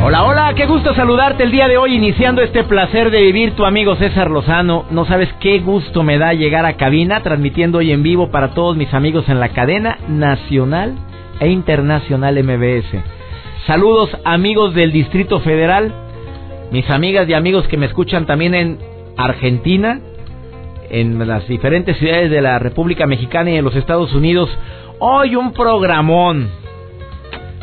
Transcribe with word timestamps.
Hola, 0.00 0.24
hola, 0.24 0.54
qué 0.54 0.66
gusto 0.66 0.94
saludarte 0.94 1.42
el 1.42 1.50
día 1.50 1.66
de 1.66 1.76
hoy, 1.76 1.94
iniciando 1.94 2.40
este 2.40 2.62
placer 2.62 3.10
de 3.10 3.20
vivir 3.20 3.56
tu 3.56 3.66
amigo 3.66 3.96
César 3.96 4.30
Lozano. 4.30 4.86
No 4.90 5.04
sabes 5.04 5.28
qué 5.40 5.58
gusto 5.58 6.04
me 6.04 6.18
da 6.18 6.32
llegar 6.32 6.64
a 6.64 6.76
cabina, 6.76 7.22
transmitiendo 7.24 7.78
hoy 7.78 7.90
en 7.90 8.04
vivo 8.04 8.30
para 8.30 8.54
todos 8.54 8.76
mis 8.76 8.94
amigos 8.94 9.28
en 9.28 9.40
la 9.40 9.48
cadena 9.50 9.98
nacional 10.08 10.94
e 11.40 11.48
internacional 11.48 12.42
MBS. 12.42 13.02
Saludos 13.66 14.16
amigos 14.24 14.72
del 14.72 14.92
Distrito 14.92 15.40
Federal, 15.40 15.92
mis 16.70 16.88
amigas 16.90 17.28
y 17.28 17.34
amigos 17.34 17.66
que 17.66 17.76
me 17.76 17.86
escuchan 17.86 18.24
también 18.24 18.54
en 18.54 18.78
Argentina, 19.16 20.00
en 20.90 21.26
las 21.26 21.46
diferentes 21.48 21.98
ciudades 21.98 22.30
de 22.30 22.40
la 22.40 22.60
República 22.60 23.06
Mexicana 23.06 23.50
y 23.50 23.56
en 23.56 23.64
los 23.64 23.74
Estados 23.74 24.14
Unidos. 24.14 24.48
Hoy 25.00 25.34
un 25.34 25.52
programón 25.52 26.50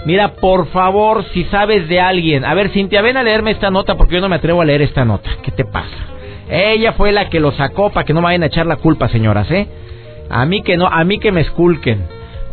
Mira, 0.05 0.35
por 0.35 0.67
favor, 0.67 1.25
si 1.33 1.45
sabes 1.45 1.87
de 1.89 1.99
alguien. 1.99 2.45
A 2.45 2.53
ver, 2.53 2.69
Cintia, 2.69 3.01
ven 3.01 3.17
a 3.17 3.23
leerme 3.23 3.51
esta 3.51 3.71
nota 3.71 3.95
porque 3.95 4.15
yo 4.15 4.21
no 4.21 4.29
me 4.29 4.35
atrevo 4.35 4.61
a 4.61 4.65
leer 4.65 4.83
esta 4.83 5.03
nota. 5.03 5.29
¿Qué 5.41 5.51
te 5.51 5.65
pasa? 5.65 6.15
Ella 6.47 6.93
fue 6.93 7.11
la 7.11 7.29
que 7.29 7.39
lo 7.39 7.51
sacó 7.53 7.89
para 7.89 8.05
que 8.05 8.13
no 8.13 8.21
me 8.21 8.25
vayan 8.25 8.43
a 8.43 8.47
echar 8.47 8.67
la 8.67 8.75
culpa, 8.75 9.09
señoras, 9.09 9.49
¿eh? 9.49 9.67
A 10.29 10.45
mí 10.45 10.61
que 10.61 10.77
no, 10.77 10.87
a 10.87 11.03
mí 11.03 11.17
que 11.17 11.31
me 11.31 11.41
esculquen. 11.41 12.03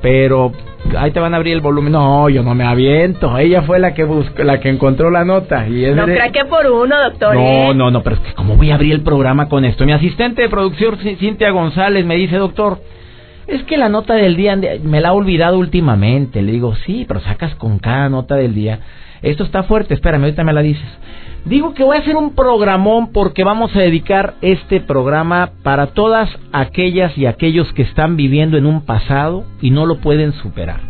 Pero 0.01 0.53
ahí 0.97 1.11
te 1.11 1.21
van 1.21 1.35
a 1.35 1.37
abrir 1.37 1.53
el 1.53 1.61
volumen. 1.61 1.93
No, 1.93 2.29
yo 2.31 2.43
no 2.43 2.55
me 2.55 2.65
aviento. 2.65 3.37
Ella 3.37 3.63
fue 3.63 3.79
la 3.79 3.93
que 3.93 4.05
buscó, 4.05 4.43
la 4.43 4.59
que 4.59 4.71
encontró 4.71 5.11
la 5.11 5.25
nota. 5.25 5.69
Y 5.69 5.83
no 5.95 6.07
de... 6.07 6.19
que 6.33 6.45
por 6.47 6.67
uno, 6.67 7.01
doctor. 7.03 7.35
No, 7.35 7.41
¿eh? 7.41 7.75
no, 7.75 7.91
no, 7.91 8.03
pero 8.03 8.17
es 8.17 8.23
que 8.23 8.35
¿cómo 8.35 8.57
voy 8.57 8.71
a 8.71 8.77
abrir 8.77 8.95
el 8.95 9.03
programa 9.03 9.49
con 9.49 9.65
esto? 9.65 9.85
Mi 9.85 9.93
asistente 9.93 10.43
de 10.43 10.49
producción, 10.49 10.97
Cintia 10.97 11.51
González, 11.51 12.05
me 12.05 12.17
dice, 12.17 12.37
doctor, 12.37 12.79
es 13.47 13.63
que 13.65 13.77
la 13.77 13.89
nota 13.89 14.15
del 14.15 14.37
día 14.37 14.57
me 14.83 15.01
la 15.01 15.09
ha 15.09 15.13
olvidado 15.13 15.59
últimamente. 15.59 16.43
Le 16.43 16.53
digo, 16.53 16.75
sí, 16.87 17.05
pero 17.07 17.21
sacas 17.21 17.55
con 17.57 17.79
cada 17.79 18.09
nota 18.09 18.37
del 18.37 18.55
día. 18.55 18.81
Esto 19.23 19.45
está 19.45 19.65
fuerte, 19.65 19.95
espérame, 19.95 20.25
ahorita 20.25 20.45
me 20.45 20.53
la 20.53 20.63
dices. 20.63 20.89
Digo 21.45 21.75
que 21.75 21.83
voy 21.83 21.97
a 21.97 22.01
hacer 22.01 22.17
un 22.17 22.35
programón 22.35 23.13
porque 23.13 23.43
vamos 23.43 23.75
a 23.75 23.81
dedicar 23.81 24.35
este 24.43 24.81
programa 24.81 25.51
para 25.65 25.89
todas 25.89 26.29
aquellas 26.53 27.17
y 27.19 27.27
aquellos 27.27 27.73
que 27.73 27.83
están 27.83 28.17
viviendo 28.17 28.57
en 28.57 28.67
un 28.67 28.85
pasado 28.85 29.45
y 29.61 29.71
no 29.71 29.87
lo 29.87 29.99
pueden 29.99 30.33
superar. 30.35 30.81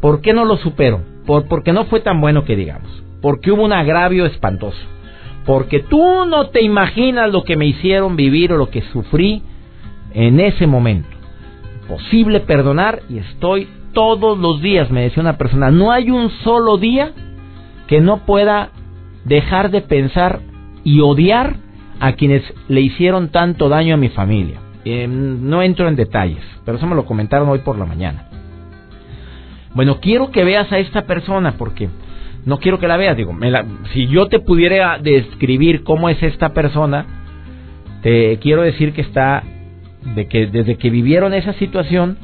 ¿Por 0.00 0.22
qué 0.22 0.32
no 0.32 0.46
lo 0.46 0.56
supero? 0.56 1.02
Por, 1.26 1.48
porque 1.48 1.72
no 1.72 1.84
fue 1.84 2.00
tan 2.00 2.20
bueno 2.20 2.44
que 2.44 2.56
digamos. 2.56 2.90
Porque 3.20 3.50
hubo 3.52 3.62
un 3.62 3.74
agravio 3.74 4.24
espantoso. 4.24 4.80
Porque 5.44 5.80
tú 5.80 6.24
no 6.26 6.48
te 6.48 6.62
imaginas 6.62 7.30
lo 7.30 7.44
que 7.44 7.56
me 7.56 7.66
hicieron 7.66 8.16
vivir 8.16 8.52
o 8.52 8.56
lo 8.56 8.70
que 8.70 8.82
sufrí 8.92 9.42
en 10.14 10.40
ese 10.40 10.66
momento 10.66 11.11
posible 11.88 12.40
perdonar 12.40 13.02
y 13.08 13.18
estoy 13.18 13.68
todos 13.92 14.38
los 14.38 14.62
días, 14.62 14.90
me 14.90 15.02
decía 15.02 15.22
una 15.22 15.36
persona, 15.36 15.70
no 15.70 15.92
hay 15.92 16.10
un 16.10 16.30
solo 16.44 16.78
día 16.78 17.12
que 17.86 18.00
no 18.00 18.24
pueda 18.24 18.70
dejar 19.24 19.70
de 19.70 19.82
pensar 19.82 20.40
y 20.84 21.00
odiar 21.00 21.56
a 22.00 22.12
quienes 22.12 22.42
le 22.68 22.80
hicieron 22.80 23.28
tanto 23.28 23.68
daño 23.68 23.94
a 23.94 23.98
mi 23.98 24.08
familia. 24.08 24.58
Eh, 24.84 25.06
no 25.06 25.62
entro 25.62 25.86
en 25.88 25.94
detalles, 25.94 26.42
pero 26.64 26.78
eso 26.78 26.86
me 26.86 26.96
lo 26.96 27.04
comentaron 27.04 27.48
hoy 27.48 27.60
por 27.60 27.78
la 27.78 27.84
mañana. 27.84 28.28
Bueno, 29.74 30.00
quiero 30.00 30.30
que 30.30 30.44
veas 30.44 30.70
a 30.72 30.78
esta 30.78 31.02
persona 31.02 31.54
porque 31.56 31.88
no 32.44 32.58
quiero 32.58 32.78
que 32.78 32.88
la 32.88 32.96
veas. 32.96 33.16
Digo, 33.16 33.36
si 33.92 34.06
yo 34.08 34.26
te 34.26 34.40
pudiera 34.40 34.98
describir 34.98 35.84
cómo 35.84 36.08
es 36.08 36.22
esta 36.22 36.50
persona, 36.50 37.06
te 38.02 38.38
quiero 38.38 38.62
decir 38.62 38.92
que 38.92 39.02
está 39.02 39.44
de 40.14 40.26
que 40.26 40.46
desde 40.46 40.76
que 40.76 40.90
vivieron 40.90 41.34
esa 41.34 41.52
situación 41.54 42.18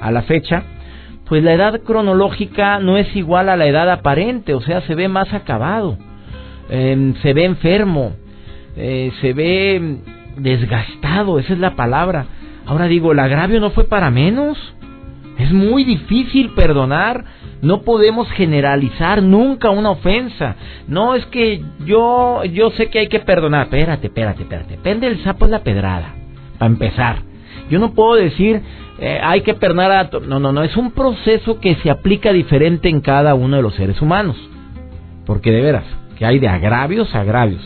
a 0.00 0.10
la 0.10 0.22
fecha, 0.22 0.64
pues 1.26 1.42
la 1.42 1.54
edad 1.54 1.80
cronológica 1.80 2.78
no 2.78 2.96
es 2.96 3.14
igual 3.16 3.48
a 3.48 3.56
la 3.56 3.66
edad 3.66 3.90
aparente, 3.90 4.54
o 4.54 4.60
sea, 4.60 4.82
se 4.82 4.94
ve 4.94 5.08
más 5.08 5.32
acabado, 5.32 5.96
em, 6.68 7.14
se 7.22 7.32
ve 7.32 7.44
enfermo, 7.44 8.12
eh, 8.76 9.10
se 9.20 9.32
ve 9.32 9.98
desgastado, 10.36 11.38
esa 11.38 11.52
es 11.52 11.58
la 11.58 11.74
palabra. 11.74 12.26
Ahora 12.66 12.86
digo, 12.86 13.12
el 13.12 13.18
agravio 13.18 13.60
no 13.60 13.70
fue 13.70 13.84
para 13.84 14.10
menos. 14.10 14.58
Es 15.38 15.52
muy 15.52 15.84
difícil 15.84 16.50
perdonar. 16.50 17.24
No 17.60 17.82
podemos 17.82 18.30
generalizar 18.32 19.22
nunca 19.22 19.70
una 19.70 19.90
ofensa. 19.90 20.56
No 20.86 21.14
es 21.14 21.24
que 21.26 21.62
yo 21.84 22.44
yo 22.44 22.70
sé 22.72 22.88
que 22.88 23.00
hay 23.00 23.08
que 23.08 23.20
perdonar. 23.20 23.64
Espérate, 23.64 24.08
espérate, 24.08 24.42
espérate. 24.42 24.78
Pende 24.78 25.06
el 25.06 25.22
sapo 25.24 25.46
es 25.46 25.50
la 25.50 25.60
pedrada 25.60 26.21
a 26.62 26.66
empezar. 26.66 27.22
Yo 27.70 27.78
no 27.78 27.92
puedo 27.92 28.14
decir, 28.14 28.62
eh, 28.98 29.18
hay 29.22 29.40
que 29.42 29.54
perdonar 29.54 29.90
a... 29.92 30.10
No, 30.20 30.38
no, 30.38 30.52
no, 30.52 30.62
es 30.62 30.76
un 30.76 30.92
proceso 30.92 31.60
que 31.60 31.74
se 31.76 31.90
aplica 31.90 32.32
diferente 32.32 32.88
en 32.88 33.00
cada 33.00 33.34
uno 33.34 33.56
de 33.56 33.62
los 33.62 33.74
seres 33.74 34.00
humanos. 34.00 34.36
Porque 35.26 35.50
de 35.50 35.62
veras, 35.62 35.84
que 36.18 36.26
hay 36.26 36.38
de 36.38 36.48
agravios 36.48 37.14
a 37.14 37.20
agravios. 37.20 37.62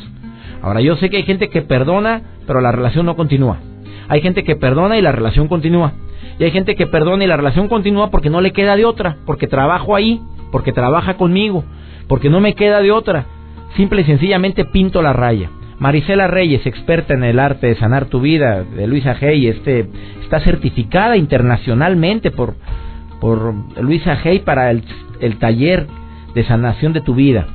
Ahora, 0.63 0.81
yo 0.81 0.97
sé 0.97 1.11
que 1.11 1.19
hay 1.19 1.23
gente 1.25 1.49
que 1.49 1.63
perdona, 1.63 2.23
pero 2.47 2.61
la 2.61 2.73
relación 2.73 3.07
no 3.07 3.17
continúa. 3.17 3.59
Hay 4.09 4.21
gente 4.21 4.45
que 4.45 4.57
perdona 4.57 4.99
y 4.99 5.03
la 5.03 5.13
relación 5.13 5.49
continúa. 5.49 5.93
Y 6.39 6.45
hay 6.45 6.51
gente 6.51 6.75
que 6.77 6.87
perdona 6.87 7.25
y 7.25 7.27
la 7.27 7.37
relación 7.37 7.69
continúa 7.69 8.11
porque 8.11 8.31
no 8.31 8.41
le 8.41 8.53
queda 8.53 8.77
de 8.77 8.85
otra, 8.85 9.17
porque 9.27 9.47
trabajo 9.47 9.97
ahí, 9.97 10.21
porque 10.53 10.73
trabaja 10.73 11.15
conmigo, 11.15 11.65
porque 12.09 12.31
no 12.31 12.41
me 12.41 12.55
queda 12.55 12.81
de 12.81 12.93
otra. 12.93 13.27
Simple 13.77 14.03
y 14.03 14.05
sencillamente 14.05 14.65
pinto 14.65 15.03
la 15.03 15.13
raya. 15.13 15.51
Marisela 15.79 16.27
Reyes, 16.27 16.67
experta 16.67 17.15
en 17.15 17.23
el 17.23 17.39
arte 17.39 17.67
de 17.67 17.75
sanar 17.77 18.07
tu 18.07 18.21
vida, 18.21 18.65
de 18.65 18.87
Luisa 18.87 19.17
Hay, 19.21 19.47
este, 19.47 19.89
está 20.23 20.41
certificada 20.41 21.17
internacionalmente 21.17 22.31
por, 22.31 22.55
por 23.21 23.55
Luisa 23.81 24.19
Hay 24.25 24.41
para 24.41 24.71
el, 24.71 24.83
el 25.21 25.39
taller 25.39 25.87
de 26.35 26.45
sanación 26.45 26.93
de 26.93 27.03
tu 27.03 27.15
vida. 27.15 27.47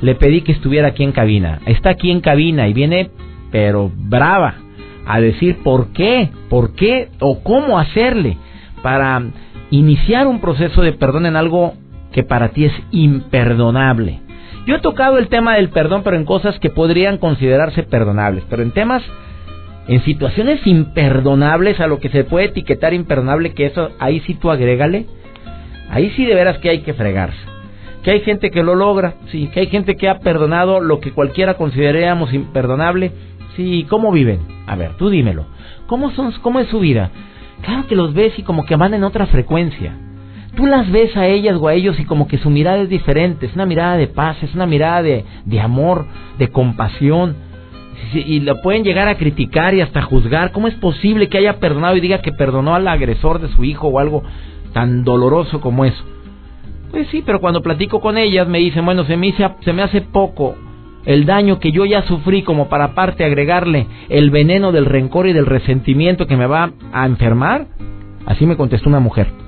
Le 0.00 0.14
pedí 0.14 0.42
que 0.42 0.52
estuviera 0.52 0.88
aquí 0.88 1.04
en 1.04 1.12
cabina. 1.12 1.60
Está 1.66 1.90
aquí 1.90 2.10
en 2.10 2.20
cabina 2.20 2.68
y 2.68 2.72
viene, 2.72 3.10
pero 3.50 3.90
brava, 3.94 4.54
a 5.06 5.20
decir 5.20 5.58
por 5.62 5.92
qué, 5.92 6.30
por 6.48 6.74
qué 6.74 7.08
o 7.18 7.42
cómo 7.42 7.78
hacerle 7.78 8.38
para 8.82 9.22
iniciar 9.70 10.26
un 10.26 10.40
proceso 10.40 10.82
de 10.82 10.92
perdón 10.92 11.26
en 11.26 11.36
algo 11.36 11.74
que 12.12 12.22
para 12.22 12.50
ti 12.50 12.64
es 12.64 12.72
imperdonable. 12.90 14.20
Yo 14.68 14.74
he 14.74 14.80
tocado 14.80 15.16
el 15.16 15.28
tema 15.28 15.54
del 15.54 15.70
perdón, 15.70 16.02
pero 16.04 16.18
en 16.18 16.26
cosas 16.26 16.58
que 16.58 16.68
podrían 16.68 17.16
considerarse 17.16 17.84
perdonables, 17.84 18.44
pero 18.50 18.62
en 18.62 18.72
temas, 18.72 19.02
en 19.86 20.04
situaciones 20.04 20.60
imperdonables, 20.66 21.80
a 21.80 21.86
lo 21.86 22.00
que 22.00 22.10
se 22.10 22.24
puede 22.24 22.48
etiquetar 22.48 22.92
imperdonable, 22.92 23.54
que 23.54 23.64
eso, 23.64 23.88
ahí 23.98 24.20
sí 24.26 24.34
tú 24.34 24.50
agrégale, 24.50 25.06
ahí 25.88 26.10
sí 26.10 26.26
de 26.26 26.34
veras 26.34 26.58
que 26.58 26.68
hay 26.68 26.80
que 26.80 26.92
fregarse. 26.92 27.38
Que 28.02 28.10
hay 28.10 28.20
gente 28.20 28.50
que 28.50 28.62
lo 28.62 28.74
logra, 28.74 29.14
sí, 29.30 29.48
que 29.54 29.60
hay 29.60 29.68
gente 29.68 29.96
que 29.96 30.06
ha 30.06 30.18
perdonado 30.18 30.80
lo 30.82 31.00
que 31.00 31.12
cualquiera 31.12 31.54
consideraríamos 31.54 32.34
imperdonable, 32.34 33.12
sí, 33.56 33.86
¿cómo 33.88 34.12
viven? 34.12 34.40
A 34.66 34.76
ver, 34.76 34.98
tú 34.98 35.08
dímelo. 35.08 35.46
¿Cómo, 35.86 36.10
son, 36.10 36.30
¿Cómo 36.42 36.60
es 36.60 36.68
su 36.68 36.80
vida? 36.80 37.10
Claro 37.62 37.86
que 37.88 37.96
los 37.96 38.12
ves 38.12 38.38
y 38.38 38.42
como 38.42 38.66
que 38.66 38.76
van 38.76 38.92
en 38.92 39.04
otra 39.04 39.24
frecuencia 39.28 39.94
tú 40.58 40.66
las 40.66 40.90
ves 40.90 41.16
a 41.16 41.28
ellas 41.28 41.56
o 41.60 41.68
a 41.68 41.74
ellos 41.74 42.00
y 42.00 42.04
como 42.04 42.26
que 42.26 42.36
su 42.36 42.50
mirada 42.50 42.78
es 42.78 42.88
diferente, 42.88 43.46
es 43.46 43.54
una 43.54 43.64
mirada 43.64 43.96
de 43.96 44.08
paz, 44.08 44.42
es 44.42 44.52
una 44.56 44.66
mirada 44.66 45.02
de, 45.02 45.24
amor, 45.62 46.06
de 46.36 46.48
compasión. 46.48 47.36
Y 48.12 48.40
lo 48.40 48.60
pueden 48.60 48.82
llegar 48.82 49.06
a 49.06 49.16
criticar 49.16 49.72
y 49.74 49.82
hasta 49.82 50.02
juzgar. 50.02 50.50
¿Cómo 50.50 50.66
es 50.66 50.74
posible 50.74 51.28
que 51.28 51.38
haya 51.38 51.60
perdonado 51.60 51.96
y 51.96 52.00
diga 52.00 52.22
que 52.22 52.32
perdonó 52.32 52.74
al 52.74 52.88
agresor 52.88 53.40
de 53.40 53.46
su 53.54 53.62
hijo 53.62 53.86
o 53.86 54.00
algo 54.00 54.24
tan 54.72 55.04
doloroso 55.04 55.60
como 55.60 55.84
eso? 55.84 56.02
Pues 56.90 57.06
sí, 57.12 57.22
pero 57.24 57.40
cuando 57.40 57.62
platico 57.62 58.00
con 58.00 58.18
ellas 58.18 58.48
me 58.48 58.58
dicen, 58.58 58.84
bueno, 58.84 59.04
se 59.04 59.16
me, 59.16 59.32
se 59.60 59.72
me 59.72 59.82
hace 59.82 60.00
poco 60.00 60.56
el 61.04 61.24
daño 61.24 61.60
que 61.60 61.70
yo 61.70 61.84
ya 61.84 62.02
sufrí 62.02 62.42
como 62.42 62.68
para 62.68 62.86
aparte 62.86 63.24
agregarle 63.24 63.86
el 64.08 64.30
veneno 64.30 64.72
del 64.72 64.86
rencor 64.86 65.28
y 65.28 65.32
del 65.32 65.46
resentimiento 65.46 66.26
que 66.26 66.36
me 66.36 66.46
va 66.46 66.72
a 66.92 67.06
enfermar. 67.06 67.68
Así 68.26 68.44
me 68.44 68.56
contestó 68.56 68.88
una 68.88 68.98
mujer. 68.98 69.47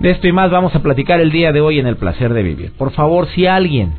De 0.00 0.10
esto 0.10 0.26
y 0.26 0.32
más 0.32 0.50
vamos 0.50 0.74
a 0.74 0.82
platicar 0.82 1.20
el 1.20 1.30
día 1.30 1.52
de 1.52 1.60
hoy 1.60 1.78
en 1.78 1.86
el 1.86 1.96
placer 1.96 2.32
de 2.32 2.42
vivir. 2.42 2.72
Por 2.78 2.90
favor, 2.92 3.28
si 3.28 3.46
alguien, 3.46 3.92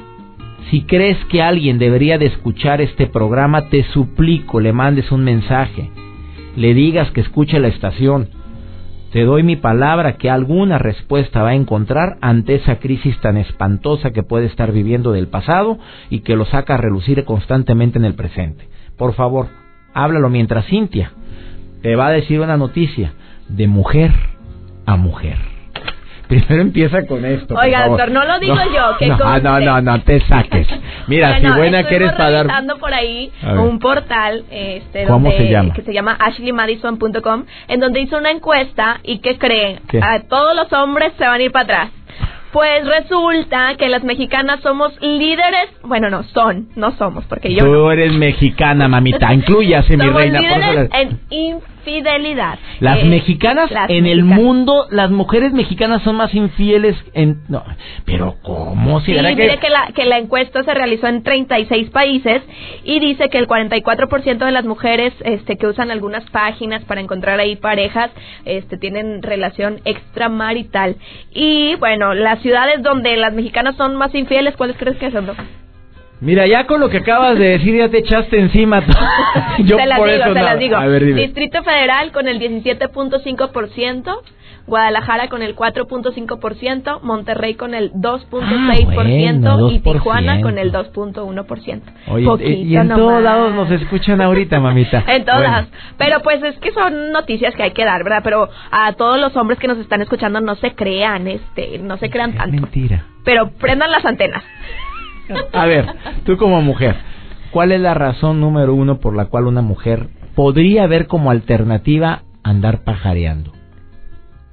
si 0.71 0.81
crees 0.81 1.23
que 1.25 1.43
alguien 1.43 1.77
debería 1.77 2.17
de 2.17 2.25
escuchar 2.25 2.81
este 2.81 3.05
programa, 3.05 3.69
te 3.69 3.83
suplico, 3.83 4.59
le 4.59 4.73
mandes 4.73 5.11
un 5.11 5.23
mensaje, 5.23 5.91
le 6.55 6.73
digas 6.73 7.11
que 7.11 7.21
escuche 7.21 7.59
la 7.59 7.67
estación. 7.67 8.29
Te 9.11 9.25
doy 9.25 9.43
mi 9.43 9.57
palabra 9.57 10.17
que 10.17 10.31
alguna 10.31 10.79
respuesta 10.79 11.43
va 11.43 11.49
a 11.49 11.55
encontrar 11.55 12.17
ante 12.21 12.55
esa 12.55 12.79
crisis 12.79 13.19
tan 13.19 13.37
espantosa 13.37 14.09
que 14.09 14.23
puede 14.23 14.47
estar 14.47 14.71
viviendo 14.71 15.11
del 15.11 15.27
pasado 15.27 15.77
y 16.09 16.21
que 16.21 16.35
lo 16.35 16.45
saca 16.45 16.73
a 16.73 16.77
relucir 16.77 17.25
constantemente 17.25 17.99
en 17.99 18.05
el 18.05 18.15
presente. 18.15 18.67
Por 18.97 19.13
favor, 19.13 19.49
háblalo 19.93 20.29
mientras 20.29 20.65
Cintia 20.65 21.11
te 21.81 21.95
va 21.95 22.07
a 22.07 22.11
decir 22.11 22.39
una 22.39 22.57
noticia 22.57 23.13
de 23.49 23.67
mujer 23.67 24.11
a 24.85 24.95
mujer. 24.95 25.50
Primero 26.31 26.61
empieza 26.61 27.05
con 27.05 27.25
esto. 27.25 27.55
Oiga, 27.55 27.89
doctor, 27.89 28.09
no 28.09 28.23
lo 28.23 28.39
digo 28.39 28.55
yo. 28.73 28.97
Que 28.97 29.07
no, 29.07 29.39
no, 29.39 29.59
no, 29.59 29.81
no, 29.81 30.01
te 30.01 30.21
saques. 30.21 30.65
Mira, 31.07 31.41
si 31.41 31.47
buena 31.47 31.83
que 31.83 31.95
eres 31.97 32.13
para 32.13 32.43
dar. 32.43 32.77
por 32.79 32.93
ahí 32.93 33.29
un 33.43 33.79
portal 33.79 34.45
este, 34.49 35.05
¿Cómo 35.07 35.29
se 35.29 35.49
llama? 35.49 35.73
que 35.73 35.81
se 35.81 35.93
llama 35.93 36.15
ashleymadison.com, 36.17 37.43
en 37.67 37.79
donde 37.81 37.99
hizo 37.99 38.17
una 38.17 38.31
encuesta 38.31 39.01
y 39.03 39.19
¿qué 39.19 39.37
creen? 39.37 39.81
A 40.01 40.21
todos 40.21 40.55
los 40.55 40.71
hombres 40.71 41.11
se 41.17 41.27
van 41.27 41.41
a 41.41 41.43
ir 41.43 41.51
para 41.51 41.63
atrás. 41.63 41.89
Pues 42.53 42.85
resulta 42.85 43.75
que 43.77 43.89
las 43.89 44.03
mexicanas 44.03 44.61
somos 44.61 44.93
líderes, 45.01 45.69
bueno, 45.83 46.09
no 46.09 46.23
son, 46.23 46.67
no 46.75 46.91
somos, 46.97 47.25
porque 47.25 47.53
yo 47.53 47.63
Tú 47.63 47.89
eres 47.89 48.13
mexicana, 48.13 48.87
mamita, 48.87 49.33
incluyase 49.33 49.95
mi 49.97 50.09
reina. 50.09 50.39
Líderes 50.39 50.89
en 51.29 51.61
infidelidad. 51.85 52.59
Las 52.79 52.99
eh, 52.99 53.05
mexicanas 53.05 53.69
en 53.87 54.05
el 54.05 54.23
mundo, 54.23 54.87
las 54.91 55.11
mujeres 55.11 55.53
mexicanas 55.53 56.01
son 56.03 56.15
más 56.15 56.33
infieles 56.33 56.95
en... 57.13 57.41
No, 57.47 57.63
pero 58.05 58.35
¿cómo? 58.41 59.01
Si 59.01 59.13
sí, 59.13 59.21
mire 59.21 59.57
que... 59.59 59.69
la, 59.69 59.91
que 59.93 60.05
la 60.05 60.17
encuesta 60.17 60.63
se 60.63 60.73
realizó 60.73 61.07
en 61.07 61.23
36 61.23 61.89
países 61.89 62.41
y 62.83 62.99
dice 62.99 63.29
que 63.29 63.37
el 63.37 63.47
44% 63.47 64.37
de 64.37 64.51
las 64.51 64.65
mujeres 64.65 65.13
este, 65.21 65.57
que 65.57 65.67
usan 65.67 65.91
algunas 65.91 66.29
páginas 66.29 66.83
para 66.85 67.01
encontrar 67.01 67.39
ahí 67.39 67.55
parejas 67.55 68.11
este, 68.45 68.77
tienen 68.77 69.21
relación 69.21 69.79
extramarital. 69.85 70.97
Y 71.33 71.75
bueno, 71.75 72.13
las 72.13 72.41
ciudades 72.41 72.81
donde 72.81 73.17
las 73.17 73.33
mexicanas 73.33 73.75
son 73.75 73.95
más 73.95 74.13
infieles, 74.15 74.55
¿cuáles 74.55 74.77
crees 74.77 74.97
que 74.97 75.11
son? 75.11 75.21
Mira, 76.21 76.45
ya 76.45 76.67
con 76.67 76.79
lo 76.79 76.89
que 76.89 76.97
acabas 76.97 77.37
de 77.37 77.57
decir 77.57 77.75
ya 77.75 77.89
te 77.89 77.97
echaste 77.97 78.39
encima. 78.39 78.83
Yo 79.65 79.75
te 79.75 79.87
las 79.87 79.97
digo, 79.97 80.33
te 80.33 80.41
las 80.41 80.59
digo. 80.59 80.79
Distrito 81.15 81.63
Federal 81.63 82.11
con 82.11 82.27
el 82.27 82.39
17.5%, 82.39 84.19
Guadalajara 84.67 85.29
con 85.29 85.41
el 85.41 85.55
4.5%, 85.55 87.01
Monterrey 87.01 87.55
con 87.55 87.73
el 87.73 87.91
2.6% 87.93 89.47
ah, 89.47 89.73
y 89.73 89.79
Tijuana 89.79 90.41
con 90.41 90.59
el 90.59 90.71
2.1%. 90.71 91.81
Oye, 92.09 92.53
y 92.53 92.75
en 92.75 92.89
todos 92.89 93.23
lados 93.23 93.55
nos 93.55 93.71
escuchan 93.71 94.21
ahorita, 94.21 94.59
mamita. 94.59 95.03
en 95.07 95.25
todas. 95.25 95.69
Pero 95.97 96.21
pues 96.21 96.43
es 96.43 96.55
que 96.59 96.71
son 96.71 97.11
noticias 97.11 97.55
que 97.55 97.63
hay 97.63 97.71
que 97.71 97.83
dar, 97.83 98.03
¿verdad? 98.03 98.21
Pero 98.23 98.47
a 98.69 98.93
todos 98.93 99.19
los 99.19 99.35
hombres 99.35 99.57
que 99.57 99.67
nos 99.67 99.79
están 99.79 100.03
escuchando 100.03 100.39
no 100.39 100.53
se 100.53 100.75
crean, 100.75 101.27
este, 101.27 101.79
no 101.79 101.97
se 101.97 102.11
crean 102.11 102.33
tanto. 102.33 102.61
Mentira. 102.61 103.05
Pero 103.25 103.49
prendan 103.49 103.89
las 103.89 104.05
antenas. 104.05 104.43
A 105.53 105.65
ver, 105.65 105.85
tú 106.25 106.37
como 106.37 106.61
mujer, 106.61 106.95
¿cuál 107.51 107.71
es 107.71 107.79
la 107.79 107.93
razón 107.93 108.39
número 108.39 108.73
uno 108.73 108.99
por 108.99 109.15
la 109.15 109.25
cual 109.25 109.47
una 109.47 109.61
mujer 109.61 110.07
podría 110.35 110.87
ver 110.87 111.07
como 111.07 111.31
alternativa 111.31 112.23
andar 112.43 112.83
pajareando? 112.83 113.51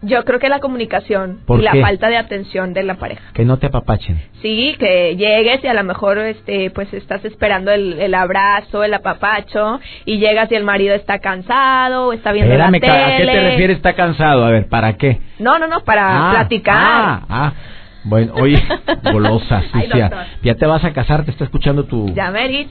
Yo 0.01 0.25
creo 0.25 0.39
que 0.39 0.49
la 0.49 0.61
comunicación 0.61 1.41
y 1.49 1.57
la 1.61 1.75
falta 1.75 2.09
de 2.09 2.17
atención 2.17 2.73
de 2.73 2.85
la 2.85 2.95
pareja. 2.95 3.33
Que 3.35 3.45
no 3.45 3.59
te 3.59 3.67
apapachen. 3.67 4.23
Sí, 4.43 4.77
que 4.79 5.17
llegues 5.17 5.65
y 5.65 5.67
a 5.67 5.75
lo 5.75 5.83
mejor 5.83 6.19
este 6.19 6.71
pues 6.71 6.93
estás 6.95 7.25
esperando 7.25 7.73
el, 7.73 8.15
abrazo, 8.15 8.85
el 8.85 8.95
apapacho 8.95 9.81
y 10.05 10.19
llegas 10.19 10.53
y 10.53 10.55
el 10.55 10.63
marido 10.63 10.95
está 10.95 11.19
cansado, 11.19 12.13
está 12.13 12.31
viendo 12.31 12.57
la 12.57 12.71
tele. 12.71 12.89
¿A 12.89 13.17
qué 13.17 13.27
te 13.27 13.51
refieres 13.51 13.77
está 13.79 13.95
cansado? 13.95 14.45
A 14.45 14.51
ver, 14.51 14.69
¿para 14.69 14.97
qué? 14.97 15.21
No, 15.41 15.59
no, 15.59 15.67
no, 15.67 15.81
para 15.81 16.29
ah, 16.29 16.31
platicar. 16.31 16.77
Ah, 16.79 17.27
ah. 17.29 17.53
Bueno, 18.09 18.33
oye, 18.37 18.63
golosa, 19.13 19.63
Cintia. 19.73 20.27
ya 20.43 20.55
te 20.55 20.67
vas 20.67 20.83
a 20.85 20.93
casar, 20.93 21.25
te 21.25 21.31
está 21.31 21.45
escuchando 21.45 21.85
tu 21.85 22.07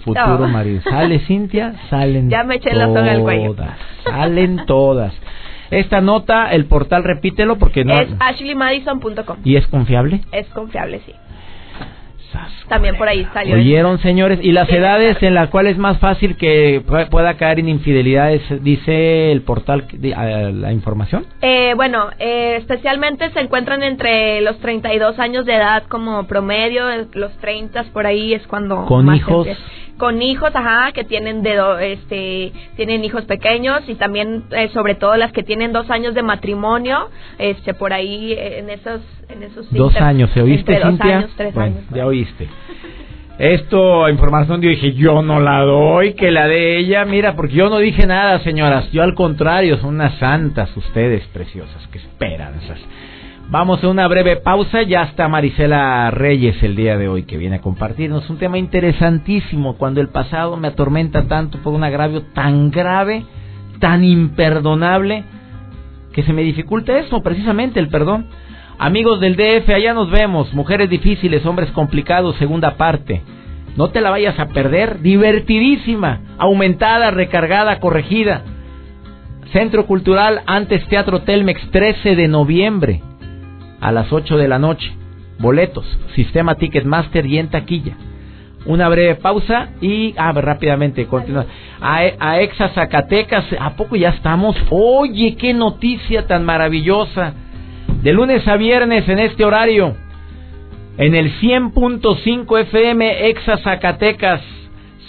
futuro 0.03 0.47
marido. 0.47 0.81
Sale, 0.81 1.19
Cintia, 1.27 1.73
salen 1.89 2.29
Ya 2.29 2.43
me 2.43 2.55
eché 2.55 2.73
soga 2.73 3.11
al 3.11 3.21
cuello. 3.21 3.55
Salen 4.03 4.65
todas. 4.65 5.13
Esta 5.69 6.01
nota, 6.01 6.51
el 6.53 6.65
portal, 6.65 7.03
repítelo 7.03 7.57
porque 7.57 7.83
no... 7.83 7.93
Es 7.93 8.09
ashleymadison.com. 8.19 9.37
¿Y 9.43 9.57
es 9.57 9.67
confiable? 9.67 10.21
Es 10.31 10.47
confiable, 10.47 11.01
sí. 11.05 11.13
También 12.67 12.97
por 12.97 13.07
ahí 13.07 13.25
salió. 13.33 13.55
¿Oyeron, 13.55 13.99
señores? 13.99 14.39
¿Y 14.41 14.51
las 14.51 14.69
edades 14.69 15.21
en 15.21 15.33
las 15.33 15.49
cuales 15.49 15.73
es 15.73 15.77
más 15.77 15.99
fácil 15.99 16.35
que 16.35 16.83
pueda 17.09 17.37
caer 17.37 17.59
en 17.59 17.69
infidelidades, 17.69 18.41
dice 18.63 19.31
el 19.31 19.41
portal, 19.41 19.85
la 20.01 20.71
información? 20.71 21.25
Eh, 21.41 21.73
bueno, 21.75 22.09
eh, 22.19 22.55
especialmente 22.57 23.29
se 23.31 23.39
encuentran 23.39 23.83
entre 23.83 24.41
los 24.41 24.59
32 24.59 25.19
años 25.19 25.45
de 25.45 25.55
edad 25.55 25.83
como 25.87 26.27
promedio, 26.27 26.85
los 27.13 27.37
30 27.37 27.77
por 27.93 28.05
ahí 28.05 28.33
es 28.33 28.45
cuando... 28.47 28.85
¿Con 28.85 29.13
hijos? 29.13 29.47
Con 29.97 30.21
hijos, 30.21 30.51
ajá, 30.53 30.91
que 30.91 31.03
tienen 31.03 31.41
de 31.41 31.93
este 31.93 32.51
tienen 32.75 33.03
hijos 33.03 33.25
pequeños 33.25 33.81
y 33.87 33.95
también 33.95 34.43
eh, 34.51 34.69
sobre 34.69 34.95
todo 34.95 35.15
las 35.17 35.31
que 35.31 35.43
tienen 35.43 35.73
dos 35.73 35.89
años 35.89 36.13
de 36.13 36.23
matrimonio, 36.23 37.09
este 37.37 37.73
por 37.73 37.93
ahí 37.93 38.33
en 38.37 38.69
esos 38.69 39.01
en 39.29 39.43
esos 39.43 39.71
dos 39.71 39.95
años, 39.95 40.29
¿se 40.33 40.41
oíste 40.41 40.75
Cintia? 40.81 40.89
Dos 40.91 41.01
años, 41.01 41.31
tres 41.35 41.53
bueno, 41.53 41.75
Ya 41.93 42.05
oíste. 42.05 42.47
Esto, 43.37 44.09
información, 44.09 44.61
yo 44.63 44.69
dije, 44.69 44.93
yo 44.93 45.21
no 45.21 45.39
la 45.39 45.61
doy, 45.61 46.15
que 46.15 46.31
la 46.31 46.47
de 46.47 46.79
ella, 46.79 47.05
mira, 47.05 47.35
porque 47.35 47.53
yo 47.53 47.69
no 47.69 47.77
dije 47.77 48.07
nada, 48.07 48.39
señoras, 48.39 48.91
yo 48.91 49.03
al 49.03 49.13
contrario, 49.13 49.77
son 49.77 49.93
unas 49.93 50.17
santas 50.17 50.75
ustedes, 50.75 51.23
preciosas, 51.27 51.87
qué 51.91 51.99
esperanzas. 51.99 52.79
Vamos 53.49 53.81
a 53.81 53.87
una 53.87 54.05
breve 54.09 54.35
pausa. 54.35 54.81
Ya 54.81 55.03
está 55.03 55.29
Marisela 55.29 56.11
Reyes 56.11 56.61
el 56.63 56.75
día 56.75 56.97
de 56.97 57.07
hoy 57.07 57.23
que 57.23 57.37
viene 57.37 57.55
a 57.55 57.61
compartirnos 57.61 58.29
un 58.29 58.37
tema 58.37 58.57
interesantísimo. 58.57 59.77
Cuando 59.77 60.01
el 60.01 60.09
pasado 60.09 60.57
me 60.57 60.67
atormenta 60.67 61.27
tanto 61.29 61.57
por 61.59 61.73
un 61.73 61.85
agravio 61.85 62.23
tan 62.33 62.71
grave, 62.71 63.23
tan 63.79 64.03
imperdonable, 64.03 65.23
que 66.11 66.23
se 66.23 66.33
me 66.33 66.43
dificulta 66.43 66.99
eso, 66.99 67.23
precisamente 67.23 67.79
el 67.79 67.87
perdón. 67.87 68.27
Amigos 68.79 69.21
del 69.21 69.37
DF, 69.37 69.69
allá 69.69 69.93
nos 69.93 70.11
vemos. 70.11 70.53
Mujeres 70.53 70.89
difíciles, 70.89 71.45
hombres 71.45 71.71
complicados, 71.71 72.35
segunda 72.35 72.75
parte. 72.75 73.21
No 73.77 73.91
te 73.91 74.01
la 74.01 74.09
vayas 74.09 74.37
a 74.39 74.47
perder. 74.47 74.99
Divertidísima, 74.99 76.19
aumentada, 76.37 77.11
recargada, 77.11 77.79
corregida. 77.79 78.43
Centro 79.53 79.85
Cultural 79.85 80.41
antes 80.47 80.85
Teatro 80.89 81.21
Telmex, 81.21 81.71
13 81.71 82.17
de 82.17 82.27
noviembre 82.27 83.03
a 83.79 83.91
las 83.91 84.11
8 84.11 84.37
de 84.37 84.47
la 84.47 84.59
noche. 84.59 84.91
Boletos, 85.39 85.85
sistema 86.15 86.55
Ticketmaster 86.55 87.25
y 87.25 87.37
en 87.37 87.49
taquilla. 87.49 87.95
Una 88.65 88.89
breve 88.89 89.15
pausa 89.15 89.69
y 89.81 90.13
ah, 90.17 90.31
rápidamente 90.33 91.05
continúa. 91.05 91.45
A, 91.79 92.01
a 92.19 92.41
Exa 92.41 92.69
Zacatecas, 92.69 93.45
¿a 93.59 93.75
poco 93.75 93.95
ya 93.95 94.09
estamos? 94.09 94.55
Oye, 94.69 95.35
qué 95.35 95.53
noticia 95.53 96.27
tan 96.27 96.43
maravillosa. 96.43 97.33
De 98.01 98.13
lunes 98.13 98.47
a 98.47 98.57
viernes 98.57 99.07
en 99.07 99.19
este 99.19 99.45
horario. 99.45 99.95
En 100.97 101.15
el 101.15 101.31
100.5 101.39 102.59
FM 102.61 103.29
Exa 103.29 103.57
Zacatecas. 103.59 104.41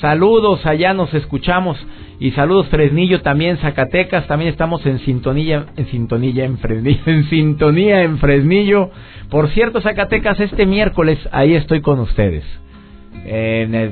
Saludos, 0.01 0.65
allá 0.67 0.95
nos 0.95 1.13
escuchamos. 1.15 1.79
Y 2.21 2.33
saludos 2.33 2.67
Fresnillo 2.69 3.21
también, 3.23 3.59
Zacatecas, 3.59 4.27
también 4.27 4.51
estamos 4.51 4.85
en 4.87 4.99
sintonía, 5.01 5.67
en 5.77 5.87
sintonía 5.87 6.45
en 6.45 6.59
Fresnillo, 6.59 7.01
en 7.07 7.25
sintonía 7.29 8.03
en 8.03 8.19
Fresnillo. 8.19 8.91
Por 9.31 9.51
cierto, 9.51 9.81
Zacatecas, 9.81 10.41
este 10.41 10.67
miércoles 10.67 11.19
ahí 11.31 11.55
estoy 11.55 11.81
con 11.81 12.01
ustedes, 12.01 12.45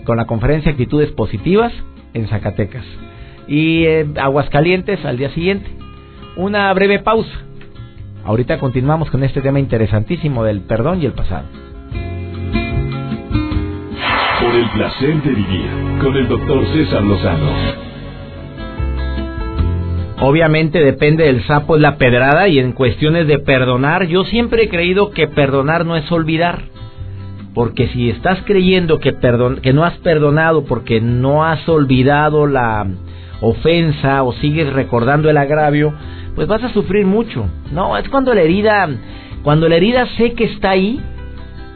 con 0.05 0.17
la 0.17 0.25
conferencia 0.27 0.73
Actitudes 0.73 1.13
Positivas 1.13 1.73
en 2.15 2.27
Zacatecas. 2.27 2.85
Y 3.47 3.85
eh, 3.85 4.07
Aguascalientes 4.21 5.05
al 5.05 5.19
día 5.19 5.31
siguiente. 5.31 5.71
Una 6.37 6.73
breve 6.73 6.99
pausa. 6.99 7.31
Ahorita 8.25 8.59
continuamos 8.59 9.09
con 9.11 9.23
este 9.23 9.41
tema 9.41 9.61
interesantísimo 9.61 10.43
del 10.43 10.63
perdón 10.63 11.01
y 11.01 11.07
el 11.07 11.13
pasado. 11.13 11.47
Por 14.41 14.55
el 14.55 14.69
placer 14.71 15.23
de 15.23 15.31
vivir 15.31 15.71
con 16.03 16.17
el 16.17 16.27
doctor 16.27 16.67
César 16.73 17.05
Lozano. 17.05 17.96
Obviamente 20.19 20.83
depende 20.83 21.25
del 21.25 21.45
sapo 21.47 21.77
la 21.77 21.97
pedrada 21.99 22.49
y 22.49 22.59
en 22.59 22.73
cuestiones 22.73 23.27
de 23.27 23.39
perdonar, 23.39 24.07
yo 24.07 24.25
siempre 24.25 24.65
he 24.65 24.69
creído 24.69 25.11
que 25.11 25.29
perdonar 25.29 25.85
no 25.85 25.97
es 25.97 26.11
olvidar. 26.11 26.63
Porque 27.55 27.89
si 27.89 28.11
estás 28.11 28.39
creyendo 28.45 28.99
que, 28.99 29.13
perdon, 29.13 29.57
que 29.57 29.73
no 29.73 29.85
has 29.85 29.97
perdonado 29.99 30.65
porque 30.65 31.01
no 31.01 31.45
has 31.45 31.67
olvidado 31.69 32.47
la 32.47 32.87
ofensa 33.41 34.23
o 34.23 34.33
sigues 34.35 34.73
recordando 34.73 35.29
el 35.29 35.37
agravio, 35.37 35.93
pues 36.35 36.49
vas 36.49 36.65
a 36.65 36.73
sufrir 36.73 37.07
mucho. 37.07 37.47
No, 37.73 37.97
es 37.97 38.09
cuando 38.09 38.35
la 38.35 38.43
herida, 38.43 38.89
cuando 39.43 39.69
la 39.69 39.77
herida 39.77 40.07
sé 40.17 40.33
que 40.33 40.45
está 40.45 40.71
ahí, 40.71 41.01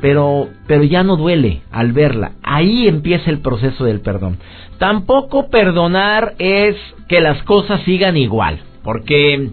pero, 0.00 0.49
pero 0.66 0.83
ya 0.83 1.02
no 1.02 1.16
duele 1.16 1.62
al 1.71 1.92
verla. 1.92 2.33
Ahí 2.42 2.88
empieza 2.88 3.30
el 3.30 3.40
proceso 3.40 3.85
del 3.85 4.00
perdón. 4.00 4.38
Tampoco 4.78 5.50
perdonar 5.50 6.35
es 6.38 6.76
que 7.09 7.21
las 7.21 7.42
cosas 7.42 7.83
sigan 7.85 8.16
igual, 8.16 8.61
porque 8.83 9.50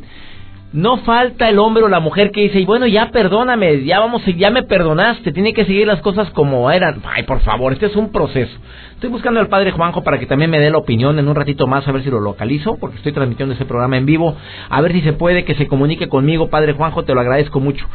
no 0.74 0.98
falta 0.98 1.48
el 1.48 1.60
hombre 1.60 1.84
o 1.84 1.88
la 1.88 2.02
mujer 2.02 2.32
que 2.32 2.42
dice, 2.42 2.60
y 2.60 2.66
bueno, 2.66 2.88
ya 2.88 3.10
perdóname, 3.12 3.86
ya 3.86 4.00
vamos, 4.00 4.22
ya 4.26 4.50
me 4.50 4.64
perdonaste, 4.64 5.32
tiene 5.32 5.54
que 5.54 5.66
seguir 5.66 5.88
las 5.88 6.02
cosas 6.02 6.30
como 6.32 6.70
eran. 6.70 7.02
Ay, 7.06 7.24
por 7.24 7.40
favor, 7.40 7.72
este 7.72 7.86
es 7.86 7.96
un 7.96 8.12
proceso. 8.12 8.52
Estoy 8.94 9.10
buscando 9.10 9.40
al 9.40 9.48
padre 9.48 9.72
Juanjo 9.72 10.04
para 10.04 10.20
que 10.20 10.26
también 10.26 10.52
me 10.52 10.60
dé 10.60 10.70
la 10.70 10.78
opinión 10.78 11.20
en 11.20 11.28
un 11.28 11.36
ratito 11.36 11.68
más, 11.68 11.88
a 11.88 11.92
ver 11.92 12.04
si 12.04 12.10
lo 12.10 12.20
localizo, 12.20 12.78
porque 12.80 12.98
estoy 12.98 13.14
transmitiendo 13.14 13.56
ese 13.56 13.66
programa 13.66 13.98
en 13.98 14.06
vivo, 14.06 14.36
a 14.70 14.82
ver 14.82 14.92
si 14.92 15.02
se 15.02 15.14
puede 15.14 15.46
que 15.46 15.56
se 15.56 15.68
comunique 15.68 16.10
conmigo, 16.10 16.50
padre 16.50 16.74
Juanjo, 16.74 17.04
te 17.04 17.14
lo 17.14 17.22
agradezco 17.22 17.60
mucho. 17.60 17.86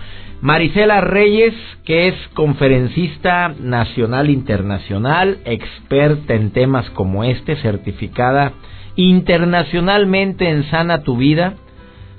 Marisela 0.41 1.01
Reyes, 1.01 1.55
que 1.85 2.09
es 2.09 2.15
conferencista 2.35 3.55
nacional 3.61 4.31
internacional, 4.31 5.39
experta 5.45 6.35
en 6.35 6.53
temas 6.53 6.89
como 6.91 7.23
este, 7.23 7.57
certificada 7.57 8.53
internacionalmente 8.97 10.49
en 10.49 10.65
Sana 10.71 11.03
Tu 11.03 11.17
Vida, 11.17 11.55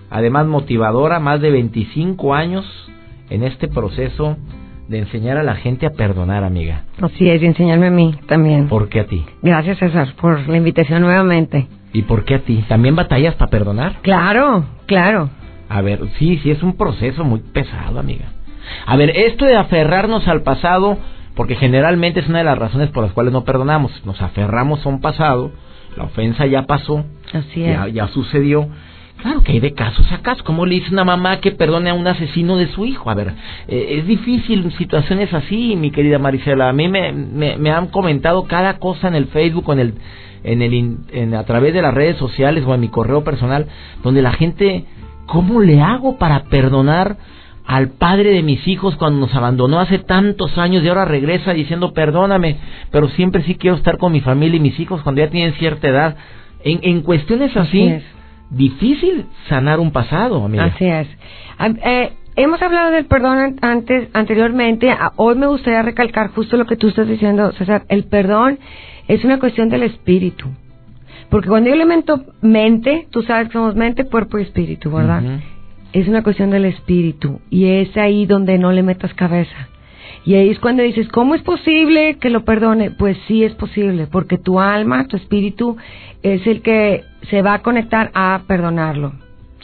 además 0.10 0.46
motivadora, 0.46 1.20
más 1.20 1.42
de 1.42 1.52
25 1.52 2.34
años 2.34 2.66
en 3.30 3.44
este 3.44 3.68
proceso 3.68 4.38
de 4.88 5.00
enseñar 5.00 5.38
a 5.38 5.44
la 5.44 5.56
gente 5.56 5.86
a 5.86 5.92
perdonar, 5.92 6.44
amiga. 6.44 6.84
Así 7.02 7.30
es, 7.30 7.42
y 7.42 7.46
enseñarme 7.46 7.88
a 7.88 7.92
mí 7.92 8.16
también. 8.28 8.68
¿Por 8.68 8.90
qué 8.90 9.00
a 9.02 9.08
ti? 9.08 9.26
Gracias, 9.42 9.78
César, 9.80 10.14
por 10.20 10.48
la 10.48 10.58
invitación 10.58 11.02
nuevamente. 11.02 11.68
¿Y 11.94 12.04
por 12.04 12.26
qué 12.26 12.36
a 12.36 12.40
ti? 12.40 12.64
¿También 12.68 12.96
batallas 12.96 13.36
para 13.36 13.50
perdonar? 13.50 13.98
Claro, 14.02 14.66
claro. 14.86 15.30
A 15.70 15.82
ver, 15.82 16.00
sí, 16.20 16.40
sí, 16.44 16.52
es 16.52 16.62
un 16.64 16.76
proceso 16.76 17.24
muy 17.24 17.40
pesado, 17.40 18.00
amiga. 18.00 18.26
A 18.86 18.96
ver, 18.98 19.12
esto 19.16 19.46
de 19.46 19.56
aferrarnos 19.56 20.28
al 20.28 20.42
pasado, 20.44 20.98
porque 21.36 21.56
generalmente 21.56 22.20
es 22.20 22.28
una 22.28 22.40
de 22.40 22.44
las 22.44 22.58
razones 22.58 22.90
por 22.90 23.04
las 23.04 23.14
cuales 23.14 23.34
no 23.34 23.44
perdonamos. 23.44 23.92
Nos 24.06 24.22
aferramos 24.22 24.86
a 24.86 24.90
un 24.90 25.02
pasado, 25.02 25.52
la 25.98 26.04
ofensa 26.04 26.46
ya 26.46 26.64
pasó, 26.64 27.06
Así 27.34 27.64
es. 27.64 27.70
ya, 27.76 27.88
ya 27.88 28.08
sucedió. 28.08 28.68
Claro 29.24 29.42
que 29.42 29.53
hay 29.53 29.62
de 29.62 29.74
casos 29.74 30.12
a 30.12 30.18
casos. 30.18 30.44
¿Cómo 30.44 30.65
le 30.65 30.75
dice 30.75 30.92
una 30.92 31.06
mamá 31.06 31.39
que 31.39 31.51
perdone 31.51 31.89
a 31.89 31.94
un 31.94 32.06
asesino 32.06 32.58
de 32.58 32.68
su 32.68 32.86
hijo? 32.86 33.10
A 33.10 33.13
ver, 33.13 33.34
eh, 33.70 33.96
es 33.98 34.06
difícil 34.06 34.70
situaciones 34.74 35.34
así, 35.34 35.77
mi 35.77 35.92
querida 35.92 36.20
Marisela. 36.20 36.68
A 36.68 36.74
mí 36.74 36.89
me, 36.89 37.13
me, 37.13 37.56
me 37.56 37.72
han 37.72 37.88
comentado 37.88 38.44
cada 38.48 38.80
cosa 38.80 39.08
en 39.08 39.15
el 39.15 39.27
Facebook 39.27 39.72
en 39.72 39.80
el, 39.80 39.94
en 40.44 40.62
el, 40.62 40.98
en, 41.13 41.36
a 41.36 41.46
través 41.46 41.74
de 41.74 41.82
las 41.82 41.94
redes 41.94 42.18
sociales 42.18 42.65
o 42.68 42.74
en 42.74 42.82
mi 42.82 42.89
correo 42.89 43.24
personal, 43.24 43.68
donde 44.03 44.22
la 44.22 44.34
gente, 44.34 44.84
¿cómo 45.25 45.62
le 45.62 45.80
hago 45.80 46.18
para 46.18 46.44
perdonar 46.50 47.15
al 47.65 47.92
padre 47.92 48.32
de 48.32 48.44
mis 48.44 48.68
hijos 48.68 48.98
cuando 48.98 49.22
nos 49.22 49.34
abandonó 49.34 49.80
hace 49.80 50.00
tantos 50.00 50.58
años 50.58 50.84
y 50.84 50.89
ahora 50.89 51.06
regresa 51.06 51.53
diciendo 51.53 51.94
perdóname, 51.94 52.58
pero 52.92 53.08
siempre 53.08 53.44
sí 53.44 53.56
quiero 53.56 53.77
estar 53.77 53.98
con 53.98 54.12
mi 54.12 54.20
familia 54.20 54.58
y 54.58 54.60
mis 54.60 54.77
hijos 54.82 55.01
cuando 55.01 55.22
ya 55.22 55.30
tienen 55.30 55.53
cierta 55.53 55.88
edad? 55.88 56.18
En, 56.65 56.82
en 56.82 57.03
cuestiones 57.03 57.56
así. 57.56 58.01
Difícil 58.50 59.26
sanar 59.50 59.80
un 59.80 59.92
pasado, 59.92 60.44
amiga. 60.44 60.66
Así 60.66 60.86
es. 60.86 61.08
Eh, 61.86 62.14
hemos 62.36 62.62
hablado 62.62 62.92
del 62.92 63.06
perdón 63.06 63.38
an- 63.38 63.56
antes, 63.62 64.10
anteriormente. 64.14 64.96
Hoy 65.16 65.36
me 65.36 65.48
gustaría 65.48 65.82
recalcar 65.82 66.30
justo 66.30 66.58
lo 66.58 66.66
que 66.66 66.76
tú 66.78 66.88
estás 66.90 67.08
diciendo, 67.08 67.52
César. 67.54 67.84
El 67.90 68.04
perdón 68.06 68.60
es 69.08 69.24
una 69.26 69.40
cuestión 69.40 69.70
del 69.70 69.84
espíritu. 69.84 70.48
Porque 71.30 71.50
cuando 71.50 71.70
yo 71.70 71.76
le 71.76 71.86
mento 71.86 72.24
mente, 72.42 73.08
tú 73.10 73.24
sabes 73.24 73.48
que 73.48 73.54
somos 73.54 73.76
mente, 73.76 74.06
cuerpo 74.06 74.38
y 74.38 74.44
espíritu, 74.44 74.92
¿verdad? 74.92 75.24
Es 75.94 76.08
una 76.08 76.22
cuestión 76.24 76.50
del 76.52 76.66
espíritu. 76.66 77.40
Y 77.50 77.66
es 77.66 77.96
ahí 77.98 78.26
donde 78.26 78.58
no 78.60 78.72
le 78.72 78.84
metas 78.84 79.14
cabeza. 79.14 79.68
Y 80.25 80.36
ahí 80.36 80.50
es 80.50 80.60
cuando 80.60 80.84
dices, 80.84 81.08
¿cómo 81.10 81.36
es 81.36 81.42
posible 81.42 82.18
que 82.20 82.30
lo 82.30 82.46
perdone? 82.46 82.92
Pues 82.92 83.18
sí 83.27 83.44
es 83.44 83.53
posible, 83.56 84.08
porque 84.08 84.38
tu 84.38 84.60
alma, 84.60 85.06
tu 85.08 85.18
espíritu, 85.18 85.75
es 86.22 86.46
el 86.48 86.62
que 86.62 87.03
se 87.30 87.42
va 87.42 87.56
a 87.56 87.60
conectar 87.62 88.10
a 88.13 88.42
perdonarlo. 88.48 89.13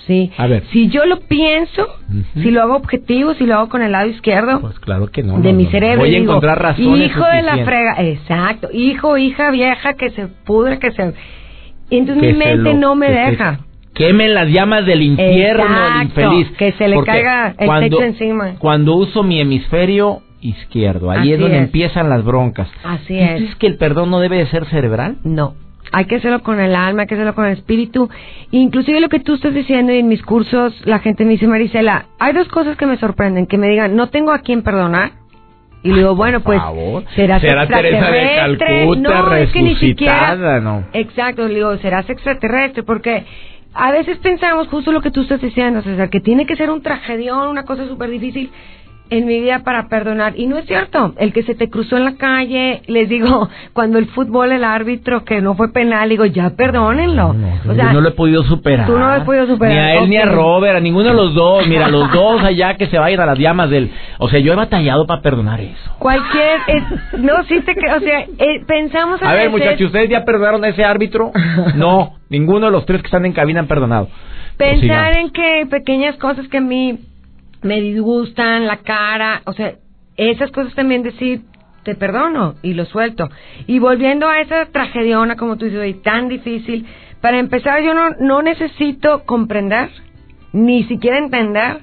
¿Sí? 0.07 0.31
A 0.37 0.47
ver. 0.47 0.63
Si 0.71 0.89
yo 0.89 1.05
lo 1.05 1.19
pienso, 1.19 1.85
si 2.33 2.49
lo 2.49 2.63
hago 2.63 2.75
objetivo, 2.77 3.35
si 3.35 3.45
lo 3.45 3.55
hago 3.55 3.69
con 3.69 3.83
el 3.83 3.91
lado 3.91 4.07
izquierdo 4.09 4.59
Pues 4.59 4.79
claro 4.79 5.07
que 5.07 5.21
no. 5.21 5.37
de 5.39 5.51
no, 5.51 5.57
mi 5.57 5.65
no. 5.65 5.69
cerebro, 5.71 5.99
Voy 5.99 6.09
a 6.09 6.19
digo, 6.19 6.31
encontrar 6.31 6.59
razones 6.59 7.05
hijo 7.11 7.23
de 7.25 7.41
la 7.43 7.57
frega, 7.63 7.95
exacto, 7.99 8.69
hijo, 8.73 9.17
hija 9.19 9.51
vieja 9.51 9.93
que 9.93 10.09
se 10.09 10.27
pudre, 10.27 10.79
que 10.79 10.91
se... 10.93 11.13
Entonces 11.91 12.21
Que 12.23 12.33
mi 12.33 12.39
se 12.41 12.45
mente 12.55 12.73
lo- 12.73 12.79
no 12.79 12.95
me 12.95 13.07
se 13.07 13.13
deja. 13.13 13.59
Quemen 13.93 14.33
las 14.33 14.47
llamas 14.49 14.85
del 14.87 15.03
infierno, 15.03 15.63
Exacto, 15.63 16.01
infeliz. 16.21 16.51
que 16.57 16.71
se 16.73 16.87
le 16.87 16.95
Porque 16.95 17.11
caiga 17.11 17.53
el 17.57 17.65
cuando, 17.67 17.97
techo 17.97 18.01
encima. 18.03 18.55
Cuando 18.57 18.95
uso 18.95 19.21
mi 19.23 19.39
hemisferio 19.39 20.21
izquierdo, 20.41 21.11
ahí 21.11 21.19
Así 21.19 21.33
es 21.33 21.39
donde 21.39 21.57
es. 21.57 21.63
empiezan 21.63 22.09
las 22.09 22.23
broncas. 22.23 22.69
Así 22.83 23.17
¿Tú 23.17 23.23
es. 23.23 23.39
dices 23.41 23.55
que 23.55 23.67
el 23.67 23.77
perdón 23.77 24.09
no 24.11 24.19
debe 24.19 24.37
de 24.37 24.47
ser 24.47 24.65
cerebral? 24.65 25.17
No. 25.23 25.53
Hay 25.91 26.05
que 26.05 26.17
hacerlo 26.17 26.43
con 26.43 26.59
el 26.59 26.75
alma, 26.75 27.01
hay 27.03 27.07
que 27.07 27.15
hacerlo 27.15 27.33
con 27.33 27.45
el 27.45 27.53
espíritu. 27.53 28.09
Inclusive 28.51 28.99
lo 29.01 29.09
que 29.09 29.19
tú 29.19 29.33
estás 29.35 29.53
diciendo 29.53 29.91
y 29.91 29.99
en 29.99 30.07
mis 30.07 30.21
cursos, 30.21 30.79
la 30.85 30.99
gente 30.99 31.25
me 31.25 31.31
dice, 31.31 31.47
Marisela, 31.47 32.05
hay 32.19 32.33
dos 32.33 32.47
cosas 32.49 32.77
que 32.77 32.85
me 32.85 32.97
sorprenden. 32.97 33.47
Que 33.47 33.57
me 33.57 33.67
digan, 33.67 33.95
no 33.95 34.07
tengo 34.09 34.31
a 34.31 34.39
quién 34.39 34.61
perdonar. 34.61 35.13
Y 35.81 35.89
le 35.89 35.99
digo, 35.99 36.15
bueno, 36.15 36.41
pues, 36.41 36.59
favor. 36.59 37.05
serás 37.15 37.41
Será 37.41 37.65
Teresa 37.65 38.11
de 38.11 38.21
extraterrestre. 38.23 38.67
Calcuta, 38.67 39.21
no, 39.21 39.33
es 39.35 39.51
que 39.51 39.61
ni 39.61 39.75
siquiera... 39.77 40.13
resucitada, 40.13 40.59
no. 40.59 40.83
Exacto, 40.93 41.47
le 41.47 41.55
digo, 41.55 41.75
serás 41.77 42.07
extraterrestre, 42.09 42.83
porque 42.83 43.25
a 43.73 43.91
veces 43.91 44.17
pensamos 44.17 44.67
justo 44.67 44.91
lo 44.91 45.01
que 45.01 45.09
tú 45.09 45.21
estás 45.21 45.41
diciendo, 45.41 45.81
César, 45.81 46.09
que 46.09 46.19
tiene 46.19 46.45
que 46.45 46.55
ser 46.57 46.69
un 46.69 46.81
tragedión, 46.81 47.47
una 47.47 47.63
cosa 47.63 47.87
súper 47.87 48.09
difícil 48.09 48.51
en 49.09 49.25
mi 49.25 49.39
vida 49.41 49.59
para 49.63 49.87
perdonar. 49.89 50.33
Y 50.37 50.45
no 50.47 50.57
es 50.57 50.65
cierto. 50.65 51.13
El 51.17 51.33
que 51.33 51.43
se 51.43 51.55
te 51.55 51.69
cruzó 51.69 51.97
en 51.97 52.05
la 52.05 52.15
calle, 52.15 52.81
les 52.87 53.09
digo, 53.09 53.49
cuando 53.73 53.97
el 53.99 54.07
fútbol, 54.07 54.51
el 54.51 54.63
árbitro, 54.63 55.23
que 55.25 55.41
no 55.41 55.55
fue 55.55 55.71
penal, 55.71 56.09
digo, 56.09 56.25
ya 56.25 56.51
perdónenlo. 56.51 57.33
No, 57.33 57.47
o 57.71 57.75
sea, 57.75 57.85
yo 57.87 57.93
no 57.93 58.01
lo 58.01 58.09
he 58.09 58.13
podido 58.13 58.43
superar. 58.43 58.85
tú 58.87 58.93
no 58.93 58.99
lo 58.99 59.05
has 59.13 59.23
podido 59.23 59.47
superar, 59.47 59.73
Ni 59.73 59.79
a 59.79 59.93
él 59.95 60.09
ni 60.09 60.17
a. 60.17 60.25
Robert, 60.25 60.77
a 60.77 60.79
ninguno 60.79 61.09
de 61.09 61.15
los 61.15 61.33
dos. 61.33 61.67
Mira, 61.67 61.87
los 61.89 62.11
dos 62.13 62.41
allá 62.43 62.75
que 62.75 62.87
se 62.87 62.97
vayan 62.99 63.19
a 63.21 63.25
las 63.25 63.37
llamas 63.39 63.69
del... 63.69 63.91
O 64.19 64.29
sea, 64.29 64.39
yo 64.39 64.53
he 64.53 64.55
batallado 64.55 65.05
para 65.07 65.21
perdonar 65.21 65.59
eso. 65.61 65.95
cualquier... 65.99 66.59
es- 66.67 67.19
no, 67.19 67.43
sí 67.43 67.59
te 67.61 67.71
O 67.71 67.99
sea, 67.99 68.19
eh, 68.21 68.63
pensamos 68.67 69.21
a, 69.21 69.29
A 69.29 69.33
ver, 69.33 69.49
veces- 69.49 69.51
muchachos, 69.51 69.87
¿ustedes 69.87 70.09
ya 70.09 70.23
perdonaron 70.25 70.63
a 70.63 70.69
ese 70.69 70.83
árbitro? 70.83 71.31
No, 71.75 72.13
ninguno 72.29 72.67
de 72.67 72.71
los 72.71 72.85
tres 72.85 73.01
que 73.01 73.07
están 73.07 73.25
en 73.25 73.33
cabina 73.33 73.59
han 73.61 73.67
perdonado. 73.67 74.07
Pensar 74.57 74.79
Sigamos. 74.81 75.17
en 75.17 75.29
que 75.31 75.65
pequeñas 75.69 76.15
cosas 76.17 76.47
que 76.49 76.57
a 76.57 76.61
mí 76.61 76.99
me 77.61 77.81
disgustan, 77.81 78.65
la 78.67 78.77
cara, 78.77 79.41
o 79.45 79.53
sea, 79.53 79.73
esas 80.17 80.51
cosas 80.51 80.73
también 80.75 81.03
decir, 81.03 81.41
te 81.83 81.95
perdono 81.95 82.55
y 82.61 82.73
lo 82.73 82.85
suelto. 82.85 83.29
Y 83.67 83.79
volviendo 83.79 84.27
a 84.27 84.41
esa 84.41 84.65
tragediona, 84.67 85.35
como 85.35 85.57
tú 85.57 85.65
dices, 85.65 86.01
tan 86.03 86.27
difícil, 86.27 86.85
para 87.21 87.39
empezar 87.39 87.81
yo 87.83 87.93
no, 87.93 88.09
no 88.19 88.41
necesito 88.41 89.23
comprender, 89.25 89.89
ni 90.53 90.83
siquiera 90.85 91.17
entender 91.17 91.79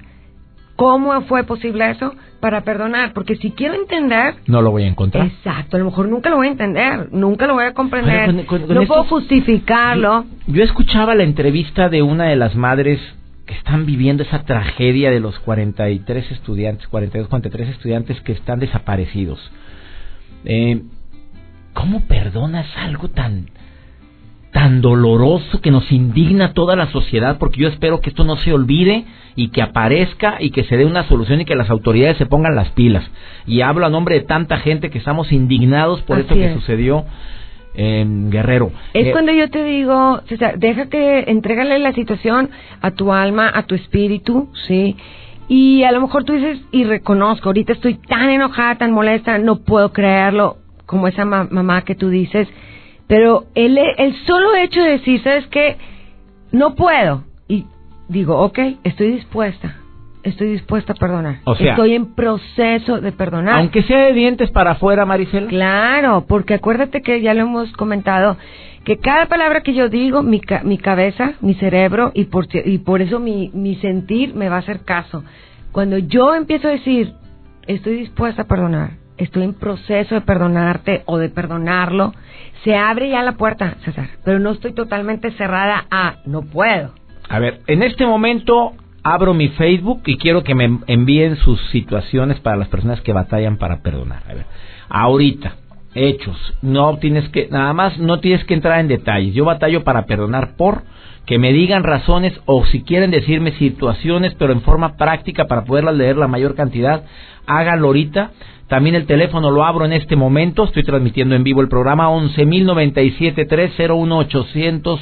cómo 0.77 1.21
fue 1.23 1.45
posible 1.45 1.91
eso 1.91 2.15
para 2.41 2.61
perdonar, 2.61 3.13
porque 3.15 3.37
si 3.37 3.51
quiero 3.53 3.75
entender, 3.75 4.35
No 4.47 4.61
lo 4.61 4.71
voy 4.71 4.83
a 4.85 4.89
encontrar. 4.89 5.27
exacto, 5.27 5.77
a 5.77 5.79
lo 5.79 5.87
mejor 5.87 6.09
nunca 6.09 6.29
lo 6.29 6.37
voy 6.37 6.49
a 6.49 6.51
entender, 6.51 7.09
nunca 7.13 7.47
lo 7.47 7.55
voy 7.55 7.65
a 7.65 7.73
comprender, 7.73 8.29
Oye, 8.29 8.45
con- 8.45 8.59
con- 8.59 8.67
con 8.67 8.75
no 8.75 8.83
esto- 8.83 8.93
puedo 8.95 9.05
justificarlo. 9.05 10.25
Yo, 10.47 10.55
yo 10.55 10.63
escuchaba 10.63 11.15
la 11.15 11.23
entrevista 11.25 11.89
de 11.89 12.03
una 12.03 12.25
de 12.27 12.37
las 12.37 12.55
madres 12.55 13.01
que 13.47 13.55
están 13.55 13.87
viviendo 13.87 14.23
esa 14.23 14.43
tragedia 14.43 15.11
de 15.11 15.21
los 15.21 15.39
43 15.39 16.33
estudiantes, 16.33 16.87
42, 16.89 17.29
43 17.29 17.69
estudiantes 17.71 18.21
que 18.23 18.33
están 18.33 18.59
desaparecidos. 18.59 19.41
Eh, 20.45 20.83
¿Cómo 21.73 22.01
perdonas 22.07 22.67
algo 22.77 23.09
tan 23.09 23.51
tan 24.53 24.81
doloroso 24.81 25.61
que 25.61 25.71
nos 25.71 25.93
indigna 25.93 26.47
a 26.47 26.53
toda 26.55 26.77
la 26.77 26.91
sociedad? 26.91 27.37
Porque 27.39 27.61
yo 27.61 27.69
espero 27.69 28.01
que 28.01 28.09
esto 28.09 28.25
no 28.25 28.37
se 28.37 28.55
olvide 28.55 29.05
y 29.35 29.49
que 29.49 29.61
aparezca 29.61 30.39
y 30.41 30.51
que 30.51 30.65
se 30.65 30.79
dé 30.79 30.87
una 30.87 31.07
solución 31.09 31.43
y 31.43 31.45
que 31.45 31.55
las 31.55 31.69
autoridades 31.69 32.17
se 32.17 32.25
pongan 32.25 32.57
las 32.57 32.71
pilas. 32.71 33.05
Y 33.47 33.61
hablo 33.61 33.85
a 33.85 33.91
nombre 33.91 34.15
de 34.15 34.25
tanta 34.25 34.57
gente 34.59 34.89
que 34.89 34.97
estamos 34.97 35.31
indignados 35.31 36.01
por 36.03 36.19
esto 36.19 36.35
que 36.35 36.47
es. 36.47 36.55
sucedió 36.55 37.05
en 37.77 38.31
Guerrero. 38.31 38.71
Es 38.95 39.07
Eh, 39.09 39.13
cuando 39.13 39.33
yo 39.33 39.49
te 39.51 39.63
digo, 39.65 40.21
César, 40.29 40.59
deja 40.59 40.87
que 40.89 41.21
entrégale 41.29 41.79
la 41.79 41.93
situación 41.93 42.51
a 42.81 42.91
tu 42.93 43.13
alma, 43.13 43.51
a 43.55 43.63
tu 43.65 43.75
espíritu, 43.75 44.49
¿sí? 44.67 44.97
Y 45.49 45.85
a 45.85 45.93
lo 45.93 46.01
mejor 46.01 46.25
tú 46.25 46.33
dices, 46.33 46.59
y 46.73 46.85
reconozco, 46.85 47.49
ahorita 47.51 47.73
estoy 47.73 47.95
tan 47.95 48.31
enojada, 48.31 48.79
tan 48.79 48.91
molesta, 48.93 49.39
no 49.39 49.57
puedo 49.61 49.93
creerlo, 49.93 50.57
como 50.87 51.07
esa 51.09 51.25
ma- 51.25 51.47
mamá 51.51 51.83
que 51.83 51.95
tú 51.95 52.09
dices, 52.09 52.49
pero 53.07 53.45
el, 53.55 53.79
el 53.79 54.15
solo 54.27 54.57
hecho 54.57 54.83
de 54.83 54.91
decir, 54.93 55.23
¿sabes 55.23 55.47
qué? 55.49 55.77
No 56.51 56.75
puedo. 56.75 57.23
Y 57.47 57.65
digo, 58.09 58.37
ok, 58.41 58.59
estoy 58.83 59.13
dispuesta, 59.13 59.77
estoy 60.27 60.49
dispuesta 60.49 60.93
a 60.93 60.97
perdonar. 60.97 61.37
O 61.45 61.55
sea, 61.55 61.71
estoy 61.73 61.95
en 61.95 62.15
proceso 62.15 63.01
de 63.01 63.13
perdonar. 63.13 63.57
Aunque 63.61 63.83
sea 63.83 63.99
de 64.07 64.13
dientes 64.13 64.51
para 64.51 64.73
afuera, 64.73 65.05
Maricela. 65.07 65.49
Claro, 65.49 66.25
porque 66.29 66.55
acuérdate 66.55 67.03
que 67.03 67.21
ya 67.21 67.35
lo 67.35 67.43
hemos 67.43 67.73
comentado, 67.73 68.37
que 68.85 68.99
cada 68.99 69.27
palabra 69.27 69.63
que 69.63 69.75
yo 69.75 69.89
digo, 69.89 70.23
mi, 70.23 70.41
ca- 70.41 70.63
mi 70.65 70.79
cabeza, 70.79 71.33
mi 71.41 71.55
cerebro, 71.55 72.13
y 72.15 72.25
por, 72.25 72.47
y 72.53 72.79
por 72.79 73.03
eso 73.03 73.19
mi, 73.19 73.51
mi 73.55 73.77
sentir 73.77 74.35
me 74.35 74.49
va 74.49 74.57
a 74.57 74.61
hacer 74.61 74.81
caso. 74.85 75.25
Cuando 75.73 75.99
yo 75.99 76.35
empiezo 76.35 76.69
a 76.69 76.73
decir, 76.73 77.13
estoy 77.67 77.97
dispuesta 77.97 78.43
a 78.43 78.47
perdonar, 78.47 78.91
estoy 79.19 79.43
en 79.45 79.55
proceso 79.55 80.15
de 80.15 80.21
perdonarte 80.21 81.03
o 81.07 81.19
de 81.19 81.29
perdonarlo, 81.29 82.13
se 82.65 82.77
abre 82.77 83.11
ya 83.11 83.23
la 83.23 83.33
puerta, 83.33 83.77
César, 83.85 84.09
pero 84.25 84.39
no 84.39 84.51
estoy 84.53 84.73
totalmente 84.73 85.31
cerrada 85.33 85.85
a, 85.91 86.17
no 86.27 86.43
puedo. 86.43 86.93
A 87.29 87.39
ver, 87.39 87.61
en 87.67 87.83
este 87.83 88.07
momento 88.07 88.73
abro 89.15 89.35
mi 89.35 89.49
Facebook 89.51 90.03
y 90.07 90.17
quiero 90.17 90.43
que 90.43 90.57
me 90.57 90.81
envíen 90.89 91.37
sus 91.37 91.61
situaciones 91.71 92.41
para 92.41 92.57
las 92.57 92.67
personas 92.69 93.01
que 93.03 93.13
batallan 93.13 93.57
para 93.57 93.81
perdonar. 93.81 94.25
A 94.29 94.35
ver, 94.35 94.47
ahorita, 94.89 95.55
hechos. 95.95 96.37
No 96.61 96.99
tienes 96.99 97.29
que, 97.29 97.47
nada 97.49 97.73
más, 97.73 97.97
no 97.99 98.19
tienes 98.19 98.45
que 98.45 98.55
entrar 98.55 98.81
en 98.81 98.89
detalles. 98.89 99.33
Yo 99.33 99.45
batallo 99.45 99.85
para 99.85 100.07
perdonar 100.07 100.57
por 100.57 100.83
que 101.25 101.39
me 101.39 101.53
digan 101.53 101.85
razones 101.85 102.33
o 102.47 102.67
si 102.67 102.83
quieren 102.83 103.13
decirme 103.13 103.53
situaciones, 103.53 104.35
pero 104.35 104.53
en 104.53 104.63
forma 104.63 104.97
práctica 104.97 105.45
para 105.47 105.65
poderlas 105.65 105.95
leer 105.95 106.17
la 106.17 106.27
mayor 106.27 106.57
cantidad, 106.57 107.05
háganlo 107.47 107.87
ahorita. 107.89 108.33
También 108.69 108.95
el 108.97 109.07
teléfono 109.07 109.53
lo 109.53 109.65
abro 109.65 109.85
en 109.85 109.93
este 109.93 110.17
momento, 110.17 110.65
estoy 110.65 110.83
transmitiendo 110.83 111.37
en 111.37 111.45
vivo 111.45 111.61
el 111.61 111.69
programa 111.69 112.11
11.097.301.800, 112.11 114.99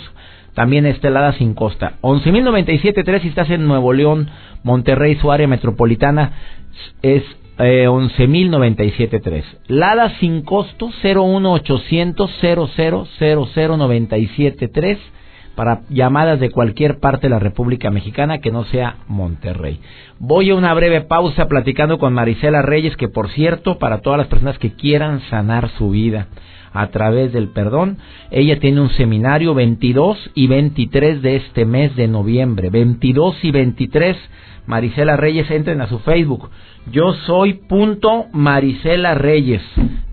también 0.54 0.86
estelada 0.86 1.34
sin 1.34 1.52
costa. 1.54 1.98
11.097.3 2.00 3.20
si 3.20 3.28
estás 3.28 3.50
en 3.50 3.66
Nuevo 3.66 3.92
León, 3.92 4.30
Monterrey, 4.62 5.16
su 5.16 5.30
área 5.30 5.46
metropolitana, 5.46 6.32
es 7.02 7.22
eh, 7.58 7.86
11.097.3. 7.88 9.44
Lada 9.68 10.18
sin 10.20 10.40
costo 10.42 10.90
01800 11.02 12.30
0000973 12.42 14.98
para 15.54 15.82
llamadas 15.88 16.40
de 16.40 16.50
cualquier 16.50 16.98
parte 16.98 17.28
de 17.28 17.30
la 17.30 17.38
República 17.38 17.90
Mexicana 17.90 18.38
que 18.38 18.50
no 18.50 18.64
sea 18.64 18.96
Monterrey. 19.06 19.78
Voy 20.18 20.50
a 20.50 20.56
una 20.56 20.74
breve 20.74 21.02
pausa 21.02 21.46
platicando 21.46 21.98
con 21.98 22.12
Marisela 22.12 22.60
Reyes, 22.62 22.96
que 22.96 23.06
por 23.08 23.30
cierto, 23.30 23.78
para 23.78 23.98
todas 23.98 24.18
las 24.18 24.26
personas 24.26 24.58
que 24.58 24.72
quieran 24.72 25.20
sanar 25.30 25.70
su 25.78 25.90
vida 25.90 26.26
a 26.74 26.88
través 26.88 27.32
del 27.32 27.48
perdón, 27.48 27.98
ella 28.32 28.58
tiene 28.58 28.80
un 28.80 28.90
seminario 28.90 29.54
22 29.54 30.32
y 30.34 30.48
23 30.48 31.22
de 31.22 31.36
este 31.36 31.64
mes 31.64 31.94
de 31.94 32.08
noviembre. 32.08 32.68
22 32.68 33.44
y 33.44 33.52
23, 33.52 34.16
Marisela 34.66 35.16
Reyes, 35.16 35.48
entren 35.52 35.80
a 35.80 35.86
su 35.86 36.00
Facebook. 36.00 36.50
Yo 36.90 37.12
soy 37.26 37.54
punto 37.54 38.26
Marisela 38.32 39.14
Reyes. 39.14 39.62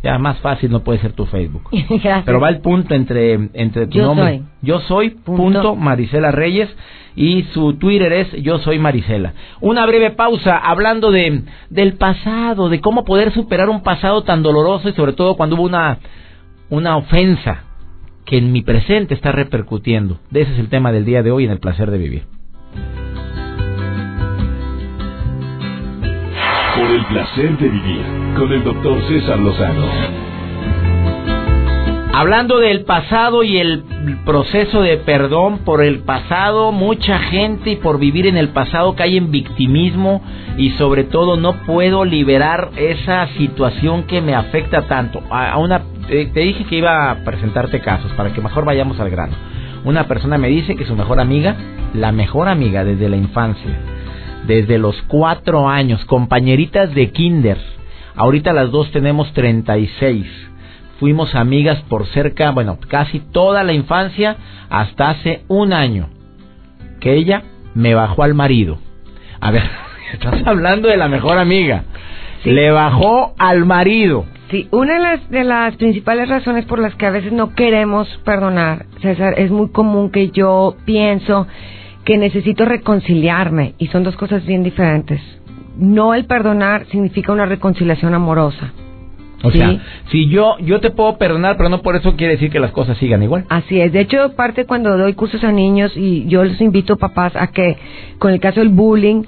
Ya 0.03 0.19
más 0.19 0.37
fácil 0.39 0.71
no 0.71 0.83
puede 0.83 0.99
ser 0.99 1.13
tu 1.13 1.25
Facebook. 1.25 1.63
Pero 2.25 2.39
va 2.39 2.49
el 2.49 2.61
punto 2.61 2.93
entre, 2.93 3.49
entre 3.53 3.87
tu 3.87 3.97
nombre. 3.97 4.43
Yo 4.61 4.79
soy 4.81 5.09
punto. 5.09 5.75
Marisela 5.75 6.31
Reyes 6.31 6.69
y 7.15 7.43
su 7.53 7.73
Twitter 7.73 8.13
es 8.13 8.31
Yo 8.43 8.59
soy 8.59 8.77
Marisela. 8.77 9.33
Una 9.61 9.85
breve 9.87 10.11
pausa 10.11 10.57
hablando 10.57 11.11
de 11.11 11.41
del 11.71 11.93
pasado, 11.93 12.69
de 12.69 12.79
cómo 12.81 13.03
poder 13.03 13.33
superar 13.33 13.67
un 13.67 13.81
pasado 13.81 14.21
tan 14.21 14.43
doloroso 14.43 14.89
y 14.89 14.93
sobre 14.93 15.13
todo 15.13 15.35
cuando 15.35 15.55
hubo 15.55 15.63
una 15.63 15.97
una 16.71 16.95
ofensa 16.95 17.65
que 18.25 18.37
en 18.37 18.53
mi 18.53 18.61
presente 18.61 19.13
está 19.13 19.33
repercutiendo. 19.33 20.19
Ese 20.31 20.53
es 20.53 20.59
el 20.59 20.69
tema 20.69 20.93
del 20.93 21.03
día 21.03 21.21
de 21.21 21.29
hoy 21.29 21.43
en 21.43 21.51
el 21.51 21.59
placer 21.59 21.91
de 21.91 21.97
vivir. 21.97 22.23
Por 26.75 26.91
el 26.91 27.05
placer 27.07 27.57
de 27.57 27.67
vivir 27.67 28.05
con 28.37 28.51
el 28.53 28.63
doctor 28.63 29.01
César 29.09 29.37
Lozano. 29.39 30.30
Hablando 32.21 32.59
del 32.59 32.83
pasado 32.83 33.41
y 33.41 33.57
el 33.57 33.83
proceso 34.27 34.83
de 34.83 34.97
perdón 34.97 35.61
por 35.65 35.83
el 35.83 36.01
pasado, 36.01 36.71
mucha 36.71 37.17
gente 37.17 37.71
y 37.71 37.75
por 37.77 37.97
vivir 37.97 38.27
en 38.27 38.37
el 38.37 38.49
pasado 38.49 38.93
cae 38.93 39.17
en 39.17 39.31
victimismo 39.31 40.21
y 40.55 40.69
sobre 40.73 41.03
todo 41.03 41.35
no 41.35 41.63
puedo 41.65 42.05
liberar 42.05 42.69
esa 42.77 43.25
situación 43.39 44.03
que 44.03 44.21
me 44.21 44.35
afecta 44.35 44.83
tanto. 44.83 45.19
A 45.31 45.57
una 45.57 45.81
te, 46.07 46.27
dije 46.27 46.63
que 46.65 46.75
iba 46.75 47.09
a 47.09 47.23
presentarte 47.23 47.79
casos 47.79 48.11
para 48.11 48.31
que 48.31 48.39
mejor 48.39 48.65
vayamos 48.65 48.99
al 48.99 49.09
grano. 49.09 49.33
Una 49.83 50.07
persona 50.07 50.37
me 50.37 50.49
dice 50.49 50.75
que 50.75 50.85
su 50.85 50.95
mejor 50.95 51.19
amiga, 51.19 51.55
la 51.95 52.11
mejor 52.11 52.49
amiga 52.49 52.83
desde 52.83 53.09
la 53.09 53.17
infancia, 53.17 53.79
desde 54.45 54.77
los 54.77 55.01
cuatro 55.07 55.67
años, 55.67 56.05
compañeritas 56.05 56.93
de 56.93 57.09
kinder. 57.09 57.57
Ahorita 58.15 58.53
las 58.53 58.69
dos 58.69 58.91
tenemos 58.91 59.33
36. 59.33 60.50
Fuimos 61.01 61.33
amigas 61.33 61.81
por 61.89 62.05
cerca, 62.09 62.51
bueno, 62.51 62.77
casi 62.87 63.19
toda 63.19 63.63
la 63.63 63.73
infancia 63.73 64.37
hasta 64.69 65.09
hace 65.09 65.41
un 65.47 65.73
año. 65.73 66.09
Que 66.99 67.15
ella 67.15 67.41
me 67.73 67.95
bajó 67.95 68.21
al 68.21 68.35
marido. 68.35 68.77
A 69.39 69.49
ver, 69.49 69.63
estás 70.13 70.45
hablando 70.45 70.89
de 70.89 70.97
la 70.97 71.07
mejor 71.07 71.39
amiga. 71.39 71.85
Le 72.43 72.69
bajó 72.69 73.33
al 73.39 73.65
marido. 73.65 74.25
Sí, 74.51 74.67
una 74.69 74.93
de 74.93 74.99
las, 74.99 75.29
de 75.31 75.43
las 75.43 75.75
principales 75.77 76.29
razones 76.29 76.65
por 76.65 76.77
las 76.77 76.93
que 76.93 77.07
a 77.07 77.09
veces 77.09 77.33
no 77.33 77.55
queremos 77.55 78.07
perdonar, 78.23 78.85
César, 79.01 79.39
es 79.39 79.49
muy 79.49 79.69
común 79.69 80.11
que 80.11 80.29
yo 80.29 80.75
pienso 80.85 81.47
que 82.05 82.19
necesito 82.19 82.63
reconciliarme 82.63 83.73
y 83.79 83.87
son 83.87 84.03
dos 84.03 84.15
cosas 84.15 84.45
bien 84.45 84.61
diferentes. 84.61 85.19
No 85.77 86.13
el 86.13 86.25
perdonar 86.25 86.85
significa 86.91 87.31
una 87.31 87.47
reconciliación 87.47 88.13
amorosa. 88.13 88.71
O 89.43 89.51
sea, 89.51 89.79
si 90.11 90.27
yo 90.27 90.57
yo 90.59 90.79
te 90.79 90.91
puedo 90.91 91.17
perdonar, 91.17 91.57
pero 91.57 91.69
no 91.69 91.81
por 91.81 91.95
eso 91.95 92.15
quiere 92.15 92.33
decir 92.33 92.51
que 92.51 92.59
las 92.59 92.71
cosas 92.71 92.97
sigan 92.97 93.23
igual. 93.23 93.45
Así 93.49 93.79
es. 93.79 93.91
De 93.91 94.01
hecho, 94.01 94.35
parte 94.35 94.65
cuando 94.65 94.97
doy 94.97 95.13
cursos 95.13 95.43
a 95.43 95.51
niños 95.51 95.91
y 95.95 96.27
yo 96.27 96.43
les 96.43 96.61
invito 96.61 96.97
papás 96.97 97.35
a 97.35 97.47
que 97.47 97.77
con 98.19 98.31
el 98.31 98.39
caso 98.39 98.59
del 98.59 98.69
bullying 98.69 99.23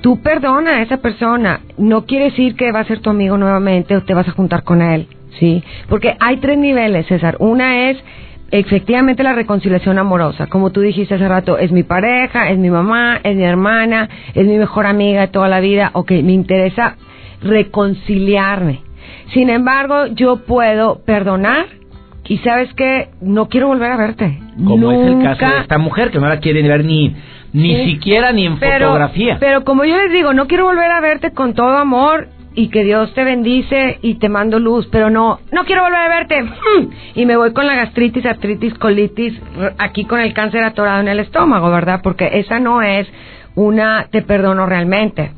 tú 0.00 0.20
perdona 0.22 0.76
a 0.76 0.82
esa 0.82 0.98
persona. 0.98 1.60
No 1.76 2.06
quiere 2.06 2.26
decir 2.26 2.56
que 2.56 2.72
va 2.72 2.80
a 2.80 2.84
ser 2.84 3.00
tu 3.00 3.10
amigo 3.10 3.36
nuevamente 3.36 3.96
o 3.96 4.02
te 4.02 4.14
vas 4.14 4.28
a 4.28 4.32
juntar 4.32 4.64
con 4.64 4.82
él, 4.82 5.06
¿sí? 5.38 5.62
Porque 5.88 6.16
hay 6.18 6.38
tres 6.38 6.58
niveles, 6.58 7.06
César. 7.06 7.36
Una 7.40 7.90
es 7.90 7.98
efectivamente 8.50 9.22
la 9.22 9.34
reconciliación 9.34 9.98
amorosa. 9.98 10.46
Como 10.46 10.70
tú 10.70 10.80
dijiste 10.80 11.14
hace 11.14 11.28
rato, 11.28 11.58
es 11.58 11.72
mi 11.72 11.82
pareja, 11.82 12.50
es 12.50 12.58
mi 12.58 12.70
mamá, 12.70 13.20
es 13.22 13.36
mi 13.36 13.44
hermana, 13.44 14.08
es 14.34 14.46
mi 14.46 14.56
mejor 14.56 14.86
amiga 14.86 15.22
de 15.22 15.28
toda 15.28 15.48
la 15.48 15.60
vida. 15.60 15.90
Ok, 15.92 16.10
me 16.10 16.32
interesa 16.32 16.96
reconciliarme. 17.42 18.87
Sin 19.32 19.50
embargo, 19.50 20.06
yo 20.06 20.44
puedo 20.44 21.00
perdonar 21.04 21.66
y 22.24 22.38
sabes 22.38 22.72
que 22.74 23.08
no 23.20 23.48
quiero 23.48 23.68
volver 23.68 23.90
a 23.92 23.96
verte. 23.96 24.38
Como 24.64 24.92
es 24.92 25.06
el 25.06 25.22
caso 25.22 25.46
de 25.46 25.60
esta 25.62 25.78
mujer 25.78 26.10
que 26.10 26.18
no 26.18 26.28
la 26.28 26.40
quiere 26.40 26.62
ver 26.66 26.84
ni 26.84 27.14
ni 27.52 27.86
siquiera 27.86 28.32
ni 28.32 28.46
en 28.46 28.58
fotografía. 28.58 29.38
Pero 29.40 29.64
como 29.64 29.84
yo 29.84 29.96
les 29.96 30.12
digo, 30.12 30.34
no 30.34 30.46
quiero 30.46 30.64
volver 30.64 30.90
a 30.90 31.00
verte 31.00 31.32
con 31.32 31.54
todo 31.54 31.76
amor 31.76 32.28
y 32.54 32.68
que 32.68 32.82
Dios 32.84 33.14
te 33.14 33.24
bendice 33.24 33.98
y 34.02 34.14
te 34.14 34.28
mando 34.28 34.58
luz, 34.58 34.88
pero 34.90 35.10
no, 35.10 35.38
no 35.52 35.64
quiero 35.64 35.82
volver 35.82 36.00
a 36.00 36.08
verte. 36.08 36.44
Y 37.14 37.24
me 37.24 37.36
voy 37.36 37.52
con 37.52 37.66
la 37.66 37.74
gastritis, 37.74 38.26
artritis, 38.26 38.74
colitis, 38.74 39.40
aquí 39.78 40.04
con 40.04 40.20
el 40.20 40.34
cáncer 40.34 40.64
atorado 40.64 41.00
en 41.00 41.08
el 41.08 41.20
estómago, 41.20 41.70
¿verdad? 41.70 42.00
Porque 42.02 42.28
esa 42.34 42.58
no 42.58 42.82
es 42.82 43.08
una 43.54 44.08
te 44.10 44.22
perdono 44.22 44.66
realmente. 44.66 45.30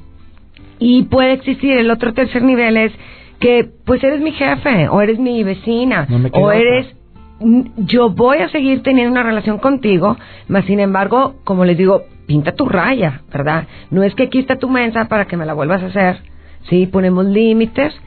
Y 0.79 1.03
puede 1.05 1.35
existir 1.35 1.77
el 1.77 1.91
otro 1.91 2.15
tercer 2.15 2.43
nivel 2.43 2.77
es 2.77 2.93
que 3.41 3.69
pues 3.85 4.03
eres 4.05 4.21
mi 4.21 4.33
jefe 4.33 4.89
o 4.89 5.01
eres 5.01 5.19
mi 5.19 5.43
vecina 5.43 6.07
o 6.33 6.53
eres 6.53 6.95
yo 7.77 8.11
voy 8.11 8.39
a 8.39 8.51
seguir 8.51 8.83
teniendo 8.83 9.13
una 9.13 9.23
relación 9.23 9.59
contigo, 9.59 10.19
mas 10.47 10.67
sin 10.67 10.79
embargo, 10.79 11.37
como 11.45 11.65
les 11.65 11.79
digo, 11.79 12.03
pinta 12.27 12.53
tu 12.53 12.67
raya, 12.67 13.23
¿verdad? 13.33 13.67
No 13.91 14.03
es 14.03 14.15
que 14.15 14.25
aquí 14.25 14.39
está 14.39 14.57
tu 14.57 14.69
mensa 14.69 15.09
para 15.09 15.25
que 15.25 15.39
me 15.39 15.47
la 15.47 15.55
vuelvas 15.55 15.83
a 15.83 15.87
hacer, 15.87 16.19
¿sí? 16.69 16.87
Ponemos 16.87 17.25
límites 17.25 17.99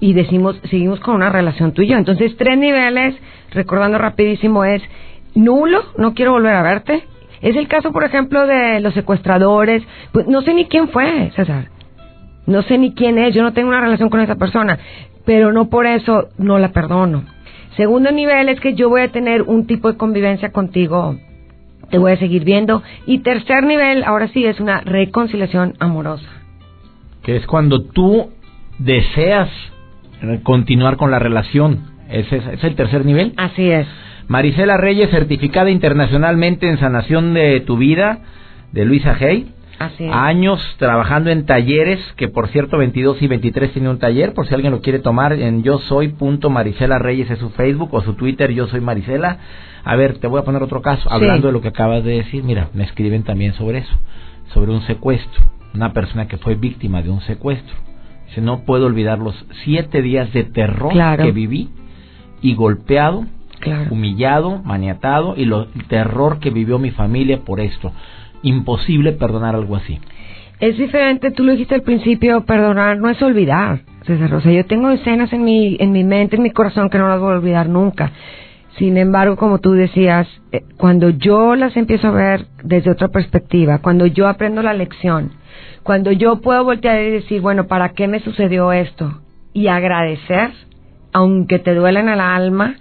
y 0.00 0.14
decimos, 0.14 0.58
seguimos 0.70 0.98
con 1.00 1.14
una 1.14 1.28
relación 1.28 1.72
tú 1.72 1.82
y 1.82 1.88
yo. 1.88 1.96
Entonces, 1.98 2.36
tres 2.36 2.56
niveles, 2.56 3.14
recordando 3.52 3.98
rapidísimo, 3.98 4.64
es 4.64 4.82
nulo, 5.34 5.82
no 5.98 6.14
quiero 6.14 6.32
volver 6.32 6.54
a 6.54 6.62
verte. 6.62 7.04
Es 7.42 7.56
el 7.56 7.68
caso, 7.68 7.92
por 7.92 8.04
ejemplo, 8.04 8.46
de 8.46 8.80
los 8.80 8.94
secuestradores. 8.94 9.82
Pues 10.12 10.26
no 10.26 10.40
sé 10.40 10.54
ni 10.54 10.64
quién 10.64 10.88
fue, 10.88 11.30
César. 11.36 11.73
No 12.46 12.62
sé 12.62 12.78
ni 12.78 12.92
quién 12.94 13.18
es, 13.18 13.34
yo 13.34 13.42
no 13.42 13.52
tengo 13.52 13.68
una 13.68 13.80
relación 13.80 14.10
con 14.10 14.20
esa 14.20 14.36
persona, 14.36 14.78
pero 15.24 15.52
no 15.52 15.68
por 15.68 15.86
eso 15.86 16.28
no 16.38 16.58
la 16.58 16.72
perdono. 16.72 17.24
Segundo 17.76 18.10
nivel 18.12 18.48
es 18.48 18.60
que 18.60 18.74
yo 18.74 18.88
voy 18.88 19.00
a 19.00 19.08
tener 19.08 19.42
un 19.42 19.66
tipo 19.66 19.90
de 19.90 19.96
convivencia 19.96 20.52
contigo, 20.52 21.16
te 21.90 21.98
voy 21.98 22.12
a 22.12 22.16
seguir 22.16 22.44
viendo. 22.44 22.82
Y 23.06 23.20
tercer 23.20 23.64
nivel, 23.64 24.04
ahora 24.04 24.28
sí, 24.28 24.44
es 24.44 24.60
una 24.60 24.80
reconciliación 24.80 25.74
amorosa. 25.80 26.28
Que 27.22 27.36
es 27.36 27.46
cuando 27.46 27.82
tú 27.82 28.30
deseas 28.78 29.48
continuar 30.42 30.96
con 30.96 31.10
la 31.10 31.18
relación. 31.18 31.80
¿Ese 32.10 32.36
es, 32.36 32.64
el 32.64 32.74
tercer 32.74 33.04
nivel? 33.04 33.32
Así 33.36 33.70
es. 33.70 33.86
Marisela 34.28 34.76
Reyes, 34.76 35.10
certificada 35.10 35.70
internacionalmente 35.70 36.68
en 36.68 36.78
sanación 36.78 37.34
de 37.34 37.60
tu 37.60 37.76
vida, 37.76 38.20
de 38.72 38.84
Luisa 38.84 39.16
Hay. 39.20 39.48
Años 39.78 40.60
trabajando 40.78 41.30
en 41.30 41.46
talleres, 41.46 42.00
que 42.16 42.28
por 42.28 42.48
cierto 42.48 42.78
22 42.78 43.20
y 43.22 43.26
23 43.26 43.72
tiene 43.72 43.88
un 43.88 43.98
taller, 43.98 44.32
por 44.32 44.46
si 44.46 44.54
alguien 44.54 44.72
lo 44.72 44.80
quiere 44.80 44.98
tomar 44.98 45.32
en 45.32 45.62
yo 45.62 45.78
soy 45.78 46.08
punto 46.08 46.50
Marisela 46.50 46.98
Reyes 46.98 47.30
es 47.30 47.38
su 47.38 47.50
Facebook 47.50 47.92
o 47.92 48.00
su 48.02 48.14
Twitter, 48.14 48.52
yo 48.52 48.66
soy 48.68 48.80
Marisela. 48.80 49.38
A 49.84 49.96
ver, 49.96 50.18
te 50.18 50.26
voy 50.26 50.40
a 50.40 50.44
poner 50.44 50.62
otro 50.62 50.80
caso, 50.80 51.10
hablando 51.12 51.48
de 51.48 51.52
lo 51.52 51.60
que 51.60 51.68
acabas 51.68 52.04
de 52.04 52.12
decir, 52.12 52.42
mira, 52.42 52.70
me 52.72 52.84
escriben 52.84 53.22
también 53.22 53.52
sobre 53.54 53.78
eso, 53.78 53.94
sobre 54.52 54.72
un 54.72 54.82
secuestro, 54.82 55.44
una 55.74 55.92
persona 55.92 56.26
que 56.26 56.38
fue 56.38 56.54
víctima 56.54 57.02
de 57.02 57.10
un 57.10 57.20
secuestro. 57.22 57.74
Dice, 58.28 58.40
no 58.40 58.64
puedo 58.64 58.86
olvidar 58.86 59.18
los 59.18 59.34
siete 59.64 60.00
días 60.00 60.32
de 60.32 60.44
terror 60.44 60.94
que 61.18 61.32
viví 61.32 61.68
y 62.40 62.54
golpeado, 62.54 63.26
humillado, 63.90 64.62
maniatado 64.62 65.34
y 65.36 65.42
el 65.44 65.66
terror 65.88 66.38
que 66.38 66.50
vivió 66.50 66.78
mi 66.78 66.90
familia 66.90 67.40
por 67.44 67.60
esto 67.60 67.92
imposible 68.44 69.12
perdonar 69.12 69.56
algo 69.56 69.74
así. 69.74 69.98
Es 70.60 70.78
diferente, 70.78 71.32
tú 71.32 71.42
lo 71.42 71.52
dijiste 71.52 71.74
al 71.74 71.82
principio, 71.82 72.44
perdonar 72.44 72.98
no 72.98 73.10
es 73.10 73.20
olvidar, 73.20 73.80
César. 74.06 74.32
O 74.34 74.40
sea, 74.40 74.52
yo 74.52 74.64
tengo 74.66 74.90
escenas 74.90 75.32
en 75.32 75.42
mi, 75.42 75.76
en 75.80 75.90
mi 75.90 76.04
mente, 76.04 76.36
en 76.36 76.42
mi 76.42 76.50
corazón 76.50 76.88
que 76.90 76.98
no 76.98 77.08
las 77.08 77.18
voy 77.18 77.32
a 77.32 77.36
olvidar 77.38 77.68
nunca. 77.68 78.12
Sin 78.78 78.96
embargo, 78.96 79.36
como 79.36 79.58
tú 79.58 79.72
decías, 79.72 80.28
eh, 80.52 80.62
cuando 80.76 81.10
yo 81.10 81.54
las 81.54 81.76
empiezo 81.76 82.08
a 82.08 82.12
ver 82.12 82.46
desde 82.62 82.90
otra 82.90 83.08
perspectiva, 83.08 83.78
cuando 83.78 84.06
yo 84.06 84.28
aprendo 84.28 84.62
la 84.62 84.74
lección, 84.74 85.32
cuando 85.82 86.12
yo 86.12 86.40
puedo 86.40 86.64
voltear 86.64 87.00
y 87.02 87.10
decir, 87.10 87.40
bueno, 87.40 87.66
¿para 87.66 87.90
qué 87.90 88.08
me 88.08 88.20
sucedió 88.20 88.72
esto? 88.72 89.20
Y 89.52 89.68
agradecer, 89.68 90.50
aunque 91.12 91.58
te 91.58 91.74
duela 91.74 92.00
en 92.00 92.08
el 92.08 92.20
alma, 92.20 92.76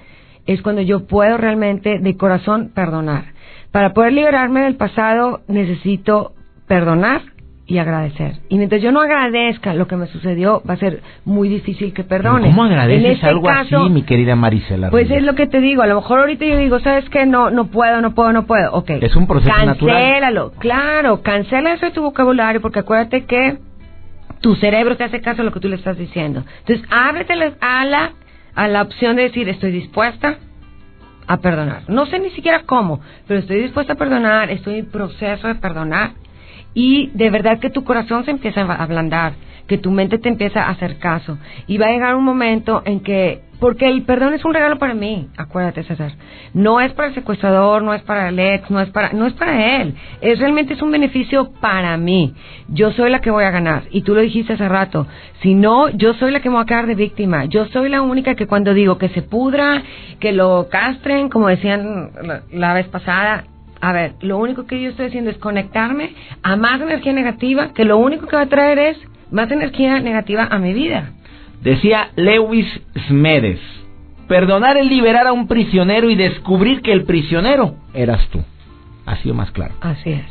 es 0.45 0.61
cuando 0.61 0.81
yo 0.81 1.05
puedo 1.05 1.37
realmente 1.37 1.99
de 1.99 2.17
corazón 2.17 2.71
perdonar. 2.73 3.32
Para 3.73 3.91
poder 3.93 4.13
liberarme 4.13 4.61
del 4.61 4.75
pasado 4.75 5.41
necesito 5.47 6.33
perdonar 6.67 7.23
y 7.65 7.79
agradecer. 7.79 8.35
Y 8.47 8.57
mientras 8.57 8.83
yo 8.83 8.91
no 8.91 9.01
agradezca 9.01 9.73
lo 9.73 9.87
que 9.87 9.95
me 9.95 10.05
sucedió, 10.05 10.61
va 10.69 10.75
a 10.75 10.77
ser 10.77 11.01
muy 11.25 11.49
difícil 11.49 11.91
que 11.91 12.03
perdone. 12.03 12.51
¿Cómo 12.51 12.65
agradeces 12.65 13.15
este 13.15 13.25
algo 13.25 13.47
caso, 13.47 13.85
así, 13.85 13.89
mi 13.91 14.03
querida 14.03 14.35
Marisela? 14.35 14.91
Pues 14.91 15.09
es 15.09 15.23
lo 15.23 15.33
que 15.33 15.47
te 15.47 15.59
digo, 15.59 15.81
a 15.81 15.87
lo 15.87 15.95
mejor 15.95 16.19
ahorita 16.19 16.45
yo 16.45 16.55
digo, 16.57 16.79
¿sabes 16.81 17.09
qué? 17.09 17.25
No, 17.25 17.49
no 17.49 17.71
puedo, 17.71 17.99
no 17.99 18.13
puedo, 18.13 18.31
no 18.31 18.45
puedo. 18.45 18.71
Ok. 18.73 18.91
Es 19.01 19.15
un 19.15 19.25
proceso 19.25 19.65
natural. 19.65 19.97
Cancélalo, 19.97 20.51
claro, 20.59 21.23
cancela 21.23 21.73
eso 21.73 21.87
de 21.87 21.93
tu 21.93 22.03
vocabulario 22.03 22.61
porque 22.61 22.81
acuérdate 22.81 23.25
que 23.25 23.57
tu 24.41 24.53
cerebro 24.57 24.97
te 24.97 25.05
hace 25.05 25.19
caso 25.19 25.41
a 25.41 25.45
lo 25.45 25.51
que 25.51 25.59
tú 25.59 25.67
le 25.67 25.77
estás 25.77 25.97
diciendo. 25.97 26.43
Entonces, 26.59 26.85
ábrete 26.91 27.33
a 27.59 27.85
la, 27.85 28.11
a 28.53 28.67
la 28.67 28.83
opción 28.83 29.15
de 29.15 29.23
decir, 29.23 29.49
estoy 29.49 29.71
dispuesta 29.71 30.37
a 31.27 31.37
perdonar. 31.37 31.89
No 31.89 32.05
sé 32.05 32.19
ni 32.19 32.29
siquiera 32.31 32.63
cómo, 32.65 33.01
pero 33.27 33.39
estoy 33.39 33.61
dispuesta 33.61 33.93
a 33.93 33.97
perdonar, 33.97 34.49
estoy 34.49 34.79
en 34.79 34.85
proceso 34.89 35.47
de 35.47 35.55
perdonar. 35.55 36.11
Y 36.73 37.11
de 37.13 37.29
verdad 37.29 37.59
que 37.59 37.69
tu 37.69 37.83
corazón 37.83 38.25
se 38.25 38.31
empieza 38.31 38.61
a 38.61 38.83
ablandar, 38.83 39.33
que 39.67 39.77
tu 39.77 39.91
mente 39.91 40.17
te 40.17 40.29
empieza 40.29 40.63
a 40.63 40.69
hacer 40.69 40.97
caso. 40.97 41.37
Y 41.67 41.77
va 41.77 41.87
a 41.87 41.91
llegar 41.91 42.15
un 42.15 42.23
momento 42.23 42.81
en 42.85 42.99
que, 42.99 43.41
porque 43.59 43.87
el 43.87 44.03
perdón 44.03 44.33
es 44.33 44.43
un 44.43 44.53
regalo 44.53 44.77
para 44.77 44.93
mí, 44.93 45.29
acuérdate 45.37 45.83
César, 45.83 46.11
no 46.53 46.81
es 46.81 46.91
para 46.93 47.09
el 47.09 47.15
secuestrador, 47.15 47.81
no 47.81 47.93
es 47.93 48.01
para 48.01 48.29
el 48.29 48.39
ex, 48.39 48.69
no 48.69 48.81
es 48.81 48.89
para, 48.89 49.13
no 49.13 49.25
es 49.25 49.33
para 49.33 49.81
él, 49.81 49.95
es 50.21 50.39
realmente 50.39 50.73
es 50.73 50.81
un 50.81 50.91
beneficio 50.91 51.51
para 51.61 51.95
mí. 51.97 52.33
Yo 52.67 52.91
soy 52.91 53.09
la 53.09 53.21
que 53.21 53.31
voy 53.31 53.45
a 53.45 53.51
ganar. 53.51 53.83
Y 53.91 54.01
tú 54.01 54.13
lo 54.15 54.21
dijiste 54.21 54.53
hace 54.53 54.67
rato, 54.67 55.07
si 55.41 55.55
no, 55.55 55.89
yo 55.89 56.13
soy 56.15 56.31
la 56.31 56.41
que 56.41 56.49
me 56.49 56.55
voy 56.55 56.63
a 56.63 56.67
quedar 56.67 56.87
de 56.87 56.95
víctima. 56.95 57.45
Yo 57.45 57.65
soy 57.67 57.89
la 57.89 58.01
única 58.01 58.35
que 58.35 58.47
cuando 58.47 58.73
digo 58.73 58.97
que 58.97 59.09
se 59.09 59.21
pudra, 59.21 59.83
que 60.19 60.31
lo 60.31 60.67
castren, 60.69 61.29
como 61.29 61.47
decían 61.47 62.11
la, 62.21 62.41
la 62.51 62.73
vez 62.73 62.87
pasada, 62.87 63.45
a 63.83 63.91
ver, 63.91 64.13
lo 64.21 64.37
único 64.37 64.65
que 64.65 64.81
yo 64.81 64.89
estoy 64.91 65.07
haciendo 65.07 65.29
es 65.29 65.37
conectarme 65.37 66.13
a 66.41 66.55
más 66.55 66.79
energía 66.79 67.11
negativa, 67.11 67.73
que 67.73 67.83
lo 67.83 67.97
único 67.97 68.27
que 68.27 68.35
va 68.37 68.43
a 68.43 68.47
traer 68.47 68.79
es 68.79 68.97
más 69.33 69.51
energía 69.51 69.99
negativa 69.99 70.47
a 70.49 70.59
mi 70.59 70.73
vida. 70.73 71.11
Decía 71.61 72.11
Lewis 72.15 72.67
Smedes, 73.07 73.59
perdonar 74.27 74.77
es 74.77 74.85
liberar 74.85 75.27
a 75.27 75.33
un 75.33 75.47
prisionero 75.47 76.09
y 76.09 76.15
descubrir 76.15 76.81
que 76.81 76.93
el 76.93 77.03
prisionero 77.03 77.75
eras 77.93 78.25
tú. 78.29 78.43
Ha 79.05 79.17
sido 79.17 79.35
más 79.35 79.51
claro. 79.51 79.73
Así 79.81 80.11
es. 80.11 80.25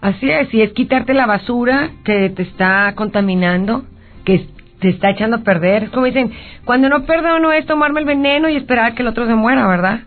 Así 0.00 0.30
es, 0.30 0.52
y 0.52 0.62
es 0.62 0.72
quitarte 0.72 1.14
la 1.14 1.26
basura 1.26 1.90
que 2.04 2.30
te 2.30 2.42
está 2.42 2.92
contaminando, 2.94 3.84
que 4.24 4.46
te 4.78 4.90
está 4.90 5.10
echando 5.10 5.36
a 5.36 5.40
perder. 5.40 5.84
Es 5.84 5.90
como 5.90 6.06
dicen, 6.06 6.32
cuando 6.64 6.88
no 6.88 7.04
perdono 7.04 7.52
es 7.52 7.64
tomarme 7.66 8.00
el 8.00 8.06
veneno 8.06 8.48
y 8.48 8.56
esperar 8.56 8.94
que 8.94 9.02
el 9.02 9.08
otro 9.08 9.26
se 9.26 9.34
muera, 9.34 9.66
¿verdad? 9.66 10.00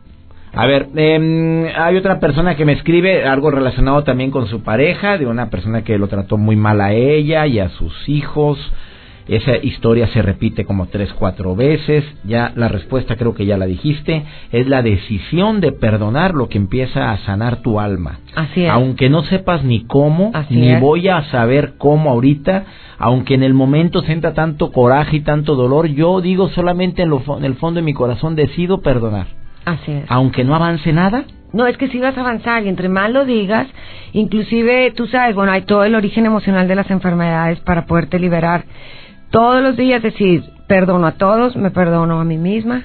A 0.54 0.66
ver, 0.66 0.88
eh, 0.96 1.72
hay 1.78 1.96
otra 1.98 2.20
persona 2.20 2.56
que 2.56 2.66
me 2.66 2.74
escribe 2.74 3.26
algo 3.26 3.52
relacionado 3.52 4.04
también 4.04 4.32
con 4.32 4.48
su 4.48 4.62
pareja, 4.64 5.18
de 5.18 5.26
una 5.28 5.50
persona 5.50 5.84
que 5.84 5.98
lo 5.98 6.08
trató 6.08 6.38
muy 6.38 6.56
mal 6.56 6.82
a 6.82 6.94
ella 6.94 7.46
y 7.48 7.60
a 7.60 7.70
sus 7.70 8.10
hijos. 8.10 8.58
Esa 9.28 9.58
historia 9.58 10.08
se 10.08 10.22
repite 10.22 10.64
como 10.64 10.88
tres, 10.88 11.12
cuatro 11.14 11.54
veces. 11.56 12.06
Ya 12.24 12.54
la 12.56 12.70
respuesta 12.70 13.18
creo 13.18 13.36
que 13.36 13.46
ya 13.46 13.58
la 13.58 13.66
dijiste. 13.66 14.24
Es 14.52 14.68
la 14.68 14.82
decisión 14.82 15.60
de 15.60 15.74
perdonar 15.74 16.34
lo 16.34 16.48
que 16.48 16.58
empieza 16.58 17.12
a 17.12 17.18
sanar 17.18 17.62
tu 17.62 17.80
alma. 17.80 18.20
Así 18.36 18.64
es. 18.64 18.70
Aunque 18.70 19.10
no 19.10 19.24
sepas 19.24 19.66
ni 19.66 19.84
cómo, 19.84 20.32
Así 20.34 20.56
ni 20.56 20.72
es. 20.72 20.80
voy 20.80 21.10
a 21.10 21.24
saber 21.26 21.74
cómo 21.78 22.12
ahorita, 22.12 22.64
aunque 22.98 23.34
en 23.34 23.44
el 23.44 23.54
momento 23.54 24.02
sienta 24.02 24.34
tanto 24.34 24.72
coraje 24.72 25.18
y 25.18 25.22
tanto 25.22 25.56
dolor, 25.56 25.88
yo 25.88 26.22
digo 26.22 26.48
solamente 26.50 27.02
en, 27.02 27.10
lo, 27.10 27.22
en 27.38 27.44
el 27.44 27.56
fondo 27.56 27.80
de 27.80 27.86
mi 27.86 27.94
corazón 27.94 28.36
decido 28.36 28.80
perdonar. 28.80 29.28
Así 29.68 29.92
es. 29.92 30.06
Aunque 30.08 30.46
no 30.46 30.56
avance 30.56 30.94
nada, 30.94 31.26
No, 31.52 31.66
es 31.68 31.78
que 31.78 31.88
si 31.90 32.00
vas 32.00 32.18
a 32.18 32.22
avanzar 32.22 32.64
y 32.64 32.70
entre 32.70 32.88
más 32.88 33.10
lo 33.10 33.26
digas, 33.26 33.68
inclusive 34.14 34.92
tú 34.92 35.08
sabes, 35.08 35.34
bueno, 35.36 35.52
hay 35.52 35.64
todo 35.64 35.84
el 35.84 35.96
origen 35.96 36.26
emocional 36.26 36.68
de 36.68 36.76
las 36.76 36.90
enfermedades 36.90 37.60
para 37.62 37.86
poderte 37.86 38.20
liberar. 38.20 38.66
Todos 39.30 39.62
los 39.64 39.76
días 39.76 40.02
decir, 40.02 40.44
perdono 40.68 41.08
a 41.08 41.14
todos, 41.14 41.56
me 41.56 41.72
perdono 41.72 42.20
a 42.20 42.26
mí 42.26 42.38
misma, 42.38 42.84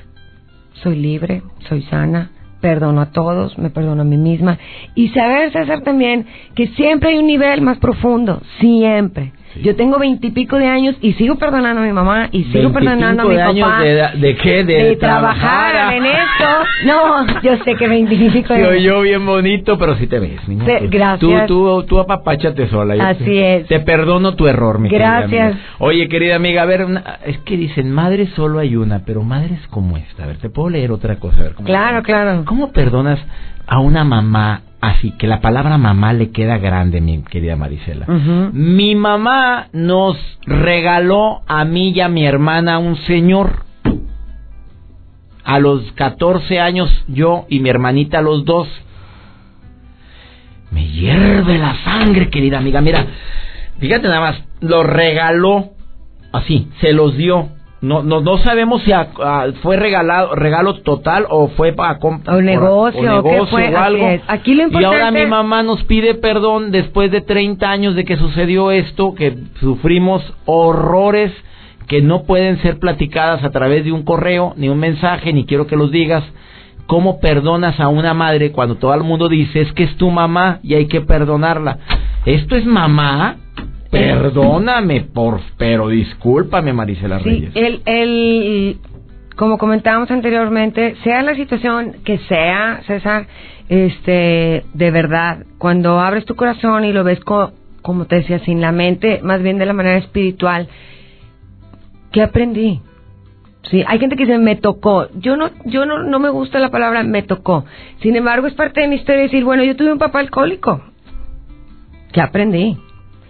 soy 0.74 0.96
libre, 0.96 1.42
soy 1.68 1.82
sana, 1.82 2.30
perdono 2.60 3.00
a 3.00 3.10
todos, 3.10 3.58
me 3.58 3.70
perdono 3.70 4.02
a 4.02 4.04
mí 4.04 4.16
misma. 4.16 4.58
Y 4.94 5.08
saber, 5.10 5.52
César, 5.52 5.82
también 5.82 6.26
que 6.54 6.68
siempre 6.68 7.10
hay 7.10 7.18
un 7.18 7.26
nivel 7.26 7.60
más 7.60 7.78
profundo, 7.78 8.42
siempre. 8.60 9.32
Yo 9.60 9.76
tengo 9.76 9.98
veintipico 9.98 10.56
de 10.56 10.66
años 10.66 10.96
y 11.02 11.12
sigo 11.14 11.36
perdonando 11.36 11.82
a 11.82 11.84
mi 11.84 11.92
mamá 11.92 12.28
y 12.32 12.44
sigo 12.44 12.70
25 12.70 12.72
perdonando 12.72 13.22
a 13.22 13.52
mi 13.52 13.60
papá. 13.60 13.80
de 13.82 14.18
¿de 14.18 14.36
qué? 14.36 14.64
De 14.64 14.96
trabajar 14.96 15.72
trabajar. 15.72 15.94
en 15.94 16.06
esto. 16.06 16.41
No, 16.84 17.40
yo 17.42 17.56
sé 17.64 17.74
que 17.76 17.88
veintipico 17.88 18.54
de 18.54 18.60
Se 18.64 18.68
oyó 18.68 19.00
bien 19.02 19.24
bonito, 19.24 19.78
pero 19.78 19.96
sí 19.96 20.06
te 20.06 20.18
ves. 20.18 20.40
Te- 20.64 20.86
gracias. 20.88 21.18
Tú, 21.20 21.32
tú, 21.46 21.84
tú 21.86 22.00
apapáchate 22.00 22.68
sola. 22.68 22.96
yo 22.96 23.02
Así 23.02 23.24
te, 23.24 23.56
es. 23.56 23.66
Te 23.68 23.80
perdono 23.80 24.34
tu 24.34 24.46
error, 24.46 24.78
mi 24.78 24.88
querida 24.88 25.20
Gracias. 25.20 25.56
Oye, 25.78 26.08
querida 26.08 26.36
amiga, 26.36 26.62
a 26.62 26.66
ver, 26.66 26.84
una- 26.84 27.18
es 27.24 27.38
que 27.38 27.56
dicen, 27.56 27.90
madre 27.92 28.26
solo 28.34 28.58
hay 28.58 28.76
una, 28.76 29.04
pero 29.04 29.22
madres 29.22 29.60
como 29.70 29.96
esta. 29.96 30.24
A 30.24 30.26
ver, 30.26 30.38
te 30.38 30.50
puedo 30.50 30.70
leer 30.70 30.90
otra 30.92 31.16
cosa. 31.16 31.40
A 31.40 31.42
ver, 31.44 31.54
¿cómo- 31.54 31.66
Claro, 31.66 32.02
claro. 32.02 32.42
¿Cómo 32.44 32.72
perdonas 32.72 33.18
a 33.66 33.78
una 33.78 34.04
mamá 34.04 34.62
así? 34.80 35.12
Que 35.12 35.26
la 35.26 35.40
palabra 35.40 35.78
mamá 35.78 36.12
le 36.12 36.30
queda 36.30 36.58
grande, 36.58 37.00
mi 37.00 37.22
querida 37.22 37.56
Marisela. 37.56 38.06
Mi 38.52 38.94
mamá 38.94 39.68
nos 39.72 40.16
regaló 40.44 41.40
a 41.46 41.64
mí 41.64 41.90
y 41.94 42.00
a 42.00 42.08
mi 42.08 42.24
hermana 42.26 42.78
un 42.78 42.96
señor. 42.96 43.64
A 45.44 45.58
los 45.58 45.90
14 45.92 46.60
años 46.60 46.88
yo 47.08 47.46
y 47.48 47.60
mi 47.60 47.68
hermanita 47.68 48.20
los 48.22 48.44
dos. 48.44 48.68
Me 50.70 50.86
hierve 50.88 51.58
la 51.58 51.74
sangre, 51.84 52.30
querida 52.30 52.58
amiga. 52.58 52.80
Mira, 52.80 53.06
fíjate 53.78 54.08
nada 54.08 54.20
más, 54.20 54.42
lo 54.60 54.82
regaló 54.82 55.70
así, 56.32 56.68
se 56.80 56.92
los 56.92 57.16
dio. 57.16 57.48
No, 57.82 58.04
no, 58.04 58.20
no 58.20 58.38
sabemos 58.38 58.80
si 58.84 58.92
a- 58.92 59.08
a- 59.22 59.46
fue 59.60 59.76
regalado, 59.76 60.36
regalo 60.36 60.74
total 60.82 61.26
o 61.28 61.48
fue 61.48 61.72
para 61.72 61.98
comprar 61.98 62.36
O 62.36 62.40
negocio, 62.40 63.18
o 63.18 63.22
qué 63.24 63.44
fue, 63.46 63.74
o 63.74 63.78
algo. 63.78 64.08
Aquí 64.28 64.54
lo 64.54 64.68
Y 64.68 64.84
ahora 64.84 64.98
importante- 65.08 65.24
mi 65.24 65.26
mamá 65.28 65.64
nos 65.64 65.82
pide 65.84 66.14
perdón 66.14 66.70
después 66.70 67.10
de 67.10 67.22
30 67.22 67.68
años 67.72 67.96
de 67.96 68.04
que 68.04 68.16
sucedió 68.16 68.70
esto, 68.70 69.14
que 69.16 69.36
sufrimos 69.58 70.22
horrores 70.46 71.32
que 71.92 72.00
no 72.00 72.22
pueden 72.22 72.56
ser 72.62 72.78
platicadas 72.78 73.44
a 73.44 73.50
través 73.50 73.84
de 73.84 73.92
un 73.92 74.02
correo, 74.02 74.54
ni 74.56 74.70
un 74.70 74.78
mensaje, 74.78 75.30
ni 75.34 75.44
quiero 75.44 75.66
que 75.66 75.76
los 75.76 75.90
digas. 75.90 76.24
¿Cómo 76.86 77.20
perdonas 77.20 77.78
a 77.80 77.88
una 77.88 78.14
madre 78.14 78.50
cuando 78.50 78.76
todo 78.76 78.94
el 78.94 79.02
mundo 79.02 79.28
dice 79.28 79.60
es 79.60 79.70
que 79.74 79.82
es 79.84 79.94
tu 79.98 80.10
mamá 80.10 80.58
y 80.62 80.72
hay 80.72 80.86
que 80.86 81.02
perdonarla? 81.02 81.80
¿Esto 82.24 82.56
es 82.56 82.64
mamá? 82.64 83.36
Perdóname, 83.90 85.02
por, 85.02 85.40
pero 85.58 85.88
discúlpame, 85.88 86.72
Marisela 86.72 87.18
Sí, 87.18 87.24
Reyes. 87.24 87.50
el, 87.54 87.82
el, 87.84 88.76
como 89.36 89.58
comentábamos 89.58 90.10
anteriormente, 90.10 90.96
sea 91.04 91.22
la 91.22 91.34
situación 91.34 91.96
que 92.04 92.16
sea, 92.26 92.80
César, 92.86 93.26
este, 93.68 94.64
de 94.72 94.90
verdad, 94.90 95.44
cuando 95.58 96.00
abres 96.00 96.24
tu 96.24 96.34
corazón 96.36 96.86
y 96.86 96.92
lo 96.94 97.04
ves 97.04 97.20
co- 97.20 97.52
como 97.82 98.06
te 98.06 98.16
decía, 98.16 98.38
sin 98.40 98.60
la 98.62 98.72
mente, 98.72 99.20
más 99.22 99.42
bien 99.42 99.58
de 99.58 99.66
la 99.66 99.72
manera 99.74 99.98
espiritual, 99.98 100.68
¿qué 102.12 102.22
aprendí? 102.22 102.80
Sí, 103.70 103.82
hay 103.86 103.98
gente 103.98 104.16
que 104.16 104.26
dice 104.26 104.38
me 104.38 104.56
tocó. 104.56 105.08
Yo 105.14 105.36
no, 105.36 105.50
yo 105.64 105.86
no, 105.86 106.02
no 106.02 106.18
me 106.18 106.30
gusta 106.30 106.58
la 106.58 106.70
palabra 106.70 107.02
me 107.04 107.22
tocó. 107.22 107.64
Sin 108.00 108.16
embargo, 108.16 108.46
es 108.46 108.54
parte 108.54 108.80
de 108.80 108.88
mi 108.88 108.96
historia 108.96 109.22
decir, 109.22 109.44
bueno, 109.44 109.62
yo 109.64 109.76
tuve 109.76 109.92
un 109.92 109.98
papá 109.98 110.20
alcohólico. 110.20 110.80
¿Qué 112.12 112.20
aprendí? 112.20 112.76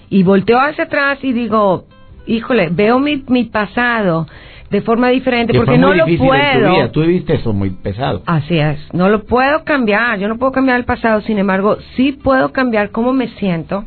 Y 0.09 0.23
volteo 0.23 0.59
hacia 0.59 0.85
atrás 0.85 1.19
y 1.23 1.33
digo, 1.33 1.85
híjole, 2.27 2.69
veo 2.71 2.99
mi, 2.99 3.23
mi 3.29 3.45
pasado 3.45 4.27
de 4.71 4.81
forma 4.81 5.11
diferente 5.11 5.53
Que 5.53 5.59
porque 5.59 5.77
no 5.77 5.93
lo 5.93 6.07
puedo. 6.07 6.73
vida. 6.73 6.91
Tú 6.93 7.03
viviste 7.03 7.35
eso 7.35 7.53
muy 7.53 7.71
pesado. 7.71 8.23
Así 8.27 8.59
es, 8.59 8.79
no 8.95 9.11
lo 9.11 9.25
puedo 9.25 9.65
cambiar, 9.65 10.19
yo 10.19 10.29
no 10.29 10.39
puedo 10.39 10.51
cambiar 10.53 10.79
el 10.79 10.87
pasado, 10.87 11.21
sin 11.21 11.39
embargo, 11.39 11.77
sí 11.95 12.13
puedo 12.13 12.53
cambiar 12.53 12.91
cómo 12.91 13.13
me 13.13 13.29
siento 13.29 13.85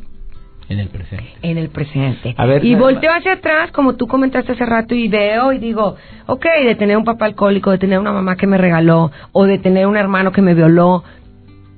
En 0.68 0.80
el 0.80 0.90
presente. 0.90 1.34
en 1.42 1.58
el 1.58 1.70
presente. 1.70 2.34
A 2.38 2.46
ver, 2.46 2.66
y 2.66 2.74
volteo 2.76 3.12
hacia 3.12 3.34
atrás, 3.34 3.72
como 3.72 3.96
tú 3.96 4.08
comentaste 4.08 4.54
hace 4.54 4.66
rato, 4.66 4.96
y 4.96 5.08
veo 5.08 5.54
y 5.54 5.60
digo, 5.60 5.96
ok, 6.26 6.46
de 6.64 6.76
tener 6.76 6.98
un 6.98 7.04
papá 7.04 7.26
alcohólico, 7.26 7.72
de 7.72 7.78
tener 7.78 8.00
una 8.00 8.12
mamá 8.12 8.36
que 8.36 8.48
me 8.48 8.58
regaló, 8.58 9.12
o 9.32 9.46
de 9.46 9.60
tener 9.60 9.86
un 9.86 9.96
hermano 9.96 10.32
que 10.32 10.42
me 10.42 10.54
violó, 10.54 11.04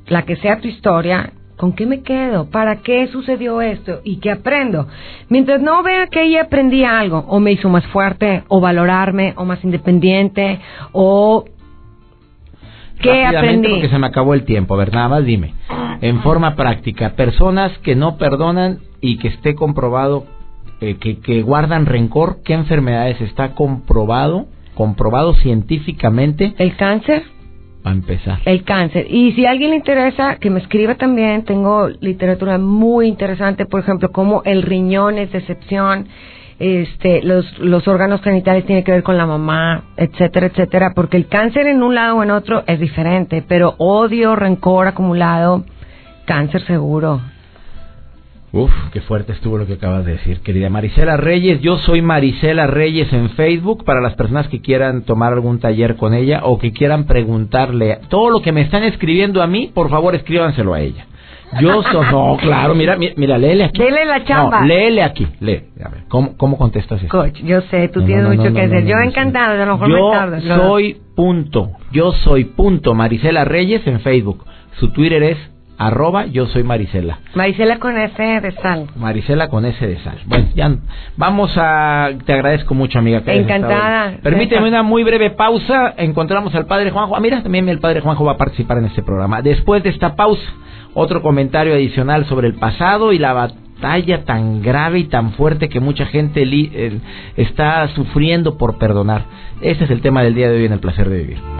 la 0.08 0.23
que 0.23 0.38
sea 0.38 0.60
tu 0.60 0.67
historia, 0.67 1.32
¿Con 1.58 1.73
qué 1.73 1.88
me 1.88 2.04
quedo? 2.04 2.52
¿Para 2.52 2.78
qué 2.78 3.08
sucedió 3.08 3.62
esto? 3.62 4.02
¿Y 4.04 4.17
qué 4.17 4.30
aprendo? 4.30 4.88
Mientras 5.28 5.60
no 5.60 5.82
vea 5.82 6.06
que 6.06 6.21
ella 6.21 6.43
aprendí 6.43 6.84
algo, 6.84 7.26
o 7.28 7.39
me 7.39 7.52
hizo 7.52 7.67
más 7.67 7.86
fuerte, 7.88 8.43
o 8.47 8.62
valorarme, 8.62 9.34
o 9.38 9.43
más 9.43 9.63
independiente, 9.63 10.60
o 10.91 11.45
¿Qué 13.02 13.26
aprendí? 13.26 13.70
porque 13.70 13.90
se 13.90 14.00
me 14.00 14.08
acabó 14.08 14.34
el 14.34 14.44
tiempo. 14.44 14.74
A 14.74 14.78
ver, 14.78 14.94
nada 14.94 15.10
más 15.10 15.26
dime. 15.26 15.54
En 16.02 16.22
forma 16.22 16.56
práctica, 16.56 17.16
personas 17.16 17.78
que 17.80 17.96
no 17.96 18.18
perdonan 18.18 18.80
y 19.02 19.18
que 19.18 19.30
esté 19.30 19.56
comprobado 19.56 20.26
eh, 20.80 20.98
que, 21.00 21.20
que 21.20 21.42
guardan 21.42 21.86
rencor, 21.86 22.38
¿qué 22.44 22.54
enfermedades 22.54 23.20
está 23.22 23.56
comprobado, 23.56 24.46
comprobado 24.76 25.34
científicamente? 25.36 26.54
¿El 26.58 26.76
cáncer? 26.76 27.24
a 27.88 27.92
empezar. 27.92 28.40
El 28.46 28.64
cáncer. 28.64 29.08
Y 29.10 29.32
si 29.34 29.46
a 29.46 29.52
alguien 29.52 29.72
le 29.72 29.78
interesa, 29.78 30.38
que 30.40 30.50
me 30.50 30.60
escriba 30.60 30.96
también. 30.96 31.44
Tengo 31.44 31.88
literatura 32.02 32.58
muy 32.58 33.08
interesante, 33.08 33.66
por 33.66 33.80
ejemplo, 33.80 34.12
como 34.12 34.42
el 34.44 34.62
riñón 34.62 35.18
es 35.18 35.32
decepción, 35.32 36.08
este, 36.60 37.22
los, 37.22 37.60
los 37.60 37.88
órganos 37.88 38.22
genitales 38.22 38.65
tienen 38.65 38.84
que 38.84 38.91
ver 38.91 39.04
con 39.04 39.17
la 39.17 39.26
mamá, 39.26 39.84
etcétera, 39.96 40.48
etcétera, 40.48 40.93
porque 40.96 41.17
el 41.17 41.28
cáncer 41.28 41.67
en 41.67 41.84
un 41.84 41.96
lado 41.96 42.17
o 42.17 42.24
en 42.24 42.32
otro 42.32 42.63
es 42.67 42.80
diferente, 42.80 43.43
pero 43.48 43.76
odio, 43.78 44.36
rencor 44.36 44.88
acumulado, 44.88 45.65
cáncer 46.26 46.62
seguro. 46.65 47.22
Uf, 48.54 48.72
qué 48.93 49.02
fuerte 49.02 49.34
estuvo 49.34 49.58
lo 49.58 49.67
que 49.67 49.74
acabas 49.74 50.06
de 50.06 50.13
decir, 50.13 50.39
querida 50.39 50.70
Marisela 50.70 51.17
Reyes. 51.17 51.60
Yo 51.62 51.78
soy 51.78 52.02
Marisela 52.02 52.65
Reyes 52.65 53.12
en 53.12 53.30
Facebook 53.32 53.84
para 53.84 54.02
las 54.02 54.15
personas 54.15 54.48
que 54.48 54.62
quieran 54.62 55.04
tomar 55.04 55.34
algún 55.34 55.60
taller 55.60 55.98
con 55.98 56.13
ella 56.13 56.41
o 56.43 56.58
que 56.58 56.72
quieran 56.72 57.06
preguntarle 57.06 58.00
todo 58.08 58.30
lo 58.30 58.41
que 58.41 58.54
me 58.54 58.62
están 58.62 58.84
escribiendo 58.84 59.43
a 59.43 59.48
mí, 59.48 59.70
por 59.74 59.89
favor 59.89 60.15
escríbanselo 60.15 60.74
a 60.74 60.80
ella. 60.80 61.06
Yo 61.62 61.82
soy, 61.84 62.06
no, 62.12 62.38
claro, 62.38 62.76
mira, 62.76 62.98
mira, 62.98 63.38
léele 63.38 63.66
aquí. 63.66 63.80
Léele 63.80 64.06
la 64.06 64.24
chamba. 64.26 64.62
No, 64.62 64.68
léele 64.68 65.02
aquí, 65.02 65.28
lee. 65.40 65.64
A 65.84 65.90
ver, 65.90 66.04
¿cómo, 66.08 66.36
cómo 66.38 66.58
contestas 66.58 67.02
eso? 67.02 67.10
Coach, 67.10 67.42
yo 67.44 67.62
sé, 67.62 67.88
tú 67.88 68.04
tienes 68.04 68.26
mucho 68.28 68.54
que 68.54 68.62
hacer. 68.62 68.86
yo 68.86 68.98
encantado, 68.98 69.62
a 69.62 69.66
lo 69.66 69.78
mejor 69.78 70.42
Yo 70.42 70.56
soy 70.56 70.98
punto, 71.16 71.72
yo 71.92 72.12
soy 72.12 72.46
punto 72.46 72.94
Marisela 72.94 73.46
Reyes 73.46 73.86
en 73.88 74.02
Facebook. 74.02 74.46
Su 74.80 74.92
Twitter 74.92 75.24
es 75.24 75.38
arroba 75.78 76.26
yo 76.26 76.48
soy 76.48 76.63
Marisela. 76.63 77.20
Marisela 77.36 77.80
con 77.80 77.98
S 77.98 78.24
de 78.24 78.52
sal. 78.54 78.88
Marisela 78.96 79.48
con 79.48 79.66
S 79.66 79.86
de 79.86 79.98
sal. 80.00 80.20
Bueno, 80.26 80.48
ya 80.56 80.76
vamos 81.16 81.54
a... 81.58 82.10
Te 82.26 82.34
agradezco 82.34 82.74
mucho, 82.74 83.00
amiga. 83.00 83.22
Encantada. 83.26 84.18
Permíteme 84.24 84.68
una 84.68 84.84
muy 84.84 85.04
breve 85.04 85.32
pausa. 85.32 85.94
Encontramos 85.98 86.54
al 86.56 86.66
padre 86.66 86.92
Juanjo. 86.92 87.16
Ah, 87.16 87.20
mira, 87.20 87.44
también 87.44 87.70
el 87.70 87.80
padre 87.80 88.02
Juanjo 88.02 88.26
va 88.26 88.34
a 88.34 88.38
participar 88.38 88.78
en 88.80 88.86
este 88.86 89.04
programa. 89.04 89.42
Después 89.42 89.84
de 89.84 89.90
esta 89.90 90.16
pausa 90.16 90.42
otro 91.00 91.22
comentario 91.22 91.76
adicional 91.76 92.26
sobre 92.26 92.48
el 92.48 92.56
pasado 92.56 93.13
y 93.13 93.20
la 93.20 93.34
batalla 93.34 94.26
tan 94.26 94.63
grave 94.63 95.00
y 95.00 95.04
tan 95.04 95.34
fuerte 95.34 95.70
que 95.70 95.80
mucha 95.80 96.08
gente 96.08 96.42
eh, 96.44 97.00
está 97.36 97.88
sufriendo 97.90 98.58
por 98.58 98.80
perdonar. 98.80 99.26
Ese 99.62 99.84
es 99.84 99.92
el 99.92 100.02
tema 100.02 100.24
del 100.24 100.34
día 100.34 100.50
de 100.50 100.58
hoy 100.58 100.66
en 100.66 100.74
el 100.74 100.80
placer 100.80 101.08
de 101.08 101.18
vivir. 101.18 101.57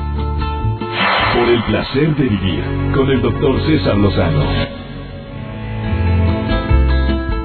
Por 1.38 1.50
el 1.50 1.62
placer 1.66 2.16
de 2.16 2.24
vivir 2.24 2.64
con 2.96 3.12
el 3.12 3.22
doctor 3.22 3.62
César 3.62 3.96
Lozano. 3.96 4.44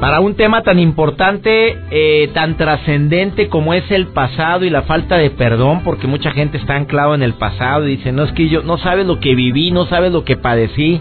Para 0.00 0.20
un 0.20 0.34
tema 0.34 0.62
tan 0.62 0.78
importante, 0.78 1.76
eh, 1.90 2.30
tan 2.32 2.56
trascendente 2.56 3.48
como 3.48 3.74
es 3.74 3.88
el 3.90 4.06
pasado 4.06 4.64
y 4.64 4.70
la 4.70 4.82
falta 4.82 5.18
de 5.18 5.28
perdón, 5.28 5.82
porque 5.84 6.06
mucha 6.06 6.30
gente 6.30 6.56
está 6.56 6.74
anclado 6.74 7.14
en 7.14 7.22
el 7.22 7.34
pasado 7.34 7.86
y 7.86 7.96
dice, 7.96 8.12
no 8.12 8.24
es 8.24 8.32
que 8.32 8.48
yo, 8.48 8.62
no 8.62 8.78
sabes 8.78 9.06
lo 9.06 9.20
que 9.20 9.34
viví, 9.34 9.70
no 9.70 9.84
sabes 9.84 10.10
lo 10.10 10.24
que 10.24 10.38
padecí, 10.38 10.98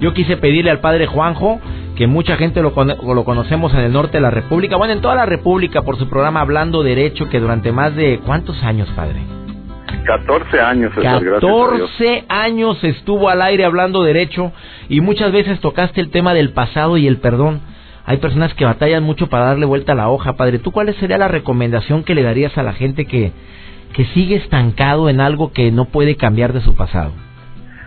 yo 0.00 0.14
quise 0.14 0.38
pedirle 0.38 0.70
al 0.70 0.80
padre 0.80 1.06
Juanjo, 1.06 1.60
que 1.94 2.06
mucha 2.06 2.38
gente 2.38 2.62
lo, 2.62 2.72
lo 2.72 3.24
conocemos 3.24 3.74
en 3.74 3.80
el 3.80 3.92
norte 3.92 4.16
de 4.16 4.22
la 4.22 4.30
República, 4.30 4.76
bueno, 4.76 4.94
en 4.94 5.02
toda 5.02 5.14
la 5.14 5.26
República, 5.26 5.82
por 5.82 5.98
su 5.98 6.08
programa 6.08 6.40
Hablando 6.40 6.82
Derecho, 6.82 7.28
que 7.28 7.38
durante 7.38 7.70
más 7.70 7.94
de... 7.94 8.18
¿Cuántos 8.24 8.62
años, 8.62 8.88
padre? 8.96 9.39
14 10.04 10.60
años. 10.60 10.92
14 10.94 12.24
años 12.28 12.82
estuvo 12.82 13.28
al 13.28 13.42
aire 13.42 13.64
hablando 13.64 14.02
derecho 14.02 14.52
y 14.88 15.00
muchas 15.00 15.32
veces 15.32 15.60
tocaste 15.60 16.00
el 16.00 16.10
tema 16.10 16.34
del 16.34 16.52
pasado 16.52 16.96
y 16.96 17.06
el 17.06 17.18
perdón. 17.18 17.60
Hay 18.06 18.16
personas 18.16 18.54
que 18.54 18.64
batallan 18.64 19.04
mucho 19.04 19.28
para 19.28 19.44
darle 19.44 19.66
vuelta 19.66 19.92
a 19.92 19.94
la 19.94 20.08
hoja, 20.08 20.34
padre. 20.34 20.58
¿Tú 20.58 20.72
cuál 20.72 20.92
sería 20.94 21.18
la 21.18 21.28
recomendación 21.28 22.02
que 22.02 22.14
le 22.14 22.22
darías 22.22 22.56
a 22.58 22.62
la 22.62 22.72
gente 22.72 23.04
que, 23.04 23.32
que 23.92 24.04
sigue 24.06 24.36
estancado 24.36 25.08
en 25.08 25.20
algo 25.20 25.52
que 25.52 25.70
no 25.70 25.84
puede 25.86 26.16
cambiar 26.16 26.52
de 26.52 26.60
su 26.60 26.74
pasado? 26.74 27.12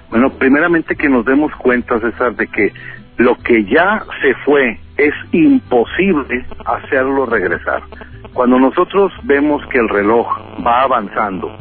Bueno, 0.09 0.29
primeramente 0.33 0.95
que 0.95 1.09
nos 1.09 1.25
demos 1.25 1.51
cuenta, 1.55 1.99
César, 1.99 2.35
de 2.35 2.47
que 2.47 2.71
lo 3.17 3.35
que 3.35 3.65
ya 3.65 4.05
se 4.21 4.33
fue 4.45 4.79
es 4.97 5.13
imposible 5.31 6.45
hacerlo 6.65 7.25
regresar. 7.25 7.83
Cuando 8.33 8.59
nosotros 8.59 9.11
vemos 9.23 9.61
que 9.67 9.77
el 9.77 9.89
reloj 9.89 10.27
va 10.65 10.81
avanzando, 10.81 11.55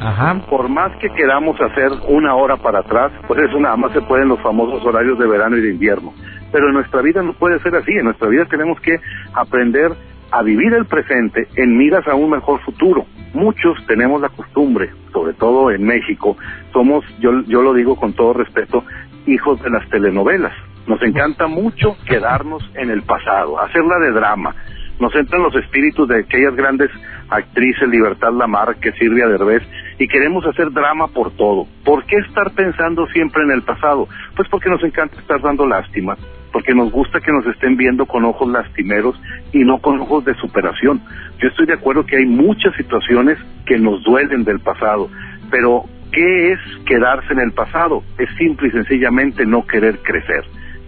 por 0.49 0.69
más 0.69 0.91
que 0.97 1.09
queramos 1.09 1.59
hacer 1.61 1.91
una 2.07 2.35
hora 2.35 2.57
para 2.57 2.79
atrás, 2.79 3.11
pues 3.27 3.39
eso 3.41 3.59
nada 3.59 3.75
más 3.75 3.91
se 3.91 4.01
puede 4.01 4.23
en 4.23 4.29
los 4.29 4.39
famosos 4.41 4.83
horarios 4.83 5.19
de 5.19 5.27
verano 5.27 5.57
y 5.57 5.61
de 5.61 5.71
invierno. 5.71 6.13
Pero 6.51 6.67
en 6.67 6.73
nuestra 6.73 7.01
vida 7.01 7.21
no 7.21 7.33
puede 7.33 7.59
ser 7.59 7.75
así, 7.75 7.91
en 7.91 8.05
nuestra 8.05 8.27
vida 8.27 8.45
tenemos 8.45 8.79
que 8.79 8.99
aprender 9.33 9.91
a 10.31 10.41
vivir 10.41 10.73
el 10.73 10.85
presente 10.85 11.47
en 11.55 11.77
miras 11.77 12.07
a 12.07 12.15
un 12.15 12.31
mejor 12.31 12.59
futuro. 12.61 13.05
Muchos 13.33 13.77
tenemos 13.85 14.19
la 14.19 14.29
costumbre, 14.29 14.89
sobre 15.11 15.33
todo 15.33 15.69
en 15.69 15.83
México, 15.83 16.37
somos, 16.71 17.05
yo, 17.19 17.41
yo 17.43 17.61
lo 17.61 17.73
digo 17.73 17.95
con 17.95 18.13
todo 18.13 18.33
respeto, 18.33 18.83
hijos 19.27 19.61
de 19.61 19.69
las 19.69 19.87
telenovelas. 19.89 20.53
Nos 20.87 21.01
encanta 21.01 21.47
mucho 21.47 21.95
quedarnos 22.05 22.61
en 22.75 22.89
el 22.89 23.03
pasado, 23.03 23.59
hacerla 23.59 23.99
de 23.99 24.11
drama. 24.11 24.53
Nos 24.99 25.15
entran 25.15 25.41
los 25.41 25.55
espíritus 25.55 26.07
de 26.07 26.19
aquellas 26.19 26.55
grandes 26.55 26.89
actrices, 27.29 27.87
Libertad 27.87 28.31
Lamarque, 28.33 28.91
Silvia 28.93 29.27
Derbez, 29.27 29.63
y 29.97 30.07
queremos 30.07 30.45
hacer 30.45 30.71
drama 30.71 31.07
por 31.07 31.31
todo. 31.31 31.67
¿Por 31.85 32.05
qué 32.05 32.17
estar 32.17 32.51
pensando 32.51 33.07
siempre 33.07 33.43
en 33.43 33.51
el 33.51 33.63
pasado? 33.63 34.07
Pues 34.35 34.47
porque 34.49 34.69
nos 34.69 34.83
encanta 34.83 35.19
estar 35.19 35.41
dando 35.41 35.65
lástima, 35.65 36.17
porque 36.51 36.75
nos 36.75 36.91
gusta 36.91 37.21
que 37.21 37.31
nos 37.31 37.45
estén 37.47 37.77
viendo 37.77 38.05
con 38.05 38.25
ojos 38.25 38.49
lastimeros 38.49 39.19
y 39.53 39.59
no 39.59 39.79
con 39.79 39.99
ojos 39.99 40.25
de 40.25 40.35
superación. 40.35 41.01
Yo 41.39 41.47
estoy 41.47 41.65
de 41.65 41.73
acuerdo 41.73 42.05
que 42.05 42.17
hay 42.17 42.25
muchas 42.25 42.75
situaciones 42.75 43.37
que 43.65 43.79
nos 43.79 44.03
duelen 44.03 44.43
del 44.43 44.59
pasado, 44.59 45.09
pero 45.49 45.85
¿qué 46.11 46.51
es 46.51 46.59
quedarse 46.85 47.31
en 47.31 47.39
el 47.39 47.53
pasado? 47.53 48.03
Es 48.17 48.29
simple 48.37 48.67
y 48.67 48.71
sencillamente 48.71 49.45
no 49.45 49.65
querer 49.65 49.99
crecer. 49.99 50.43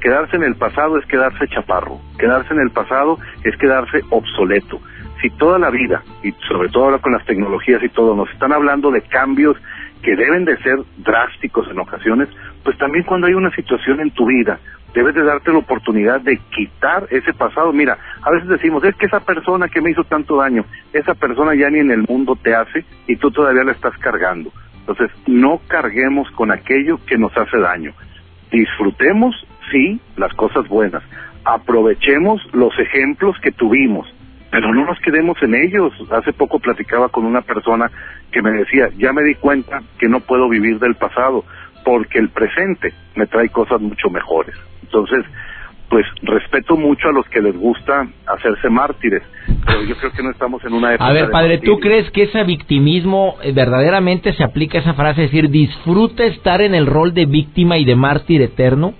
Quedarse 0.05 0.35
en 0.35 0.43
el 0.43 0.53
pasado 0.53 0.99
es 0.99 1.05
quedarse 1.07 1.47
chaparro, 1.47 1.99
quedarse 2.19 2.53
en 2.53 2.59
el 2.59 2.69
pasado 2.69 3.17
es 3.43 3.57
quedarse 3.57 4.03
obsoleto. 4.11 4.79
Si 5.19 5.31
toda 5.31 5.57
la 5.57 5.71
vida, 5.71 6.03
y 6.21 6.31
sobre 6.47 6.69
todo 6.69 6.83
ahora 6.83 6.99
con 6.99 7.13
las 7.13 7.25
tecnologías 7.25 7.81
y 7.81 7.89
todo, 7.89 8.15
nos 8.15 8.29
están 8.29 8.53
hablando 8.53 8.91
de 8.91 9.01
cambios 9.01 9.57
que 10.03 10.15
deben 10.15 10.45
de 10.45 10.57
ser 10.57 10.77
drásticos 10.97 11.67
en 11.71 11.79
ocasiones, 11.79 12.29
pues 12.63 12.77
también 12.77 13.03
cuando 13.03 13.25
hay 13.25 13.33
una 13.33 13.49
situación 13.55 13.99
en 13.99 14.11
tu 14.11 14.27
vida 14.27 14.59
debes 14.93 15.15
de 15.15 15.23
darte 15.23 15.51
la 15.51 15.57
oportunidad 15.57 16.21
de 16.21 16.37
quitar 16.55 17.07
ese 17.09 17.33
pasado. 17.33 17.73
Mira, 17.73 17.97
a 18.21 18.29
veces 18.29 18.47
decimos, 18.47 18.83
es 18.83 18.93
que 18.97 19.07
esa 19.07 19.21
persona 19.21 19.69
que 19.69 19.81
me 19.81 19.89
hizo 19.89 20.03
tanto 20.03 20.37
daño, 20.37 20.65
esa 20.93 21.15
persona 21.15 21.55
ya 21.55 21.71
ni 21.71 21.79
en 21.79 21.89
el 21.89 22.05
mundo 22.07 22.35
te 22.35 22.53
hace 22.53 22.85
y 23.07 23.15
tú 23.15 23.31
todavía 23.31 23.63
la 23.63 23.71
estás 23.71 23.97
cargando. 23.97 24.51
Entonces, 24.81 25.09
no 25.25 25.61
carguemos 25.67 26.29
con 26.29 26.51
aquello 26.51 26.99
que 27.07 27.17
nos 27.17 27.35
hace 27.35 27.57
daño. 27.57 27.91
Disfrutemos, 28.51 29.35
sí, 29.71 29.99
las 30.17 30.33
cosas 30.33 30.67
buenas. 30.67 31.03
Aprovechemos 31.43 32.41
los 32.53 32.77
ejemplos 32.79 33.37
que 33.41 33.51
tuvimos, 33.51 34.07
pero 34.51 34.73
no 34.73 34.85
nos 34.85 34.99
quedemos 34.99 35.41
en 35.43 35.55
ellos. 35.55 35.93
Hace 36.11 36.33
poco 36.33 36.59
platicaba 36.59 37.09
con 37.09 37.25
una 37.25 37.41
persona 37.41 37.91
que 38.31 38.41
me 38.41 38.51
decía, 38.51 38.89
ya 38.97 39.13
me 39.13 39.23
di 39.23 39.35
cuenta 39.35 39.81
que 39.99 40.09
no 40.09 40.19
puedo 40.21 40.49
vivir 40.49 40.79
del 40.79 40.95
pasado, 40.95 41.43
porque 41.83 42.19
el 42.19 42.29
presente 42.29 42.93
me 43.15 43.27
trae 43.27 43.49
cosas 43.49 43.79
mucho 43.79 44.09
mejores. 44.09 44.55
Entonces, 44.83 45.25
pues 45.89 46.05
respeto 46.23 46.75
mucho 46.75 47.09
a 47.09 47.11
los 47.11 47.27
que 47.27 47.41
les 47.41 47.55
gusta 47.55 48.07
hacerse 48.25 48.69
mártires, 48.69 49.21
pero 49.65 49.83
yo 49.83 49.95
creo 49.97 50.11
que 50.11 50.23
no 50.23 50.31
estamos 50.31 50.63
en 50.65 50.73
una 50.73 50.93
época. 50.93 51.07
A 51.07 51.13
ver, 51.13 51.29
padre, 51.29 51.59
¿tú 51.59 51.79
crees 51.79 52.09
que 52.11 52.23
ese 52.23 52.43
victimismo 52.43 53.35
eh, 53.43 53.51
verdaderamente 53.53 54.33
se 54.33 54.43
aplica 54.43 54.79
a 54.79 54.81
esa 54.81 54.93
frase, 54.95 55.25
es 55.25 55.31
decir, 55.31 55.49
disfruta 55.49 56.25
estar 56.25 56.61
en 56.61 56.73
el 56.73 56.87
rol 56.87 57.13
de 57.13 57.25
víctima 57.25 57.77
y 57.77 57.85
de 57.85 57.95
mártir 57.95 58.41
eterno? 58.41 58.93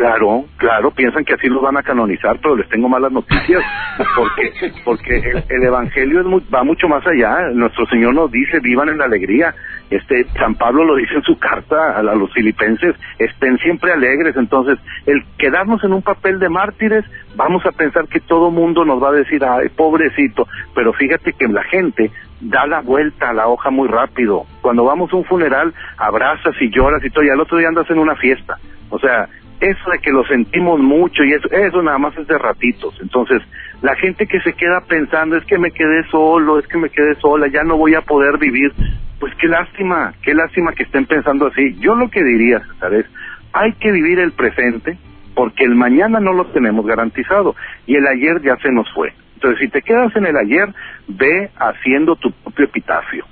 Claro, 0.00 0.46
claro, 0.56 0.90
piensan 0.92 1.26
que 1.26 1.34
así 1.34 1.46
los 1.46 1.60
van 1.60 1.76
a 1.76 1.82
canonizar, 1.82 2.38
pero 2.40 2.56
les 2.56 2.66
tengo 2.70 2.88
malas 2.88 3.12
noticias, 3.12 3.62
porque 4.16 4.50
porque 4.82 5.42
el, 5.50 5.62
evangelio 5.62 6.24
va 6.52 6.64
mucho 6.64 6.88
más 6.88 7.06
allá. 7.06 7.50
Nuestro 7.52 7.84
Señor 7.84 8.14
nos 8.14 8.30
dice, 8.32 8.60
vivan 8.60 8.88
en 8.88 8.96
la 8.96 9.04
alegría. 9.04 9.54
Este 9.90 10.24
San 10.38 10.54
Pablo 10.54 10.84
lo 10.84 10.96
dice 10.96 11.16
en 11.16 11.22
su 11.22 11.38
carta 11.38 11.98
a, 11.98 12.02
los 12.02 12.32
filipenses, 12.32 12.96
estén 13.18 13.58
siempre 13.58 13.92
alegres. 13.92 14.38
Entonces, 14.38 14.78
el 15.04 15.22
quedarnos 15.36 15.84
en 15.84 15.92
un 15.92 16.00
papel 16.00 16.38
de 16.38 16.48
mártires, 16.48 17.04
vamos 17.36 17.66
a 17.66 17.72
pensar 17.72 18.08
que 18.08 18.20
todo 18.20 18.50
mundo 18.50 18.86
nos 18.86 19.02
va 19.02 19.10
a 19.10 19.12
decir, 19.12 19.44
ay, 19.44 19.68
pobrecito, 19.68 20.48
pero 20.74 20.94
fíjate 20.94 21.34
que 21.34 21.46
la 21.46 21.64
gente 21.64 22.10
da 22.40 22.66
la 22.66 22.80
vuelta 22.80 23.28
a 23.28 23.34
la 23.34 23.48
hoja 23.48 23.68
muy 23.68 23.86
rápido. 23.86 24.46
Cuando 24.62 24.82
vamos 24.82 25.12
a 25.12 25.16
un 25.16 25.26
funeral, 25.26 25.74
abrazas 25.98 26.54
y 26.58 26.70
lloras 26.70 27.04
y 27.04 27.10
todo, 27.10 27.22
y 27.22 27.28
al 27.28 27.40
otro 27.40 27.58
día 27.58 27.68
andas 27.68 27.90
en 27.90 27.98
una 27.98 28.16
fiesta. 28.16 28.56
O 28.90 28.98
sea, 28.98 29.28
eso 29.60 29.90
de 29.90 29.98
que 29.98 30.10
lo 30.10 30.24
sentimos 30.24 30.80
mucho 30.80 31.22
y 31.22 31.32
eso, 31.32 31.48
eso 31.50 31.82
nada 31.82 31.98
más 31.98 32.16
es 32.16 32.26
de 32.26 32.38
ratitos. 32.38 32.98
Entonces, 33.00 33.42
la 33.82 33.94
gente 33.96 34.26
que 34.26 34.40
se 34.40 34.54
queda 34.54 34.80
pensando, 34.86 35.36
es 35.36 35.44
que 35.44 35.58
me 35.58 35.70
quedé 35.70 36.04
solo, 36.10 36.58
es 36.58 36.66
que 36.66 36.78
me 36.78 36.90
quedé 36.90 37.14
sola, 37.16 37.46
ya 37.48 37.62
no 37.62 37.76
voy 37.76 37.94
a 37.94 38.00
poder 38.00 38.38
vivir, 38.38 38.72
pues 39.18 39.34
qué 39.36 39.48
lástima, 39.48 40.14
qué 40.22 40.34
lástima 40.34 40.72
que 40.72 40.84
estén 40.84 41.06
pensando 41.06 41.46
así. 41.46 41.76
Yo 41.78 41.94
lo 41.94 42.10
que 42.10 42.22
diría, 42.24 42.60
César, 42.60 42.94
es, 42.94 43.06
hay 43.52 43.72
que 43.74 43.92
vivir 43.92 44.18
el 44.18 44.32
presente 44.32 44.98
porque 45.34 45.64
el 45.64 45.74
mañana 45.74 46.20
no 46.20 46.32
lo 46.32 46.46
tenemos 46.46 46.86
garantizado 46.86 47.54
y 47.86 47.96
el 47.96 48.06
ayer 48.06 48.42
ya 48.42 48.56
se 48.56 48.70
nos 48.72 48.90
fue. 48.92 49.12
Entonces, 49.34 49.60
si 49.60 49.68
te 49.68 49.82
quedas 49.82 50.14
en 50.16 50.26
el 50.26 50.36
ayer, 50.36 50.68
ve 51.08 51.50
haciendo 51.56 52.16
tu 52.16 52.30
propio 52.32 52.66
epitafio. 52.66 53.24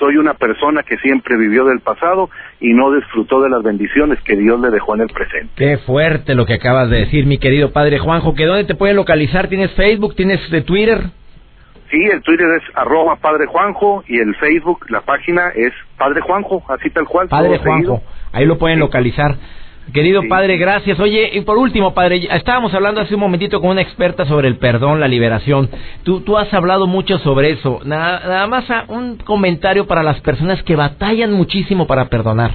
Soy 0.00 0.16
una 0.16 0.34
persona 0.34 0.82
que 0.82 0.96
siempre 0.96 1.36
vivió 1.36 1.64
del 1.66 1.78
pasado 1.80 2.30
y 2.58 2.72
no 2.72 2.90
disfrutó 2.90 3.40
de 3.42 3.50
las 3.50 3.62
bendiciones 3.62 4.18
que 4.22 4.34
Dios 4.34 4.58
le 4.58 4.70
dejó 4.70 4.96
en 4.96 5.02
el 5.02 5.08
presente. 5.08 5.52
Qué 5.54 5.78
fuerte 5.78 6.34
lo 6.34 6.46
que 6.46 6.54
acabas 6.54 6.90
de 6.90 7.00
decir, 7.00 7.26
mi 7.26 7.38
querido 7.38 7.70
padre 7.70 7.98
Juanjo. 7.98 8.34
¿Que 8.34 8.46
dónde 8.46 8.64
te 8.64 8.74
pueden 8.74 8.96
localizar? 8.96 9.48
¿Tienes 9.48 9.70
Facebook? 9.72 10.16
¿Tienes 10.16 10.50
de 10.50 10.62
Twitter? 10.62 11.10
Sí, 11.90 11.98
el 12.10 12.22
Twitter 12.22 12.46
es 12.56 12.76
arroba 12.76 13.16
Padre 13.16 13.46
Juanjo 13.46 14.04
y 14.06 14.18
el 14.20 14.34
Facebook, 14.36 14.86
la 14.90 15.00
página 15.00 15.48
es 15.48 15.72
Padre 15.98 16.20
Juanjo, 16.20 16.62
así 16.68 16.88
tal 16.90 17.04
cual. 17.06 17.28
Padre 17.28 17.58
Juanjo, 17.58 18.00
ahí 18.32 18.46
lo 18.46 18.58
pueden 18.58 18.78
localizar. 18.78 19.36
Querido 19.92 20.22
padre, 20.28 20.56
gracias. 20.56 21.00
Oye, 21.00 21.30
y 21.32 21.40
por 21.40 21.58
último, 21.58 21.94
padre, 21.94 22.28
estábamos 22.30 22.72
hablando 22.74 23.00
hace 23.00 23.14
un 23.14 23.20
momentito 23.20 23.60
con 23.60 23.70
una 23.70 23.80
experta 23.80 24.24
sobre 24.24 24.46
el 24.46 24.56
perdón, 24.56 25.00
la 25.00 25.08
liberación. 25.08 25.68
Tú, 26.04 26.20
tú 26.20 26.38
has 26.38 26.52
hablado 26.54 26.86
mucho 26.86 27.18
sobre 27.18 27.50
eso. 27.50 27.80
Nada, 27.84 28.20
nada 28.20 28.46
más 28.46 28.66
un 28.88 29.16
comentario 29.16 29.86
para 29.86 30.02
las 30.02 30.20
personas 30.20 30.62
que 30.62 30.76
batallan 30.76 31.32
muchísimo 31.32 31.86
para 31.86 32.08
perdonar. 32.08 32.52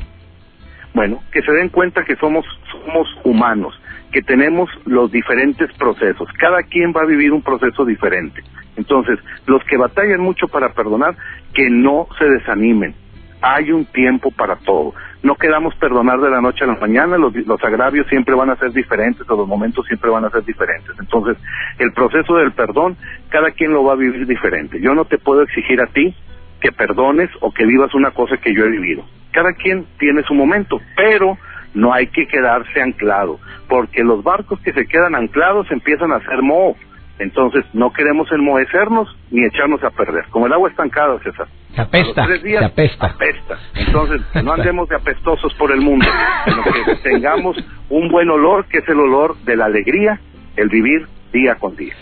Bueno, 0.94 1.20
que 1.34 1.42
se 1.42 1.52
den 1.52 1.70
cuenta 1.70 2.06
que 2.06 2.16
somos, 2.16 2.46
somos 2.72 3.08
humanos, 3.26 3.78
que 4.14 4.22
tenemos 4.22 4.70
los 4.86 5.12
diferentes 5.12 5.70
procesos. 5.74 6.30
Cada 6.40 6.64
quien 6.64 6.94
va 6.96 7.02
a 7.02 7.06
vivir 7.06 7.34
un 7.34 7.42
proceso 7.42 7.84
diferente. 7.84 8.42
Entonces, 8.78 9.20
los 9.46 9.62
que 9.66 9.76
batallan 9.76 10.22
mucho 10.22 10.48
para 10.48 10.74
perdonar, 10.74 11.16
que 11.54 11.70
no 11.70 12.08
se 12.18 12.26
desanimen. 12.26 12.96
Hay 13.42 13.72
un 13.72 13.86
tiempo 13.86 14.32
para 14.32 14.56
todo 14.56 14.94
no 15.26 15.36
quedamos 15.36 15.74
perdonar 15.76 16.20
de 16.20 16.30
la 16.30 16.40
noche 16.40 16.64
a 16.64 16.68
la 16.68 16.76
mañana, 16.76 17.18
los, 17.18 17.34
los 17.36 17.64
agravios 17.64 18.06
siempre 18.08 18.36
van 18.36 18.52
a 18.52 18.58
ser 18.58 18.72
diferentes, 18.72 19.28
o 19.28 19.36
los 19.36 19.48
momentos 19.48 19.84
siempre 19.88 20.12
van 20.12 20.24
a 20.24 20.30
ser 20.30 20.46
diferentes. 20.46 20.92
Entonces, 21.00 21.36
el 21.80 21.92
proceso 21.94 22.36
del 22.36 22.52
perdón, 22.52 22.96
cada 23.30 23.50
quien 23.50 23.74
lo 23.74 23.84
va 23.84 23.94
a 23.94 23.96
vivir 23.96 24.28
diferente. 24.28 24.80
Yo 24.80 24.94
no 24.94 25.06
te 25.06 25.18
puedo 25.18 25.42
exigir 25.42 25.82
a 25.82 25.88
ti 25.88 26.16
que 26.62 26.72
perdones 26.72 27.32
o 27.42 27.52
que 27.52 27.66
vivas 27.66 27.96
una 27.96 28.12
cosa 28.12 28.38
que 28.38 28.54
yo 28.54 28.66
he 28.66 28.70
vivido. 28.70 29.04
Cada 29.32 29.54
quien 29.54 29.88
tiene 29.98 30.22
su 30.22 30.36
momento, 30.36 30.80
pero 30.96 31.40
no 31.74 31.92
hay 31.92 32.06
que 32.08 32.28
quedarse 32.28 32.80
anclado, 32.80 33.40
porque 33.68 34.04
los 34.04 34.24
barcos 34.24 34.60
que 34.62 34.74
se 34.74 34.86
quedan 34.86 35.16
anclados 35.16 35.72
empiezan 35.72 36.12
a 36.12 36.18
hacer 36.18 36.44
moho. 36.44 36.76
Entonces, 37.18 37.64
no 37.74 37.94
queremos 37.94 38.30
enmohecernos 38.32 39.16
ni 39.32 39.46
echarnos 39.46 39.84
a 39.84 39.90
perder, 39.90 40.26
como 40.32 40.48
el 40.48 40.54
agua 40.54 40.70
estancada, 40.70 41.18
César. 41.20 41.48
Se 41.74 41.82
apesta, 41.82 42.28
se 42.28 42.58
apesta. 42.58 43.06
apesta. 43.08 43.58
Entonces, 43.76 44.22
no 44.44 44.54
andemos 44.54 44.90
de 44.90 44.96
apestosos 44.96 45.54
por 45.56 45.72
el 45.72 45.82
mundo, 45.82 46.06
sino 46.46 46.64
que 46.64 46.96
tengamos 47.04 47.58
un 47.90 48.10
buen 48.10 48.30
olor, 48.30 48.66
que 48.66 48.80
es 48.80 48.90
el 48.90 49.00
olor 49.00 49.38
de 49.46 49.56
la 49.56 49.66
alegría, 49.66 50.20
el 50.58 50.70
vivir 50.70 51.08
día 51.32 51.56
con 51.56 51.76
día. 51.76 51.94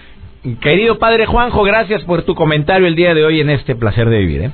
Querido 0.62 1.00
Padre 1.00 1.26
Juanjo, 1.26 1.64
gracias 1.64 2.04
por 2.04 2.24
tu 2.24 2.36
comentario 2.36 2.88
el 2.88 2.96
día 2.96 3.14
de 3.14 3.24
hoy 3.24 3.40
en 3.40 3.50
este 3.50 3.76
placer 3.76 4.10
de 4.10 4.20
vivir. 4.20 4.42
¿eh? 4.42 4.52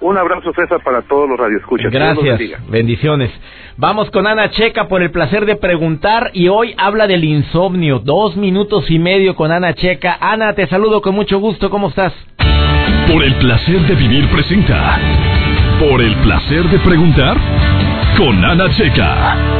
Un 0.00 0.18
abrazo, 0.18 0.52
César, 0.52 0.82
para 0.82 1.02
todos 1.02 1.28
los 1.28 1.38
radioescuchas. 1.38 1.90
Gracias. 1.90 2.38
Bendiciones. 2.68 3.30
Vamos 3.76 4.10
con 4.10 4.26
Ana 4.26 4.50
Checa 4.50 4.88
por 4.88 5.02
el 5.02 5.10
placer 5.10 5.46
de 5.46 5.56
preguntar 5.56 6.30
y 6.34 6.48
hoy 6.48 6.74
habla 6.76 7.06
del 7.06 7.24
insomnio. 7.24 7.98
Dos 7.98 8.36
minutos 8.36 8.90
y 8.90 8.98
medio 8.98 9.34
con 9.34 9.52
Ana 9.52 9.74
Checa. 9.74 10.18
Ana, 10.20 10.52
te 10.54 10.66
saludo 10.66 11.00
con 11.00 11.14
mucho 11.14 11.38
gusto. 11.38 11.70
¿Cómo 11.70 11.88
estás? 11.88 12.12
Por 13.10 13.22
el 13.22 13.34
placer 13.36 13.80
de 13.86 13.94
vivir 13.94 14.28
presenta. 14.28 14.98
Por 15.78 16.02
el 16.02 16.14
placer 16.16 16.64
de 16.64 16.78
preguntar 16.80 17.36
con 18.16 18.44
Ana 18.44 18.68
Checa. 18.70 19.55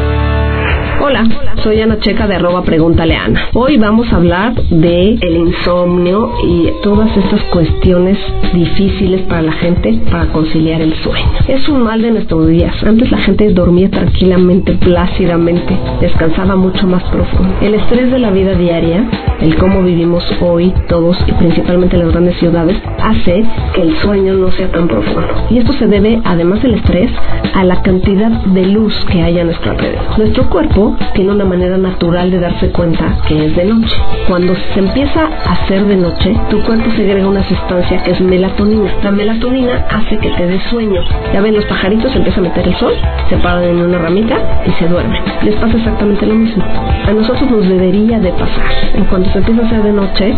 Hola, 0.99 1.25
soy 1.63 1.81
Ana 1.83 1.99
Checa 2.01 2.27
de 2.27 2.37
arroba 2.37 2.63
Pregúntale 2.63 3.15
Ana. 3.15 3.49
Hoy 3.53 3.77
vamos 3.77 4.11
a 4.13 4.17
hablar 4.17 4.55
de 4.55 5.19
el 5.21 5.37
insomnio 5.37 6.33
y 6.43 6.71
todas 6.83 7.15
estas 7.17 7.43
cuestiones 7.45 8.19
difíciles 8.55 9.21
para 9.23 9.43
la 9.43 9.53
gente 9.53 10.01
para 10.11 10.27
conciliar 10.33 10.81
el 10.81 10.95
sueño. 11.03 11.27
Es 11.49 11.69
un 11.69 11.83
mal 11.83 12.01
de 12.01 12.13
nuestros 12.13 12.49
días. 12.49 12.75
Antes 12.83 13.11
la 13.11 13.19
gente 13.19 13.53
dormía 13.53 13.91
tranquilamente, 13.91 14.73
plácidamente, 14.73 15.77
descansaba 16.01 16.57
mucho 16.57 16.87
más 16.87 17.03
profundo. 17.05 17.55
El 17.61 17.75
estrés 17.75 18.11
de 18.11 18.19
la 18.19 18.31
vida 18.31 18.55
diaria, 18.55 19.05
el 19.41 19.57
cómo 19.59 19.83
vivimos 19.83 20.25
hoy 20.41 20.73
todos 20.89 21.19
y 21.27 21.33
principalmente 21.33 21.97
en 21.97 22.03
las 22.05 22.13
grandes 22.13 22.39
ciudades, 22.39 22.77
hace 23.03 23.45
que 23.75 23.83
el 23.83 23.97
sueño 23.99 24.33
no 24.35 24.51
sea 24.53 24.71
tan 24.73 24.89
profundo. 24.89 25.29
Y 25.51 25.59
esto 25.59 25.75
se 25.75 25.87
debe, 25.89 26.21
además 26.25 26.63
del 26.63 26.75
estrés, 26.75 27.11
a 27.55 27.65
la 27.65 27.83
cantidad 27.83 28.31
de 28.31 28.67
luz 28.67 28.95
que 29.11 29.23
hay 29.23 29.39
a 29.39 29.45
nuestro 29.45 29.73
alrededor. 29.73 30.19
Nuestro 30.19 30.49
cuerpo 30.49 30.86
tiene 31.15 31.33
una 31.33 31.45
manera 31.45 31.77
natural 31.79 32.31
de 32.31 32.39
darse 32.39 32.71
cuenta 32.71 33.17
que 33.27 33.47
es 33.47 33.57
de 33.57 33.65
noche. 33.65 33.97
Cuando 34.29 34.55
se 34.75 34.81
empieza 34.81 35.21
a 35.47 35.53
hacer 35.53 35.85
de 35.85 35.97
noche, 35.97 36.35
tu 36.51 36.61
cuerpo 36.63 36.91
segrega 36.97 37.27
una 37.27 37.43
sustancia 37.45 38.03
que 38.03 38.13
es 38.13 38.21
melatonina. 38.21 38.91
La 39.03 39.11
melatonina 39.11 39.87
hace 39.91 40.19
que 40.19 40.31
te 40.31 40.47
dé 40.47 40.61
sueño. 40.71 41.01
Ya 41.33 41.41
ven, 41.41 41.55
los 41.55 41.65
pajaritos 41.65 42.15
empiezan 42.15 42.47
a 42.47 42.49
meter 42.49 42.69
el 42.69 42.75
sol, 42.77 42.93
se 43.29 43.37
paran 43.39 43.65
en 43.65 43.77
una 43.83 43.99
ramita 43.99 44.37
y 44.67 44.71
se 44.73 44.89
duermen. 44.89 45.23
Les 45.43 45.55
pasa 45.57 45.77
exactamente 45.77 46.27
lo 46.27 46.35
mismo. 46.35 46.65
A 47.07 47.13
nosotros 47.13 47.51
nos 47.51 47.69
debería 47.69 48.19
de 48.19 48.31
pasar. 48.33 48.67
En 48.95 49.05
cuanto 49.05 49.31
se 49.31 49.39
empieza 49.39 49.63
a 49.63 49.67
hacer 49.67 49.83
de 49.83 49.93
noche, 49.93 50.35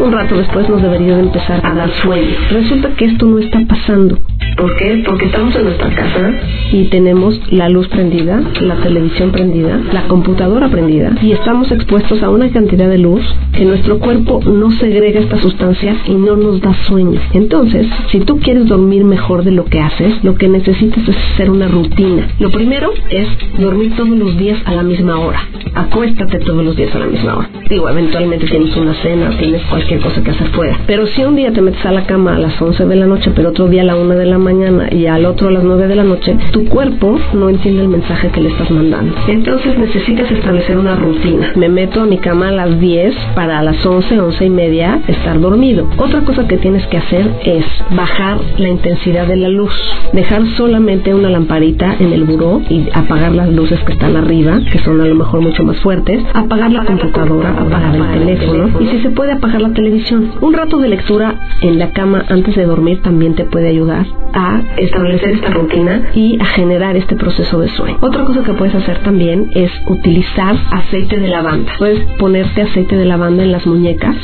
un 0.00 0.12
rato 0.12 0.36
después 0.36 0.68
nos 0.68 0.82
debería 0.82 1.16
de 1.16 1.22
empezar 1.22 1.60
a 1.64 1.74
dar 1.74 1.90
sueño. 2.02 2.36
Resulta 2.50 2.90
que 2.96 3.04
esto 3.06 3.26
no 3.26 3.38
está 3.38 3.60
pasando. 3.68 4.18
¿Por 4.56 4.76
qué? 4.76 5.02
Porque 5.06 5.26
estamos 5.26 5.54
en 5.56 5.64
nuestra 5.64 5.90
casa 5.90 6.32
y 6.72 6.84
tenemos 6.86 7.40
la 7.52 7.68
luz 7.68 7.88
prendida, 7.88 8.40
la 8.60 8.76
televisión 8.76 9.30
prendida, 9.30 9.78
la 9.92 10.06
computadora 10.08 10.68
prendida 10.68 11.12
y 11.22 11.32
estamos 11.32 11.70
expuestos 11.72 12.22
a 12.22 12.30
una 12.30 12.50
cantidad 12.50 12.88
de 12.88 12.98
luz 12.98 13.22
que 13.52 13.64
nuestro 13.64 13.98
cuerpo 13.98 14.40
no 14.44 14.70
segrega 14.72 15.20
esta 15.20 15.40
sustancia 15.40 15.96
y 16.06 16.14
no 16.14 16.36
nos 16.36 16.60
da 16.60 16.74
sueño. 16.86 17.20
Entonces, 17.32 17.86
si 18.10 18.20
tú 18.20 18.38
quieres 18.38 18.66
dormir 18.66 19.04
mejor 19.04 19.44
de 19.44 19.50
lo 19.50 19.64
que 19.64 19.80
haces, 19.80 20.22
lo 20.22 20.34
que 20.34 20.48
necesitas 20.48 21.06
es 21.08 21.16
hacer 21.32 21.50
una 21.50 21.68
rutina. 21.68 22.28
Lo 22.38 22.50
primero 22.50 22.90
es 23.10 23.26
dormir 23.58 23.94
todos 23.96 24.10
los 24.10 24.36
días 24.38 24.58
a 24.64 24.74
la 24.74 24.82
misma 24.82 25.18
hora. 25.18 25.40
Acuéstate 25.74 26.38
todos 26.38 26.64
los 26.64 26.76
días 26.76 26.94
a 26.94 26.98
la 26.98 27.06
misma 27.06 27.36
hora. 27.36 27.50
Digo, 27.68 27.88
eventualmente 27.88 28.46
tienes 28.46 28.76
una 28.76 28.94
cena, 28.94 29.30
tienes 29.38 29.62
cualquier 29.64 30.00
cosa 30.00 30.22
que 30.22 30.30
hacer 30.30 30.48
fuera. 30.48 30.78
Pero 30.86 31.06
si 31.06 31.22
un 31.22 31.36
día 31.36 31.52
te 31.52 31.60
metes 31.60 31.84
a 31.84 31.92
la 31.92 32.06
cama 32.06 32.36
a 32.36 32.38
las 32.38 32.60
11 32.60 32.86
de 32.86 32.96
la 32.96 33.06
noche, 33.06 33.30
pero 33.34 33.50
otro 33.50 33.68
día 33.68 33.82
a 33.82 33.84
la 33.84 33.96
1 33.96 34.14
de 34.14 34.26
la 34.26 34.38
mañana 34.38 34.88
y 34.92 35.06
al 35.06 35.24
otro 35.24 35.48
a 35.48 35.50
las 35.52 35.64
9 35.64 35.86
de 35.86 35.94
la 35.94 36.04
noche, 36.04 36.36
tu 36.52 36.64
cuerpo 36.66 37.18
no 37.34 37.48
entiende 37.48 37.82
el 37.82 37.88
mensaje 37.88 38.28
que 38.28 38.40
le 38.40 38.48
estás 38.48 38.70
mandando. 38.70 39.14
Entonces 39.28 39.78
necesitas 39.80 40.30
establecer 40.30 40.76
una 40.78 40.94
rutina. 40.94 41.52
Me 41.56 41.68
meto 41.68 42.02
a 42.02 42.06
mi 42.06 42.18
cama 42.18 42.48
a 42.48 42.52
las 42.52 42.78
10 42.78 43.14
para 43.34 43.58
a 43.58 43.62
las 43.62 43.84
11, 43.84 44.20
11 44.20 44.44
y 44.44 44.50
media 44.50 45.00
estar 45.08 45.40
dormido. 45.40 45.88
Otra 45.96 46.20
cosa 46.20 46.46
que 46.46 46.58
tienes 46.58 46.86
que 46.88 46.98
hacer 46.98 47.30
es 47.44 47.64
bajar 47.90 48.38
la 48.58 48.68
intensidad 48.68 49.26
de 49.26 49.36
la 49.36 49.48
luz. 49.48 49.72
Dejar 50.12 50.46
solamente 50.56 51.14
una 51.14 51.30
lamparita 51.30 51.96
en 51.98 52.12
el 52.12 52.24
buró 52.24 52.60
y 52.68 52.88
apagar 52.92 53.32
las 53.32 53.50
luces 53.50 53.80
que 53.84 53.92
están 53.92 54.16
arriba, 54.16 54.60
que 54.70 54.78
son 54.80 55.00
a 55.00 55.06
lo 55.06 55.14
mejor 55.14 55.40
mucho 55.40 55.64
más 55.64 55.78
fuertes. 55.80 56.22
Apagar 56.34 56.70
la 56.70 56.84
computadora, 56.84 57.50
apagar 57.50 57.94
el 57.96 58.18
teléfono 58.20 58.80
y 58.80 58.86
si 58.88 59.00
se 59.00 59.10
puede 59.10 59.32
apagar 59.32 59.62
la 59.62 59.72
televisión. 59.72 60.32
Un 60.40 60.52
rato 60.52 60.78
de 60.78 60.88
lectura 60.88 61.34
en 61.62 61.78
la 61.78 61.90
cama 61.92 62.24
antes 62.28 62.54
de 62.54 62.64
dormir 62.64 63.00
también 63.02 63.34
te 63.34 63.44
puede 63.44 63.68
ayudar 63.68 64.06
a 64.32 64.60
establecer 64.76 65.30
esta 65.30 65.50
rutina 65.50 66.10
y 66.14 66.40
a 66.40 66.44
generar 66.44 66.96
este 66.96 67.16
proceso 67.16 67.60
de 67.60 67.68
sueño. 67.68 67.98
Otra 68.00 68.24
cosa 68.24 68.42
que 68.42 68.52
puedes 68.52 68.74
hacer 68.74 68.98
también 68.98 69.50
es 69.54 69.69
utilizar 69.86 70.56
aceite 70.70 71.18
de 71.18 71.28
lavanda. 71.28 71.72
Puedes 71.78 72.00
ponerte 72.18 72.62
aceite 72.62 72.96
de 72.96 73.04
lavanda 73.04 73.42
en 73.42 73.52
las 73.52 73.66
muñecas 73.66 74.16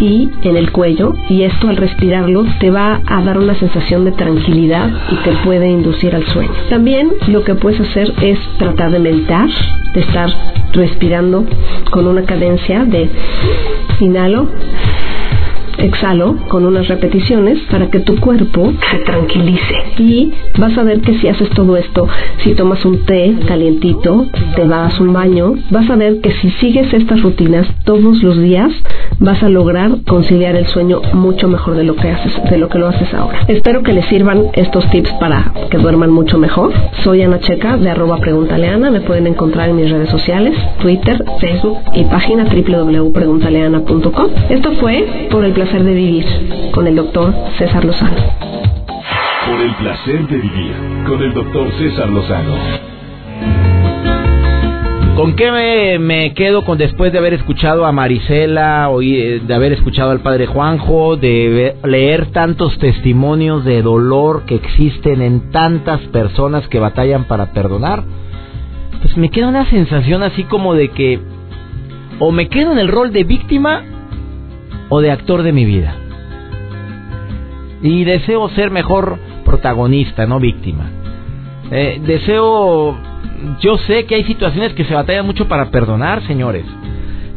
y 0.00 0.30
en 0.42 0.56
el 0.56 0.72
cuello 0.72 1.14
y 1.28 1.42
esto 1.42 1.68
al 1.68 1.76
respirarlo 1.76 2.44
te 2.60 2.70
va 2.70 3.00
a 3.06 3.22
dar 3.22 3.38
una 3.38 3.54
sensación 3.54 4.04
de 4.04 4.12
tranquilidad 4.12 4.90
y 5.10 5.16
te 5.24 5.32
puede 5.44 5.68
inducir 5.68 6.14
al 6.14 6.26
sueño. 6.26 6.52
También 6.68 7.12
lo 7.28 7.44
que 7.44 7.54
puedes 7.54 7.80
hacer 7.80 8.12
es 8.22 8.38
tratar 8.58 8.90
de 8.90 8.98
meditar, 8.98 9.48
de 9.94 10.00
estar 10.00 10.30
respirando 10.72 11.46
con 11.90 12.06
una 12.06 12.24
cadencia 12.24 12.84
de 12.84 13.10
inhalo 14.00 14.48
exhalo 15.78 16.36
con 16.48 16.64
unas 16.64 16.88
repeticiones 16.88 17.58
para 17.70 17.88
que 17.90 18.00
tu 18.00 18.16
cuerpo 18.20 18.72
se 18.90 18.98
tranquilice. 18.98 19.74
Y 19.98 20.32
vas 20.58 20.76
a 20.78 20.82
ver 20.82 21.00
que 21.00 21.18
si 21.18 21.28
haces 21.28 21.50
todo 21.50 21.76
esto, 21.76 22.08
si 22.44 22.54
tomas 22.54 22.84
un 22.84 23.04
té 23.04 23.34
calientito, 23.46 24.26
te 24.54 24.64
vas 24.64 24.98
un 25.00 25.12
baño, 25.12 25.54
vas 25.70 25.88
a 25.90 25.96
ver 25.96 26.20
que 26.20 26.32
si 26.32 26.50
sigues 26.52 26.92
estas 26.92 27.22
rutinas 27.22 27.66
todos 27.84 28.22
los 28.22 28.38
días, 28.38 28.72
vas 29.18 29.42
a 29.42 29.48
lograr 29.48 30.02
conciliar 30.06 30.56
el 30.56 30.66
sueño 30.66 31.00
mucho 31.12 31.48
mejor 31.48 31.76
de 31.76 31.84
lo 31.84 31.96
que 31.96 32.08
haces, 32.08 32.32
de 32.50 32.58
lo 32.58 32.68
que 32.68 32.78
lo 32.78 32.88
haces 32.88 33.12
ahora. 33.14 33.40
Espero 33.48 33.82
que 33.82 33.92
les 33.92 34.06
sirvan 34.06 34.46
estos 34.54 34.88
tips 34.90 35.12
para 35.20 35.52
que 35.70 35.78
duerman 35.78 36.10
mucho 36.10 36.38
mejor. 36.38 36.72
Soy 37.04 37.22
Ana 37.22 37.40
Checa 37.40 37.76
de 37.76 37.90
arroba 37.90 38.18
preguntaleana. 38.18 38.90
Me 38.90 39.00
pueden 39.00 39.26
encontrar 39.26 39.68
en 39.68 39.76
mis 39.76 39.90
redes 39.90 40.10
sociales, 40.10 40.54
Twitter, 40.80 41.22
Facebook 41.40 41.78
y 41.94 42.04
página 42.04 42.44
www.preguntaleana.com. 42.44 44.26
Esto 44.48 44.72
fue 44.80 45.28
Por 45.30 45.44
el 45.44 45.52
placer 45.52 45.65
de 45.72 45.94
vivir 45.94 46.24
con 46.72 46.86
el 46.86 46.94
doctor 46.94 47.34
César 47.58 47.84
Lozano. 47.84 48.16
Por 49.46 49.60
el 49.60 49.74
placer 49.74 50.26
de 50.28 50.36
vivir 50.36 50.72
con 51.06 51.20
el 51.20 51.34
doctor 51.34 51.68
César 51.72 52.08
Lozano. 52.08 52.54
¿Con 55.16 55.34
qué 55.34 55.98
me, 55.98 56.34
quedo 56.34 56.64
con 56.64 56.78
después 56.78 57.12
de 57.12 57.18
haber 57.18 57.34
escuchado 57.34 57.84
a 57.84 57.90
Marisela, 57.90 58.88
de 58.96 59.54
haber 59.54 59.72
escuchado 59.72 60.12
al 60.12 60.20
padre 60.20 60.46
Juanjo, 60.46 61.16
de 61.16 61.74
leer 61.82 62.26
tantos 62.26 62.78
testimonios 62.78 63.64
de 63.64 63.82
dolor 63.82 64.44
que 64.46 64.54
existen 64.54 65.20
en 65.20 65.50
tantas 65.50 66.00
personas 66.08 66.68
que 66.68 66.78
batallan 66.78 67.24
para 67.24 67.52
perdonar? 67.52 68.04
Pues 69.02 69.16
me 69.16 69.30
queda 69.30 69.48
una 69.48 69.68
sensación 69.68 70.22
así 70.22 70.44
como 70.44 70.74
de 70.74 70.88
que 70.88 71.18
o 72.20 72.30
me 72.30 72.48
quedo 72.48 72.72
en 72.72 72.78
el 72.78 72.88
rol 72.88 73.12
de 73.12 73.24
víctima 73.24 73.82
o 74.88 75.00
de 75.00 75.10
actor 75.10 75.42
de 75.42 75.52
mi 75.52 75.64
vida. 75.64 75.94
Y 77.82 78.04
deseo 78.04 78.48
ser 78.50 78.70
mejor 78.70 79.18
protagonista, 79.44 80.26
no 80.26 80.40
víctima. 80.40 80.90
Eh, 81.70 82.00
deseo 82.04 82.96
yo 83.60 83.78
sé 83.78 84.06
que 84.06 84.14
hay 84.14 84.24
situaciones 84.24 84.72
que 84.74 84.84
se 84.84 84.94
batallan 84.94 85.26
mucho 85.26 85.48
para 85.48 85.70
perdonar, 85.70 86.22
señores. 86.26 86.64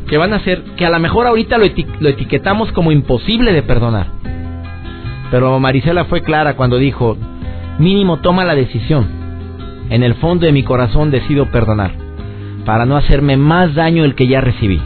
Que 0.08 0.18
van 0.18 0.34
a 0.34 0.40
ser, 0.40 0.64
que 0.76 0.86
a 0.86 0.90
lo 0.90 1.00
mejor 1.00 1.28
ahorita 1.28 1.58
lo, 1.58 1.66
lo 2.00 2.10
etiquetamos 2.10 2.72
como 2.72 2.92
imposible 2.92 3.54
de 3.54 3.64
perdonar. 3.64 4.08
Pero 5.32 5.60
Marisela 5.60 6.06
fue 6.06 6.22
clara 6.22 6.56
cuando 6.56 6.78
dijo, 6.78 7.18
mínimo 7.78 8.18
toma 8.18 8.46
la 8.46 8.56
decisión. 8.56 9.08
En 9.90 10.04
el 10.04 10.16
fondo 10.16 10.46
de 10.46 10.52
mi 10.52 10.64
corazón 10.64 11.12
decido 11.12 11.52
perdonar, 11.52 11.92
para 12.66 12.86
no 12.86 12.96
hacerme 12.96 13.38
más 13.38 13.76
daño 13.76 14.04
el 14.04 14.16
que 14.16 14.28
ya 14.28 14.42
recibí. 14.42 14.82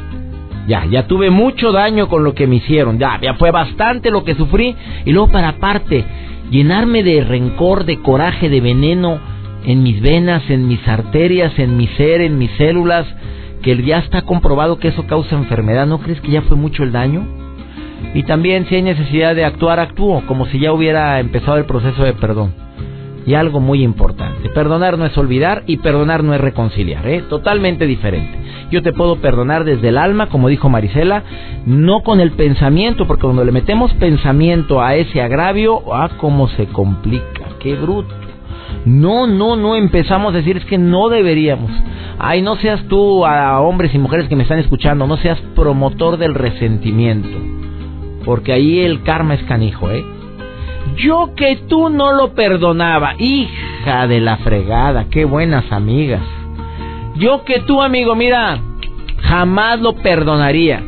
Ya, 0.68 0.86
ya 0.86 1.08
tuve 1.08 1.30
mucho 1.30 1.72
daño 1.72 2.08
con 2.08 2.24
lo 2.24 2.34
que 2.34 2.48
me 2.48 2.58
hicieron, 2.58 2.98
ya, 2.98 3.20
ya 3.22 3.34
fue 3.34 3.52
bastante 3.52 4.12
lo 4.12 4.24
que 4.24 4.36
sufrí, 4.36 4.76
y 5.06 5.12
luego 5.12 5.30
para 5.30 5.50
aparte, 5.50 6.06
llenarme 6.50 7.04
de 7.04 7.24
rencor, 7.24 7.84
de 7.84 8.00
coraje, 8.00 8.50
de 8.50 8.62
veneno, 8.62 9.20
en 9.66 9.84
mis 9.84 10.02
venas, 10.02 10.50
en 10.50 10.68
mis 10.68 10.86
arterias, 10.88 11.58
en 11.58 11.78
mi 11.78 11.88
ser, 11.88 12.22
en 12.22 12.38
mis 12.38 12.52
células, 12.52 13.06
que 13.62 13.82
ya 13.84 14.00
está 14.00 14.24
comprobado 14.24 14.78
que 14.78 14.90
eso 14.90 15.08
causa 15.08 15.36
enfermedad, 15.36 15.88
¿no 15.88 16.00
crees 16.00 16.22
que 16.22 16.32
ya 16.32 16.42
fue 16.44 16.58
mucho 16.58 16.84
el 16.84 16.92
daño? 16.92 17.26
Y 18.14 18.24
también 18.24 18.66
si 18.68 18.76
hay 18.76 18.82
necesidad 18.82 19.36
de 19.36 19.46
actuar, 19.46 19.80
actúo, 19.80 20.24
como 20.28 20.46
si 20.48 20.60
ya 20.60 20.74
hubiera 20.74 21.20
empezado 21.20 21.58
el 21.58 21.66
proceso 21.66 22.04
de 22.04 22.14
perdón. 22.14 22.54
Y 23.26 23.36
algo 23.36 23.62
muy 23.62 23.82
importante, 23.82 24.33
perdonar 24.50 24.98
no 24.98 25.06
es 25.06 25.18
olvidar 25.18 25.64
y 25.68 25.78
perdonar 25.78 26.24
no 26.24 26.34
es 26.34 26.42
reconciliar, 26.42 27.08
¿eh? 27.08 27.24
totalmente 27.30 27.86
diferente. 27.86 28.38
Yo 28.72 28.82
te 28.82 28.94
puedo 28.94 29.18
perdonar 29.18 29.64
desde 29.64 29.90
el 29.90 29.98
alma, 29.98 30.28
como 30.28 30.50
dijo 30.50 30.70
Marisela, 30.70 31.24
no 31.66 32.02
con 32.02 32.20
el 32.20 32.32
pensamiento, 32.32 33.08
porque 33.08 33.24
cuando 33.24 33.46
le 33.46 33.52
metemos 33.52 33.94
pensamiento 33.94 34.82
a 34.82 34.96
ese 34.96 35.22
agravio, 35.22 35.94
ah, 35.94 36.10
cómo 36.18 36.48
se 36.50 36.66
complica, 36.68 37.46
qué 37.60 37.76
bruto. 37.76 38.14
No, 38.86 39.28
no, 39.28 39.56
no 39.56 39.76
empezamos 39.76 40.34
a 40.34 40.38
decir 40.38 40.58
es 40.58 40.66
que 40.66 40.78
no 40.78 41.10
deberíamos. 41.10 41.72
Ay, 42.20 42.42
no 42.42 42.56
seas 42.58 42.84
tú 42.88 43.26
a 43.26 43.60
hombres 43.62 43.94
y 43.94 44.00
mujeres 44.00 44.28
que 44.28 44.36
me 44.36 44.44
están 44.44 44.60
escuchando, 44.60 45.08
no 45.08 45.18
seas 45.18 45.40
promotor 45.56 46.18
del 46.18 46.34
resentimiento. 46.34 47.38
Porque 48.26 48.54
ahí 48.54 48.80
el 48.80 49.04
karma 49.04 49.36
es 49.36 49.44
canijo, 49.44 49.90
¿eh? 49.92 50.04
Yo 50.98 51.32
que 51.36 51.56
tú 51.68 51.90
no 51.90 52.14
lo 52.14 52.34
perdonaba, 52.34 53.16
hija 53.18 54.08
de 54.08 54.20
la 54.20 54.38
fregada, 54.38 55.06
qué 55.10 55.26
buenas 55.26 55.72
amigas. 55.72 56.22
Yo 57.16 57.44
que 57.44 57.60
tú, 57.62 57.82
amigo, 57.82 58.16
mira, 58.16 58.60
jamás 59.22 59.80
lo 59.82 59.96
perdonaría. 59.96 60.84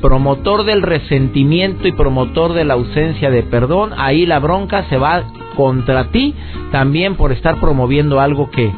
Promotor 0.00 0.64
del 0.64 0.82
resentimiento 0.82 1.88
y 1.88 1.92
promotor 1.92 2.52
de 2.52 2.64
la 2.64 2.74
ausencia 2.74 3.30
de 3.30 3.42
perdón, 3.42 3.92
ahí 3.96 4.26
la 4.26 4.38
bronca 4.38 4.84
se 4.88 4.98
va 4.98 5.24
contra 5.56 6.10
ti 6.10 6.34
también 6.70 7.14
por 7.14 7.32
estar 7.32 7.58
promoviendo 7.58 8.20
algo 8.20 8.50
que 8.50 8.70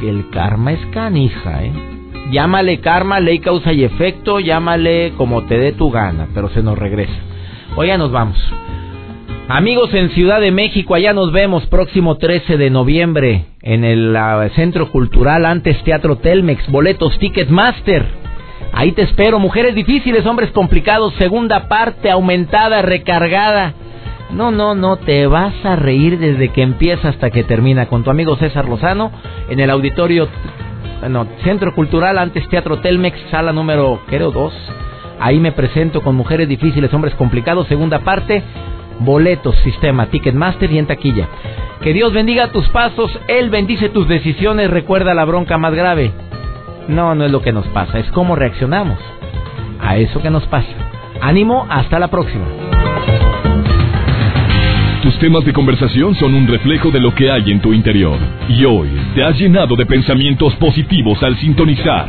que 0.00 0.08
el 0.08 0.30
karma 0.30 0.72
es 0.72 0.86
canija, 0.86 1.64
¿eh? 1.64 1.72
Llámale 2.30 2.80
karma, 2.80 3.20
ley 3.20 3.38
causa 3.38 3.72
y 3.72 3.84
efecto, 3.84 4.38
llámale 4.38 5.14
como 5.16 5.44
te 5.44 5.58
dé 5.58 5.72
tu 5.72 5.90
gana, 5.90 6.28
pero 6.34 6.48
se 6.50 6.62
nos 6.62 6.78
regresa. 6.78 7.18
Ya 7.84 7.96
nos 7.96 8.10
vamos. 8.10 8.36
Amigos 9.50 9.94
en 9.94 10.10
Ciudad 10.10 10.42
de 10.42 10.50
México, 10.50 10.94
allá 10.94 11.14
nos 11.14 11.32
vemos 11.32 11.64
próximo 11.68 12.18
13 12.18 12.58
de 12.58 12.68
noviembre 12.68 13.46
en 13.62 13.82
el 13.82 14.14
Centro 14.54 14.92
Cultural 14.92 15.46
antes 15.46 15.82
Teatro 15.84 16.16
Telmex, 16.16 16.70
boletos 16.70 17.18
Ticketmaster. 17.18 18.04
Ahí 18.74 18.92
te 18.92 19.00
espero, 19.00 19.38
mujeres 19.38 19.74
difíciles, 19.74 20.26
hombres 20.26 20.50
complicados, 20.50 21.14
segunda 21.14 21.66
parte 21.66 22.10
aumentada, 22.10 22.82
recargada. 22.82 23.72
No, 24.30 24.50
no, 24.50 24.74
no, 24.74 24.96
te 24.96 25.26
vas 25.26 25.54
a 25.64 25.76
reír 25.76 26.18
desde 26.18 26.50
que 26.50 26.60
empieza 26.60 27.08
hasta 27.08 27.30
que 27.30 27.42
termina 27.42 27.86
con 27.86 28.04
tu 28.04 28.10
amigo 28.10 28.36
César 28.36 28.68
Lozano 28.68 29.12
en 29.48 29.60
el 29.60 29.70
auditorio, 29.70 30.28
bueno, 31.00 31.26
Centro 31.42 31.74
Cultural, 31.74 32.18
antes 32.18 32.46
Teatro 32.50 32.80
Telmex, 32.80 33.18
sala 33.30 33.54
número, 33.54 34.02
creo, 34.08 34.30
dos. 34.30 34.52
Ahí 35.18 35.40
me 35.40 35.52
presento 35.52 36.02
con 36.02 36.16
mujeres 36.16 36.50
difíciles, 36.50 36.92
hombres 36.92 37.14
complicados, 37.14 37.66
segunda 37.66 38.00
parte, 38.00 38.44
boletos, 39.00 39.56
sistema, 39.64 40.06
Ticketmaster 40.06 40.70
y 40.70 40.78
en 40.78 40.86
taquilla. 40.86 41.28
Que 41.82 41.92
Dios 41.92 42.12
bendiga 42.12 42.50
tus 42.52 42.68
pasos, 42.68 43.18
Él 43.28 43.50
bendice 43.50 43.88
tus 43.88 44.08
decisiones, 44.08 44.70
recuerda 44.70 45.14
la 45.14 45.24
bronca 45.24 45.58
más 45.58 45.74
grave. 45.74 46.12
No, 46.88 47.14
no 47.14 47.24
es 47.24 47.30
lo 47.30 47.42
que 47.42 47.52
nos 47.52 47.66
pasa, 47.68 47.98
es 47.98 48.10
cómo 48.12 48.34
reaccionamos 48.34 48.98
a 49.80 49.96
eso 49.96 50.20
que 50.20 50.30
nos 50.30 50.46
pasa. 50.46 50.68
Ánimo, 51.20 51.66
hasta 51.68 51.98
la 51.98 52.08
próxima. 52.08 52.44
Tus 55.02 55.16
temas 55.20 55.44
de 55.44 55.52
conversación 55.52 56.14
son 56.16 56.34
un 56.34 56.46
reflejo 56.48 56.90
de 56.90 57.00
lo 57.00 57.14
que 57.14 57.30
hay 57.30 57.52
en 57.52 57.60
tu 57.60 57.72
interior. 57.72 58.18
Y 58.48 58.64
hoy 58.64 58.88
te 59.14 59.22
has 59.22 59.38
llenado 59.38 59.76
de 59.76 59.86
pensamientos 59.86 60.54
positivos 60.56 61.22
al 61.22 61.36
sintonizar. 61.36 62.08